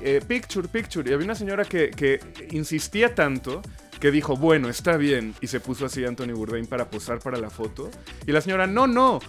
Eh, 0.00 0.22
picture, 0.24 0.68
picture, 0.68 1.10
y 1.10 1.12
había 1.12 1.24
una 1.24 1.34
señora 1.34 1.64
que 1.64 2.20
insistía 2.52 3.12
tanto 3.12 3.60
que 4.00 4.10
dijo, 4.10 4.36
bueno, 4.36 4.68
está 4.68 4.96
bien, 4.96 5.34
y 5.40 5.46
se 5.46 5.60
puso 5.60 5.86
así 5.86 6.04
Anthony 6.04 6.32
Bourdain 6.34 6.66
para 6.66 6.90
posar 6.90 7.18
para 7.20 7.38
la 7.38 7.50
foto, 7.50 7.90
y 8.26 8.32
la 8.32 8.40
señora, 8.40 8.66
no, 8.66 8.86
no, 8.86 9.20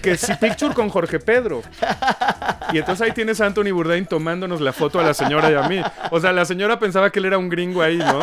que 0.00 0.16
si 0.16 0.34
picture 0.34 0.74
con 0.74 0.88
Jorge 0.88 1.18
Pedro. 1.18 1.62
Y 2.72 2.78
entonces 2.78 3.06
ahí 3.06 3.12
tienes 3.12 3.40
a 3.40 3.46
Anthony 3.46 3.72
Bourdain 3.72 4.06
tomándonos 4.06 4.60
la 4.60 4.72
foto 4.72 4.98
a 4.98 5.02
la 5.02 5.14
señora 5.14 5.50
y 5.50 5.54
a 5.54 5.68
mí. 5.68 5.82
O 6.10 6.20
sea, 6.20 6.32
la 6.32 6.44
señora 6.44 6.78
pensaba 6.78 7.10
que 7.10 7.18
él 7.18 7.26
era 7.26 7.38
un 7.38 7.48
gringo 7.48 7.82
ahí, 7.82 7.98
¿no? 7.98 8.20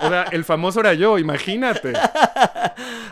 O 0.00 0.08
sea, 0.08 0.24
el 0.30 0.44
famoso 0.44 0.80
era 0.80 0.94
yo, 0.94 1.18
imagínate. 1.18 1.92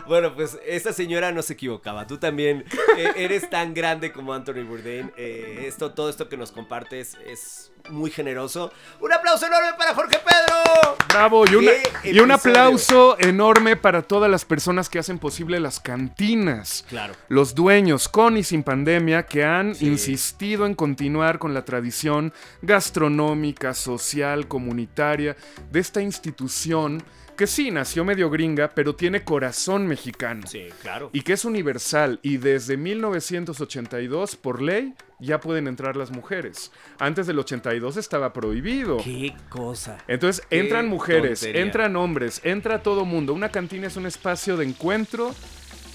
Bueno, 0.07 0.33
pues 0.35 0.57
esa 0.65 0.93
señora 0.93 1.31
no 1.31 1.41
se 1.41 1.53
equivocaba. 1.53 2.05
Tú 2.07 2.17
también 2.17 2.63
eh, 2.97 3.11
eres 3.15 3.49
tan 3.49 3.73
grande 3.73 4.11
como 4.11 4.33
Anthony 4.33 4.63
Bourdain. 4.67 5.11
Eh, 5.17 5.65
esto, 5.67 5.91
todo 5.93 6.09
esto 6.09 6.29
que 6.29 6.37
nos 6.37 6.51
compartes 6.51 7.17
es 7.27 7.71
muy 7.89 8.09
generoso. 8.11 8.71
Un 8.99 9.13
aplauso 9.13 9.45
enorme 9.45 9.69
para 9.77 9.93
Jorge 9.93 10.17
Pedro. 10.19 10.95
Bravo, 11.09 11.45
y, 11.49 11.55
una- 11.55 11.71
¡Qué 12.01 12.11
y 12.11 12.19
un 12.19 12.31
aplauso 12.31 13.15
enorme 13.19 13.75
para 13.75 14.01
todas 14.01 14.29
las 14.29 14.43
personas 14.43 14.89
que 14.89 14.97
hacen 14.99 15.19
posible 15.19 15.59
las 15.59 15.79
cantinas. 15.79 16.83
Claro. 16.89 17.13
Los 17.27 17.53
dueños, 17.55 18.09
con 18.09 18.37
y 18.37 18.43
sin 18.43 18.63
pandemia, 18.63 19.25
que 19.27 19.43
han 19.43 19.75
Sí. 19.75 19.85
insistido 19.87 20.65
en 20.65 20.73
continuar 20.75 21.37
con 21.39 21.53
la 21.53 21.63
tradición 21.63 22.33
gastronómica, 22.61 23.73
social, 23.73 24.47
comunitaria 24.47 25.35
de 25.71 25.79
esta 25.79 26.01
institución 26.01 27.03
que 27.35 27.47
sí 27.47 27.71
nació 27.71 28.03
medio 28.05 28.29
gringa, 28.29 28.71
pero 28.73 28.95
tiene 28.95 29.23
corazón 29.23 29.87
mexicano. 29.87 30.47
Sí, 30.47 30.67
claro. 30.81 31.09
y 31.13 31.21
que 31.21 31.33
es 31.33 31.45
universal 31.45 32.19
y 32.21 32.37
desde 32.37 32.77
1982 32.77 34.35
por 34.35 34.61
ley 34.61 34.93
ya 35.19 35.39
pueden 35.39 35.67
entrar 35.67 35.95
las 35.95 36.11
mujeres. 36.11 36.71
Antes 36.99 37.27
del 37.27 37.39
82 37.39 37.97
estaba 37.97 38.33
prohibido. 38.33 38.97
Qué 39.03 39.33
cosa. 39.49 39.97
Entonces 40.07 40.45
Qué 40.49 40.59
entran 40.59 40.87
mujeres, 40.87 41.39
tontería. 41.39 41.61
entran 41.61 41.95
hombres, 41.95 42.41
entra 42.43 42.83
todo 42.83 43.05
mundo. 43.05 43.33
Una 43.33 43.49
cantina 43.49 43.87
es 43.87 43.95
un 43.97 44.05
espacio 44.05 44.57
de 44.57 44.65
encuentro 44.65 45.33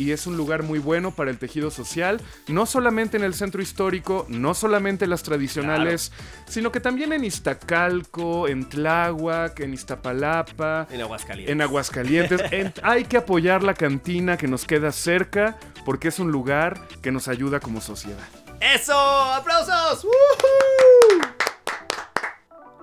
y 0.01 0.13
es 0.13 0.27
un 0.27 0.37
lugar 0.37 0.63
muy 0.63 0.79
bueno 0.79 1.11
para 1.11 1.31
el 1.31 1.39
tejido 1.39 1.71
social, 1.71 2.21
no 2.49 2.65
solamente 2.65 3.17
en 3.19 3.23
el 3.25 3.35
centro 3.35 3.61
histórico, 3.61 4.25
no 4.29 4.55
solamente 4.55 5.07
las 5.07 5.23
tradicionales, 5.23 6.11
sino 6.49 6.73
que 6.73 6.81
también 6.81 7.13
en 7.13 7.23
Iztacalco, 7.25 8.49
en 8.49 8.67
Tláhuac, 8.69 9.61
en 9.61 9.75
Iztapalapa, 9.75 10.87
En 10.91 11.03
Aguascalientes. 11.03 11.53
en 11.53 11.61
Aguascalientes. 11.63 12.41
En- 12.53 12.73
hay 12.83 13.05
que 13.05 13.19
apoyar 13.19 13.63
la 13.63 13.75
cantina 13.75 14.37
que 14.39 14.49
nos 14.49 14.65
queda 14.65 14.91
cerca 14.93 15.59
porque 15.85 16.09
es 16.09 16.19
un 16.19 16.33
lugar 16.33 16.81
que 17.03 17.13
nos 17.13 17.29
ayuda 17.29 17.61
como 17.61 17.81
sociedad. 17.81 18.27
¡Eso! 18.61 18.95
¡Aplausos! 18.95 20.05
¡Woohoo! 20.05 21.21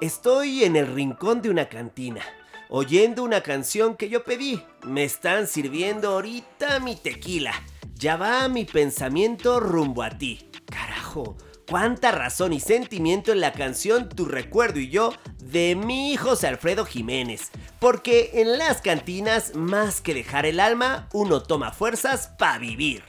Estoy 0.01 0.63
en 0.63 0.75
el 0.75 0.93
rincón 0.93 1.41
de 1.41 1.49
una 1.49 1.67
cantina, 1.69 2.21
oyendo 2.69 3.23
una 3.23 3.41
canción 3.41 3.95
que 3.95 4.09
yo 4.09 4.23
pedí. 4.23 4.61
Me 4.83 5.03
están 5.03 5.47
sirviendo 5.47 6.09
ahorita 6.09 6.79
mi 6.79 6.95
tequila. 6.95 7.53
Ya 7.95 8.15
va 8.15 8.47
mi 8.47 8.65
pensamiento 8.65 9.59
rumbo 9.59 10.03
a 10.03 10.09
ti. 10.09 10.49
Carajo, 10.65 11.37
cuánta 11.69 12.11
razón 12.11 12.53
y 12.53 12.59
sentimiento 12.59 13.31
en 13.31 13.41
la 13.41 13.53
canción 13.53 14.09
Tu 14.09 14.25
recuerdo 14.25 14.79
y 14.79 14.89
yo 14.89 15.13
de 15.43 15.75
mi 15.75 16.15
José 16.17 16.47
Alfredo 16.47 16.85
Jiménez. 16.85 17.51
Porque 17.79 18.31
en 18.35 18.57
las 18.57 18.81
cantinas, 18.81 19.55
más 19.55 20.01
que 20.01 20.13
dejar 20.13 20.45
el 20.45 20.59
alma, 20.59 21.07
uno 21.13 21.43
toma 21.43 21.71
fuerzas 21.71 22.29
para 22.37 22.57
vivir. 22.57 23.03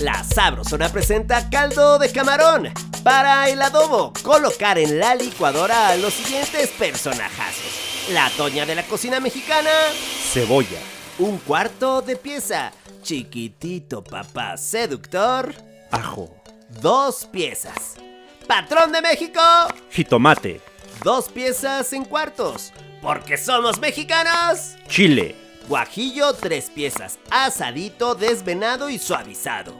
La 0.00 0.24
Sabrosona 0.24 0.88
presenta 0.88 1.48
caldo 1.50 1.98
de 1.98 2.10
camarón. 2.10 2.72
Para 3.04 3.48
el 3.48 3.60
adobo, 3.60 4.12
colocar 4.22 4.78
en 4.78 4.98
la 4.98 5.14
licuadora 5.14 5.88
a 5.88 5.96
los 5.96 6.14
siguientes 6.14 6.68
personajazos. 6.70 8.08
La 8.12 8.30
toña 8.30 8.64
de 8.66 8.74
la 8.74 8.82
cocina 8.84 9.20
mexicana, 9.20 9.70
Cebolla. 10.32 10.78
un 11.18 11.38
cuarto 11.38 12.00
de 12.02 12.16
pieza. 12.16 12.72
Chiquitito 13.02 14.02
papá 14.02 14.56
seductor, 14.56 15.54
Ajo. 15.90 16.34
dos 16.80 17.26
piezas. 17.30 17.96
Patrón 18.46 18.92
de 18.92 19.02
México, 19.02 19.40
Jitomate. 19.90 20.60
dos 21.04 21.28
piezas 21.28 21.92
en 21.92 22.04
cuartos. 22.04 22.72
Porque 23.02 23.36
somos 23.38 23.78
mexicanos. 23.78 24.74
Chile. 24.88 25.36
Guajillo, 25.68 26.32
tres 26.34 26.68
piezas. 26.68 27.18
Asadito, 27.30 28.14
desvenado 28.14 28.90
y 28.90 28.98
suavizado. 28.98 29.74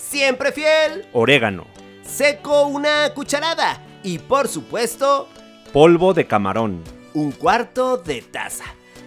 Siempre 0.00 0.52
fiel. 0.52 1.06
Orégano. 1.12 1.66
Seco 2.04 2.66
una 2.66 3.12
cucharada. 3.14 3.80
Y 4.02 4.18
por 4.18 4.48
supuesto, 4.48 5.28
Polvo 5.72 6.14
de 6.14 6.26
camarón. 6.26 6.82
un 7.14 7.32
cuarto 7.32 7.96
de 7.98 8.22
taza. 8.22 8.64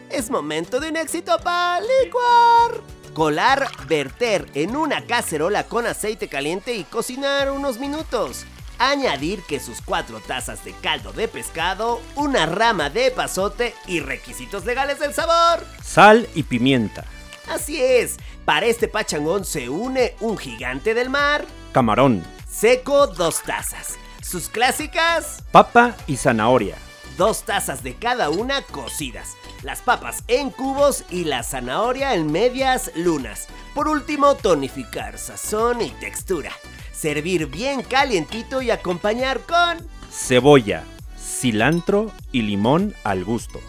Es 0.10 0.30
momento 0.30 0.80
de 0.80 0.90
un 0.90 0.98
éxito 0.98 1.38
para 1.40 1.82
licuar. 1.82 2.82
Colar, 3.14 3.68
verter 3.88 4.46
en 4.54 4.76
una 4.76 5.06
cacerola 5.06 5.66
con 5.66 5.86
aceite 5.88 6.28
caliente 6.28 6.74
y 6.76 6.84
cocinar 6.84 7.52
unos 7.52 7.80
minutos. 7.80 8.46
Añadir 8.80 9.42
que 9.44 9.60
sus 9.60 9.82
cuatro 9.82 10.20
tazas 10.20 10.64
de 10.66 10.74
caldo 10.74 11.14
de 11.14 11.28
pescado, 11.28 12.02
una 12.16 12.46
rama 12.46 12.90
de 12.90 13.12
pasote 13.12 13.74
y 13.88 14.00
requisitos 14.00 14.66
legales 14.66 15.00
del 15.00 15.14
sabor. 15.14 15.66
Sal 15.84 16.28
y 16.34 16.44
pimienta. 16.44 17.06
Así 17.50 17.82
es, 17.82 18.18
para 18.46 18.66
este 18.66 18.88
pachangón 18.88 19.46
se 19.46 19.70
une 19.70 20.16
un 20.20 20.38
gigante 20.38 20.94
del 20.94 21.10
mar, 21.10 21.46
Camarón. 21.72 22.24
seco 22.50 23.08
dos 23.08 23.42
tazas. 23.44 23.98
Sus 24.22 24.50
clásicas, 24.50 25.44
Papa 25.52 25.96
y 26.08 26.18
zanahoria. 26.18 26.76
dos 27.18 27.44
tazas 27.44 27.84
de 27.84 27.96
cada 27.96 28.30
una 28.30 28.62
cocidas. 28.64 29.36
Las 29.62 29.82
papas 29.82 30.24
en 30.28 30.50
cubos 30.50 31.04
y 31.10 31.24
la 31.26 31.44
zanahoria 31.44 32.16
en 32.16 32.32
medias 32.32 32.92
lunas. 32.96 33.48
Por 33.74 33.88
último, 33.88 34.36
tonificar 34.36 35.18
sazón 35.18 35.82
y 35.82 35.90
textura. 35.92 36.52
Servir 36.92 37.48
bien 37.48 37.82
calientito 37.84 38.62
y 38.62 38.72
acompañar 38.72 39.40
con... 39.42 39.78
Cebolla. 40.12 40.84
Cilantro 41.18 42.12
y 42.32 42.42
limón 42.44 42.94
al 43.04 43.24
gusto. 43.24 43.60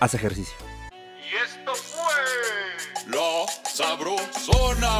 Haz 0.00 0.14
ejercicio. 0.14 0.54
Y 1.30 1.36
esto 1.44 1.74
fue. 1.74 1.93
La 3.06 3.46
Sabrosona. 3.64 4.94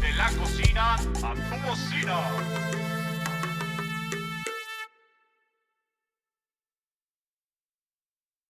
De 0.00 0.12
la 0.16 0.30
cocina 0.38 0.94
a 0.94 1.34
tu 1.34 1.56
bocina. 1.66 2.85